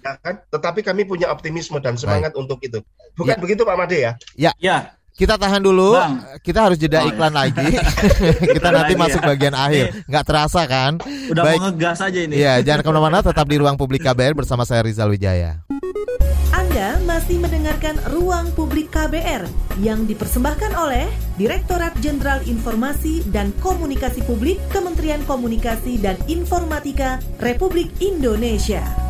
ya 0.02 0.12
kan? 0.22 0.34
Tetapi 0.46 0.80
kami 0.86 1.02
punya 1.06 1.30
optimisme 1.30 1.78
dan 1.82 1.98
semangat 1.98 2.34
Baik. 2.34 2.42
untuk 2.46 2.58
itu. 2.62 2.78
Bukan 3.18 3.36
ya. 3.38 3.42
begitu 3.42 3.62
Pak 3.66 3.76
Made 3.78 3.98
ya? 3.98 4.12
Ya. 4.38 4.52
Ya. 4.62 4.94
Kita 5.20 5.36
tahan 5.36 5.60
dulu. 5.60 6.00
Bang. 6.00 6.16
Kita 6.40 6.64
harus 6.64 6.80
jeda 6.80 7.04
oh, 7.04 7.12
iklan 7.12 7.36
ya. 7.36 7.44
lagi. 7.44 7.68
kita 8.56 8.68
nanti 8.72 8.96
lagi 8.96 9.04
masuk 9.04 9.20
ya. 9.20 9.28
bagian 9.28 9.52
akhir. 9.52 9.84
Nggak 10.08 10.24
terasa 10.24 10.60
kan? 10.64 10.96
Udah 11.28 11.44
Baik. 11.44 11.58
mau 11.60 11.64
ngegas 11.68 12.00
aja 12.00 12.20
ini. 12.24 12.34
Iya, 12.40 12.64
jangan 12.64 12.80
ke 12.80 12.88
mana-mana. 12.88 13.18
Tetap 13.20 13.44
di 13.44 13.60
ruang 13.60 13.76
publik 13.76 14.00
KBR 14.00 14.32
bersama 14.32 14.64
saya 14.64 14.80
Rizal 14.80 15.12
Wijaya. 15.12 15.60
Anda 16.56 16.96
masih 17.04 17.36
mendengarkan 17.36 18.00
Ruang 18.08 18.48
Publik 18.56 18.88
KBR 18.94 19.44
yang 19.84 20.08
dipersembahkan 20.08 20.72
oleh 20.78 21.06
Direktorat 21.36 21.92
Jenderal 22.00 22.40
Informasi 22.46 23.26
dan 23.28 23.52
Komunikasi 23.60 24.24
Publik 24.24 24.56
Kementerian 24.72 25.20
Komunikasi 25.28 26.00
dan 26.00 26.16
Informatika 26.30 27.20
Republik 27.42 27.92
Indonesia. 28.00 29.09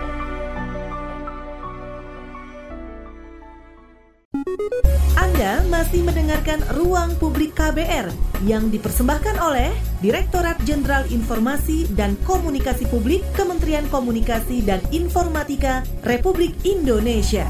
Publik 7.21 7.53
KBR 7.53 8.09
yang 8.49 8.73
dipersembahkan 8.73 9.37
oleh 9.45 9.69
Direktorat 10.01 10.57
Jenderal 10.65 11.05
Informasi 11.13 11.85
dan 11.93 12.17
Komunikasi 12.25 12.89
Publik 12.89 13.21
Kementerian 13.37 13.85
Komunikasi 13.93 14.65
dan 14.65 14.81
Informatika 14.89 15.85
Republik 16.01 16.57
Indonesia. 16.65 17.45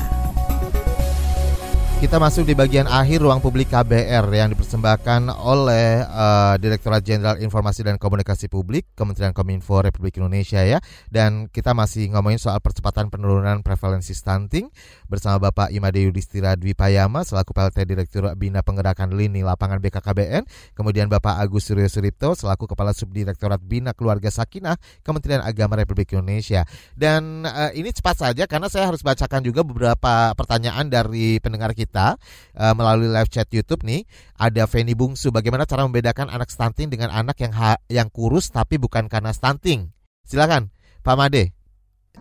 Kita 2.03 2.19
masuk 2.19 2.51
di 2.51 2.51
bagian 2.51 2.83
akhir 2.83 3.23
ruang 3.23 3.39
publik 3.39 3.71
KBR 3.71 4.27
yang 4.35 4.51
dipersembahkan 4.71 5.35
oleh 5.35 5.99
uh, 5.99 6.55
Direktorat 6.55 7.03
Jenderal 7.03 7.43
Informasi 7.43 7.83
dan 7.83 7.99
Komunikasi 7.99 8.47
Publik 8.47 8.87
Kementerian 8.95 9.35
Kominfo 9.35 9.83
Republik 9.83 10.15
Indonesia 10.15 10.63
ya. 10.63 10.79
Dan 11.11 11.51
kita 11.51 11.75
masih 11.75 12.07
ngomongin 12.15 12.39
soal 12.39 12.63
percepatan 12.63 13.11
penurunan 13.11 13.67
prevalensi 13.67 14.15
stunting 14.15 14.71
bersama 15.11 15.51
Bapak 15.51 15.75
Imade 15.75 15.99
Yudhistira 15.99 16.55
Dwi 16.55 16.71
Payama 16.71 17.27
selaku 17.27 17.51
PLT 17.51 17.83
Direktur 17.83 18.31
Bina 18.39 18.63
Penggerakan 18.63 19.11
Lini 19.11 19.43
Lapangan 19.43 19.83
BKKBN, 19.83 20.47
kemudian 20.71 21.11
Bapak 21.11 21.43
Agus 21.43 21.67
Suryo 21.67 21.91
Suripto 21.91 22.31
selaku 22.31 22.71
Kepala 22.71 22.95
Subdirektorat 22.95 23.59
Bina 23.59 23.91
Keluarga 23.91 24.31
Sakinah 24.31 24.79
Kementerian 25.03 25.43
Agama 25.43 25.75
Republik 25.75 26.15
Indonesia. 26.15 26.63
Dan 26.95 27.43
uh, 27.43 27.75
ini 27.75 27.91
cepat 27.91 28.23
saja 28.23 28.47
karena 28.47 28.71
saya 28.71 28.87
harus 28.87 29.03
bacakan 29.03 29.43
juga 29.43 29.67
beberapa 29.67 30.31
pertanyaan 30.31 30.87
dari 30.87 31.43
pendengar 31.43 31.75
kita 31.75 31.81
kita 31.81 32.15
uh, 32.55 32.73
melalui 32.77 33.11
live 33.11 33.27
chat 33.27 33.51
YouTube 33.51 33.83
nih 33.83 34.07
ada 34.41 34.60
Feni 34.65 34.97
Bungsu 34.97 35.29
bagaimana 35.29 35.69
cara 35.69 35.85
membedakan 35.85 36.29
anak 36.29 36.49
stunting 36.49 36.89
dengan 36.89 37.13
anak 37.13 37.37
yang 37.39 37.53
yang 37.87 38.09
kurus 38.09 38.49
tapi 38.49 38.81
bukan 38.81 39.05
karena 39.07 39.31
stunting. 39.31 39.89
Silakan 40.25 40.69
Pak 41.01 41.15
Made. 41.17 41.53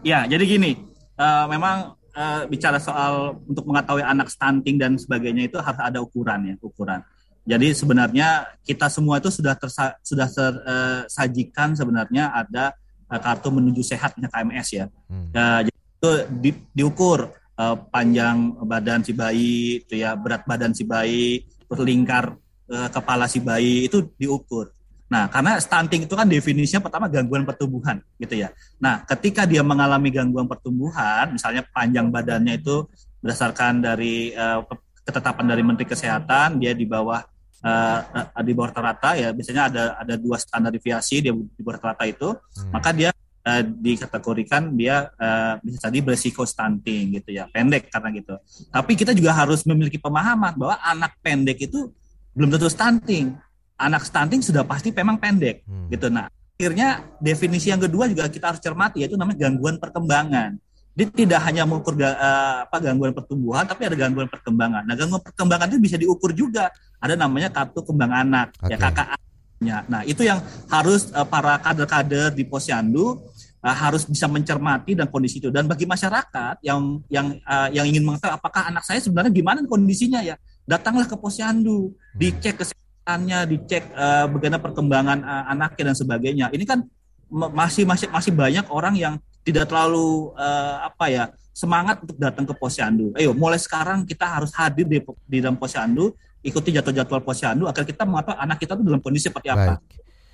Ya, 0.01 0.24
jadi 0.24 0.45
gini, 0.47 0.80
uh, 1.20 1.45
memang 1.51 1.93
uh, 2.16 2.43
bicara 2.49 2.80
soal 2.80 3.36
untuk 3.45 3.68
mengetahui 3.68 4.01
anak 4.01 4.32
stunting 4.32 4.80
dan 4.80 4.97
sebagainya 4.97 5.53
itu 5.53 5.59
harus 5.61 5.80
ada 5.80 6.01
ukuran 6.01 6.53
ya, 6.53 6.55
ukuran. 6.64 7.05
Jadi 7.45 7.72
sebenarnya 7.72 8.47
kita 8.64 8.86
semua 8.93 9.18
itu 9.18 9.32
sudah 9.32 9.57
tersa, 9.57 9.97
sudah 10.05 10.28
tersajikan 10.28 11.72
uh, 11.72 11.76
sebenarnya 11.76 12.24
ada 12.32 12.76
uh, 13.09 13.20
kartu 13.20 13.49
menuju 13.51 13.82
sehatnya 13.82 14.28
KMS 14.30 14.68
ya. 14.76 14.86
Hmm. 15.09 15.28
Uh, 15.32 15.61
jadi 15.66 15.80
itu 16.01 16.11
di, 16.41 16.51
diukur 16.72 17.28
uh, 17.59 17.76
panjang 17.91 18.57
badan 18.64 19.05
si 19.05 19.12
bayi, 19.12 19.84
itu 19.84 20.01
ya 20.01 20.16
berat 20.16 20.49
badan 20.49 20.72
si 20.72 20.84
bayi, 20.86 21.45
terus 21.71 21.87
lingkar 21.87 22.35
uh, 22.66 22.89
kepala 22.91 23.31
si 23.31 23.39
bayi 23.39 23.87
itu 23.87 24.03
diukur. 24.18 24.75
Nah, 25.11 25.27
karena 25.27 25.59
stunting 25.59 26.07
itu 26.07 26.14
kan 26.14 26.27
definisinya 26.27 26.87
pertama 26.87 27.11
gangguan 27.11 27.43
pertumbuhan, 27.43 27.99
gitu 28.18 28.35
ya. 28.35 28.55
Nah, 28.79 29.03
ketika 29.07 29.43
dia 29.43 29.62
mengalami 29.62 30.11
gangguan 30.11 30.47
pertumbuhan, 30.47 31.35
misalnya 31.35 31.66
panjang 31.71 32.11
badannya 32.14 32.62
itu 32.62 32.87
berdasarkan 33.18 33.83
dari 33.83 34.31
uh, 34.35 34.62
ketetapan 35.03 35.51
dari 35.51 35.62
Menteri 35.66 35.87
Kesehatan, 35.91 36.62
dia 36.62 36.79
di 36.79 36.87
bawah 36.87 37.27
uh, 37.66 37.99
di 38.39 38.55
bawah 38.55 38.71
rata-rata 38.71 39.18
ya, 39.18 39.35
biasanya 39.35 39.62
ada 39.66 39.83
ada 39.99 40.14
dua 40.14 40.39
standar 40.39 40.71
deviasi 40.71 41.27
dia 41.27 41.35
di 41.35 41.62
bawah 41.62 41.75
rata-rata 41.83 42.07
itu, 42.07 42.31
hmm. 42.31 42.71
maka 42.71 42.91
dia 42.95 43.11
uh, 43.51 43.62
dikategorikan 43.66 44.70
dia 44.78 45.11
uh, 45.18 45.59
bisa 45.59 45.90
jadi 45.90 45.98
berisiko 45.98 46.46
stunting 46.46 47.18
gitu 47.18 47.34
ya 47.34 47.51
pendek 47.51 47.90
karena 47.90 48.09
gitu. 48.14 48.34
Tapi 48.70 48.92
kita 48.94 49.11
juga 49.11 49.34
harus 49.34 49.66
memiliki 49.66 49.98
pemahaman 49.98 50.55
bahwa 50.55 50.78
anak 50.78 51.18
pendek 51.18 51.66
itu 51.66 51.90
belum 52.32 52.55
tentu 52.55 52.70
stunting. 52.70 53.34
Anak 53.74 54.07
stunting 54.07 54.40
sudah 54.44 54.62
pasti 54.62 54.94
memang 54.94 55.18
pendek 55.18 55.66
hmm. 55.66 55.90
gitu. 55.90 56.07
Nah 56.07 56.30
akhirnya 56.30 57.03
definisi 57.18 57.72
yang 57.72 57.82
kedua 57.82 58.07
juga 58.07 58.30
kita 58.30 58.55
harus 58.55 58.61
cermati 58.62 59.03
yaitu 59.03 59.18
namanya 59.18 59.51
gangguan 59.51 59.76
perkembangan. 59.82 60.55
Dia 60.90 61.07
tidak 61.07 61.40
hanya 61.46 61.64
mengukur 61.66 61.96
uh, 61.98 62.66
apa 62.66 62.76
gangguan 62.78 63.11
pertumbuhan 63.11 63.66
tapi 63.66 63.90
ada 63.90 63.96
gangguan 63.98 64.30
perkembangan. 64.30 64.86
Nah 64.86 64.94
gangguan 64.94 65.22
perkembangan 65.24 65.66
itu 65.74 65.80
bisa 65.82 65.96
diukur 65.98 66.30
juga. 66.30 66.70
Ada 67.01 67.16
namanya 67.16 67.48
kartu 67.48 67.80
kembang 67.80 68.12
anak 68.12 68.53
okay. 68.61 68.76
ya 68.76 68.78
KKA 68.78 69.16
Ya, 69.61 69.84
nah 69.92 70.01
itu 70.09 70.24
yang 70.24 70.40
harus 70.72 71.12
uh, 71.12 71.28
para 71.28 71.61
kader-kader 71.61 72.32
di 72.32 72.48
Posyandu 72.48 73.20
uh, 73.61 73.76
harus 73.76 74.08
bisa 74.08 74.26
mencermati 74.26 74.96
dan 74.96 75.06
kondisi 75.08 75.38
itu. 75.38 75.52
Dan 75.52 75.68
bagi 75.68 75.84
masyarakat 75.84 76.61
yang 76.64 77.04
yang 77.12 77.36
uh, 77.44 77.68
yang 77.72 77.86
ingin 77.86 78.04
mengetahui 78.04 78.36
apakah 78.36 78.68
anak 78.68 78.84
saya 78.84 79.00
sebenarnya 79.00 79.32
gimana 79.32 79.62
kondisinya 79.64 80.20
ya, 80.24 80.36
datanglah 80.64 81.06
ke 81.06 81.16
Posyandu, 81.16 81.94
dicek 82.16 82.61
kesehatannya, 82.61 83.38
dicek 83.56 83.84
uh, 83.94 84.26
bagaimana 84.28 84.61
perkembangan 84.61 85.18
uh, 85.22 85.44
anaknya 85.52 85.92
dan 85.92 85.96
sebagainya. 85.96 86.46
Ini 86.52 86.64
kan 86.66 86.84
masih 87.30 87.86
masih 87.86 88.11
masih 88.11 88.32
banyak 88.34 88.66
orang 88.74 88.98
yang 88.98 89.14
tidak 89.46 89.70
terlalu 89.70 90.34
uh, 90.34 90.90
apa 90.90 91.06
ya 91.08 91.24
semangat 91.54 92.02
untuk 92.02 92.18
datang 92.18 92.44
ke 92.48 92.54
Posyandu. 92.56 93.14
Ayo, 93.14 93.30
mulai 93.36 93.61
sekarang 93.61 94.02
kita 94.02 94.26
harus 94.26 94.50
hadir 94.56 94.84
di, 94.88 94.98
di 95.28 95.38
dalam 95.38 95.54
Posyandu 95.54 96.11
ikuti 96.40 96.72
jadwal-jadwal 96.72 97.20
posyandu 97.20 97.68
agar 97.68 97.84
kita 97.84 98.08
mengapa 98.08 98.36
anak 98.40 98.56
kita 98.61 98.76
itu 98.76 98.84
dalam 98.84 99.00
kondisi 99.04 99.28
seperti 99.28 99.52
apa. 99.52 99.76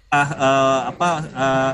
Uh, 0.07 0.17
uh, 0.39 0.81
apa 0.95 1.09
uh, 1.35 1.73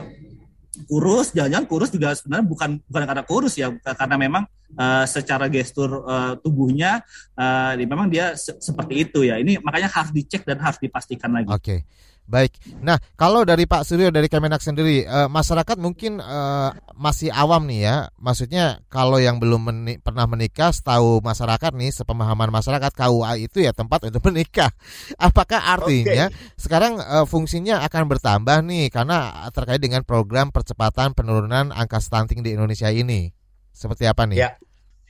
kurus, 0.88 1.36
jangan-jangan 1.36 1.66
kurus 1.68 1.90
juga 1.92 2.16
sebenarnya 2.16 2.46
bukan 2.48 2.70
bukan 2.88 3.04
karena 3.04 3.24
kurus 3.28 3.54
ya, 3.60 3.68
karena 3.76 4.16
memang 4.16 4.42
uh, 4.76 5.04
secara 5.04 5.46
gestur 5.52 6.04
uh, 6.08 6.34
tubuhnya 6.40 7.04
uh, 7.36 7.76
memang 7.76 8.08
dia 8.08 8.32
se 8.36 8.56
seperti 8.56 9.04
itu 9.08 9.20
ya. 9.28 9.36
Ini 9.36 9.60
makanya 9.60 9.92
harus 9.92 10.12
dicek 10.16 10.48
dan 10.48 10.60
harus 10.60 10.80
dipastikan 10.80 11.28
lagi. 11.32 11.48
Oke. 11.52 11.60
Okay. 11.60 11.80
Baik. 12.22 12.54
Nah, 12.80 13.02
kalau 13.18 13.42
dari 13.42 13.66
Pak 13.66 13.82
Suryo 13.82 14.14
dari 14.14 14.30
Kemenak 14.30 14.62
sendiri, 14.62 15.04
uh, 15.04 15.26
masyarakat 15.26 15.74
mungkin 15.76 16.22
uh, 16.22 16.70
masih 16.94 17.34
awam 17.34 17.66
nih 17.66 17.80
ya. 17.82 17.96
Maksudnya 18.16 18.80
kalau 18.88 19.18
yang 19.18 19.42
belum 19.42 19.68
meni 19.68 19.94
pernah 19.98 20.24
menikah, 20.30 20.70
setahu 20.70 21.18
masyarakat 21.20 21.74
nih, 21.74 21.90
sepemahaman 21.90 22.48
masyarakat 22.54 22.94
KUA 22.94 23.32
itu 23.42 23.66
ya 23.66 23.74
tempat 23.74 24.06
untuk 24.06 24.22
menikah. 24.30 24.70
Apakah 25.18 25.60
artinya 25.76 26.30
okay. 26.30 26.54
sekarang 26.54 27.02
uh, 27.02 27.26
fungsinya 27.26 27.82
akan 27.84 28.06
bertambah 28.06 28.58
nih 28.64 28.88
karena 28.88 29.50
terkait 29.50 29.82
dengan 29.82 30.06
program 30.06 30.54
percepatan 30.54 31.12
penurunan 31.18 31.74
angka 31.74 31.98
stunting 31.98 32.40
di 32.40 32.54
Indonesia 32.54 32.88
ini? 32.88 33.34
Seperti 33.74 34.06
apa 34.06 34.30
nih? 34.30 34.38
Ya. 34.40 34.50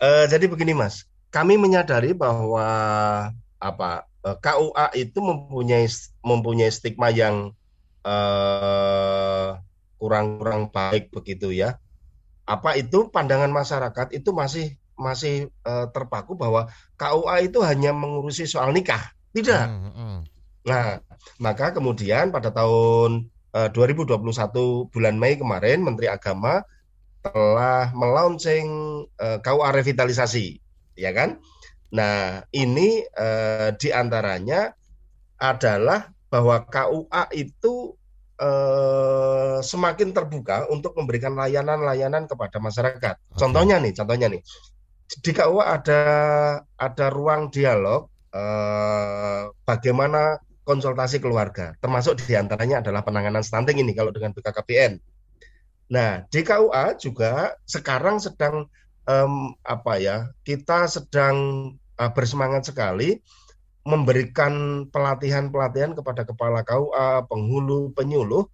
Uh, 0.01 0.25
jadi 0.27 0.49
begini, 0.49 0.73
Mas. 0.73 1.07
Kami 1.29 1.61
menyadari 1.61 2.17
bahwa 2.17 2.67
apa 3.63 4.11
KUA 4.23 4.87
itu 4.95 5.19
mempunyai 5.19 5.87
mempunyai 6.23 6.71
stigma 6.71 7.11
yang 7.11 7.51
eh, 8.07 9.51
kurang-kurang 10.03 10.71
baik 10.75 11.15
begitu 11.15 11.55
ya. 11.55 11.79
Apa 12.43 12.75
itu 12.75 13.07
pandangan 13.11 13.55
masyarakat 13.55 14.11
itu 14.15 14.35
masih 14.35 14.75
masih 14.99 15.51
uh, 15.67 15.89
terpaku 15.91 16.35
bahwa 16.35 16.69
KUA 16.99 17.51
itu 17.51 17.59
hanya 17.63 17.91
mengurusi 17.95 18.47
soal 18.47 18.75
nikah, 18.75 19.15
tidak. 19.31 19.67
Hmm. 19.71 20.27
Nah, 20.63 21.03
maka 21.43 21.75
kemudian 21.75 22.31
pada 22.31 22.55
tahun 22.55 23.31
uh, 23.55 23.69
2021 23.71 24.91
bulan 24.91 25.15
Mei 25.19 25.39
kemarin 25.39 25.83
Menteri 25.83 26.07
Agama 26.07 26.63
telah 27.23 27.95
melaunching 27.95 28.67
uh, 29.19 29.39
KUA 29.43 29.69
revitalisasi, 29.83 30.59
ya 30.99 31.11
kan? 31.15 31.39
Nah, 31.93 32.41
ini 32.57 33.05
eh, 33.05 33.71
di 33.77 33.89
antaranya 33.93 34.73
adalah 35.37 36.09
bahwa 36.33 36.65
KUA 36.65 37.25
itu 37.37 37.93
eh, 38.41 39.59
semakin 39.61 40.17
terbuka 40.17 40.73
untuk 40.73 40.97
memberikan 40.97 41.37
layanan-layanan 41.37 42.25
kepada 42.25 42.57
masyarakat. 42.57 43.15
Okay. 43.21 43.37
Contohnya 43.37 43.77
nih, 43.77 43.93
contohnya 43.93 44.33
nih, 44.33 44.41
di 45.21 45.31
KUA 45.37 45.65
ada 45.69 46.03
ada 46.81 47.07
ruang 47.13 47.53
dialog 47.53 48.09
eh, 48.33 49.53
bagaimana 49.69 50.41
konsultasi 50.65 51.21
keluarga, 51.21 51.77
termasuk 51.83 52.23
di 52.25 52.39
antaranya 52.39 52.81
adalah 52.81 53.05
penanganan 53.05 53.45
stunting 53.45 53.83
ini 53.85 53.93
kalau 53.93 54.15
dengan 54.15 54.33
BKKBN. 54.33 54.97
Nah, 55.93 56.25
di 56.33 56.41
KUA 56.41 56.97
juga 56.97 57.53
sekarang 57.69 58.17
sedang 58.17 58.65
um, 59.05 59.53
apa 59.61 59.99
ya, 59.99 60.17
kita 60.47 60.89
sedang 60.89 61.69
bersemangat 62.11 62.67
sekali 62.67 63.23
memberikan 63.83 64.87
pelatihan-pelatihan 64.91 65.95
kepada 65.95 66.23
kepala 66.23 66.63
KUA, 66.63 67.27
penghulu, 67.27 67.91
penyuluh 67.95 68.47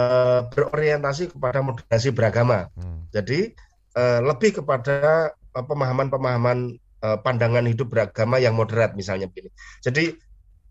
uh, 0.00 0.48
berorientasi 0.48 1.32
kepada 1.32 1.60
moderasi 1.60 2.08
beragama. 2.12 2.72
Hmm. 2.76 3.04
Jadi 3.12 3.52
uh, 3.96 4.20
lebih 4.24 4.60
kepada 4.60 5.32
pemahaman-pemahaman 5.52 6.80
uh, 7.04 7.18
pandangan 7.20 7.68
hidup 7.68 7.92
beragama 7.92 8.40
yang 8.40 8.56
moderat 8.56 8.96
misalnya 8.96 9.28
begini. 9.28 9.52
Jadi 9.84 10.16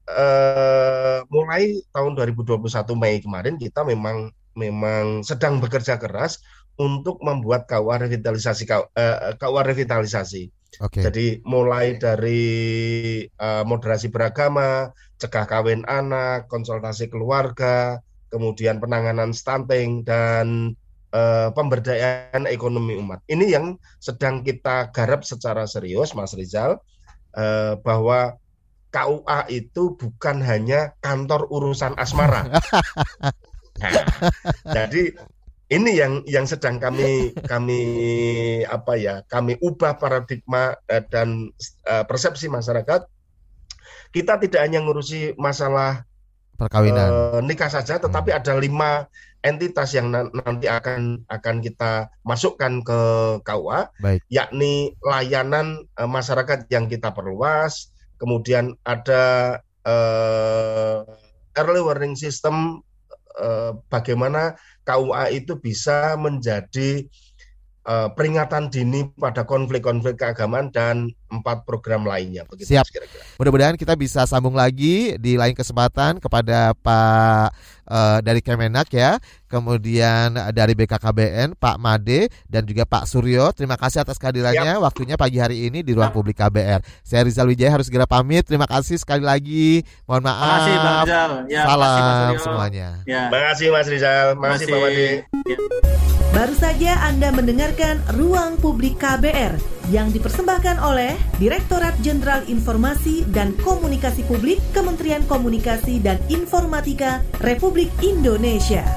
uh, 0.09 1.21
mulai 1.29 1.77
tahun 1.93 2.17
2021 2.17 2.65
Mei 2.97 3.21
kemarin 3.21 3.55
kita 3.61 3.85
memang 3.85 4.33
memang 4.57 5.21
sedang 5.21 5.61
bekerja 5.61 6.01
keras 6.01 6.41
untuk 6.81 7.21
membuat 7.21 7.69
KUA 7.69 8.09
revitalisasi 8.09 8.65
KUA 9.37 9.61
revitalisasi 9.61 10.49
Okay. 10.79 11.03
Jadi 11.03 11.25
mulai 11.43 11.99
dari 11.99 12.43
uh, 13.27 13.63
moderasi 13.67 14.07
beragama, 14.07 14.87
cegah 15.19 15.43
kawin 15.43 15.83
anak, 15.83 16.47
konsultasi 16.47 17.11
keluarga, 17.11 17.99
kemudian 18.31 18.79
penanganan 18.79 19.35
stunting 19.35 20.07
dan 20.07 20.77
uh, 21.11 21.51
pemberdayaan 21.51 22.47
ekonomi 22.47 22.95
umat. 22.95 23.19
Ini 23.27 23.45
yang 23.51 23.75
sedang 23.99 24.47
kita 24.47 24.95
garap 24.95 25.27
secara 25.27 25.67
serius, 25.67 26.15
Mas 26.15 26.31
Rizal. 26.31 26.79
uh, 27.35 27.79
bahwa 27.79 28.35
KUA 28.91 29.47
itu 29.47 29.95
bukan 29.95 30.43
hanya 30.43 30.91
kantor 30.99 31.47
urusan 31.47 31.95
asmara. 31.95 32.43
nah, 33.79 34.03
jadi 34.67 35.15
ini 35.71 35.95
yang 35.95 36.19
yang 36.27 36.43
sedang 36.43 36.77
kami 36.77 37.31
kami 37.51 37.81
apa 38.67 38.93
ya 38.99 39.23
kami 39.31 39.55
ubah 39.63 39.95
paradigma 39.95 40.75
uh, 40.91 41.03
dan 41.07 41.49
uh, 41.87 42.03
persepsi 42.03 42.51
masyarakat. 42.51 43.07
Kita 44.11 44.35
tidak 44.43 44.67
hanya 44.67 44.83
ngurusi 44.83 45.39
masalah 45.39 46.03
perkawinan 46.59 47.39
uh, 47.39 47.39
nikah 47.39 47.71
saja, 47.71 47.95
tetapi 47.95 48.35
hmm. 48.35 48.39
ada 48.43 48.53
lima 48.59 48.91
entitas 49.41 49.95
yang 49.95 50.11
nanti 50.11 50.67
akan 50.67 51.23
akan 51.31 51.55
kita 51.63 52.11
masukkan 52.27 52.83
ke 52.83 53.01
KUA, 53.41 53.79
Baik. 54.03 54.19
yakni 54.27 54.93
layanan 54.99 55.87
uh, 55.95 56.05
masyarakat 56.05 56.67
yang 56.67 56.91
kita 56.91 57.15
perluas, 57.15 57.89
kemudian 58.19 58.75
ada 58.83 59.57
uh, 59.87 61.07
early 61.55 61.81
warning 61.81 62.13
system 62.13 62.83
uh, 63.39 63.73
bagaimana 63.89 64.59
KUA 64.87 65.33
itu 65.33 65.57
bisa 65.61 66.17
menjadi 66.17 67.05
uh, 67.85 68.09
peringatan 68.13 68.69
dini 68.73 69.09
pada 69.17 69.45
konflik-konflik 69.45 70.17
keagamaan 70.17 70.73
dan 70.73 71.09
empat 71.31 71.63
program 71.63 72.03
lainnya. 72.03 72.43
Begitu 72.43 72.75
Siap. 72.75 72.85
Mudah-mudahan 73.39 73.79
kita 73.79 73.95
bisa 73.95 74.27
sambung 74.27 74.53
lagi 74.53 75.15
di 75.15 75.39
lain 75.39 75.55
kesempatan 75.55 76.19
kepada 76.19 76.75
Pak 76.75 77.47
uh, 77.87 78.19
dari 78.19 78.43
Kemenak 78.43 78.91
ya, 78.91 79.15
kemudian 79.47 80.35
dari 80.51 80.75
BKKBN 80.75 81.55
Pak 81.55 81.77
Made 81.79 82.27
dan 82.51 82.67
juga 82.67 82.83
Pak 82.83 83.07
Suryo. 83.07 83.55
Terima 83.55 83.79
kasih 83.79 84.03
atas 84.03 84.19
kehadirannya, 84.19 84.75
Siap. 84.77 84.83
waktunya 84.83 85.15
pagi 85.15 85.39
hari 85.39 85.71
ini 85.71 85.81
di 85.81 85.95
ruang 85.95 86.11
publik 86.11 86.39
KBR. 86.39 86.83
Saya 87.03 87.23
Rizal 87.23 87.47
Wijaya 87.47 87.71
harus 87.79 87.87
segera 87.87 88.03
pamit. 88.03 88.43
Terima 88.43 88.67
kasih 88.67 88.99
sekali 88.99 89.23
lagi. 89.23 89.87
Mohon 90.03 90.23
maaf. 90.27 90.39
Terima 90.39 90.55
kasih 90.59 90.75
Bang 90.75 90.97
Rizal. 90.99 91.31
Ya, 91.47 91.61
Salam 91.63 92.33
semuanya. 92.39 92.87
Ya. 93.07 93.23
Terima 93.31 93.47
kasih 93.51 93.67
Mas 93.71 93.87
Rizal. 93.87 94.25
Terima 94.35 94.47
kasih 94.55 94.65
Pak 94.67 94.79
Made. 94.79 94.99
Ya. 95.47 95.57
Baru 96.31 96.55
saja 96.55 96.91
Anda 97.11 97.27
mendengarkan 97.35 97.99
Ruang 98.15 98.55
Publik 98.55 98.95
KBR 99.03 99.80
yang 99.91 100.09
dipersembahkan 100.09 100.79
oleh 100.79 101.13
Direktorat 101.37 101.99
Jenderal 101.99 102.47
Informasi 102.47 103.27
dan 103.29 103.53
Komunikasi 103.59 104.23
Publik 104.25 104.63
Kementerian 104.71 105.21
Komunikasi 105.27 105.99
dan 105.99 106.17
Informatika 106.31 107.19
Republik 107.43 107.91
Indonesia. 107.99 108.87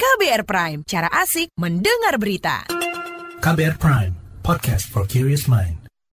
KBR 0.00 0.42
Prime, 0.42 0.80
cara 0.82 1.06
asik 1.14 1.54
mendengar 1.54 2.18
berita. 2.18 2.66
KBR 3.38 3.78
Prime, 3.78 4.12
podcast 4.42 4.90
for 4.90 5.06
curious 5.06 5.46
mind. 5.46 5.77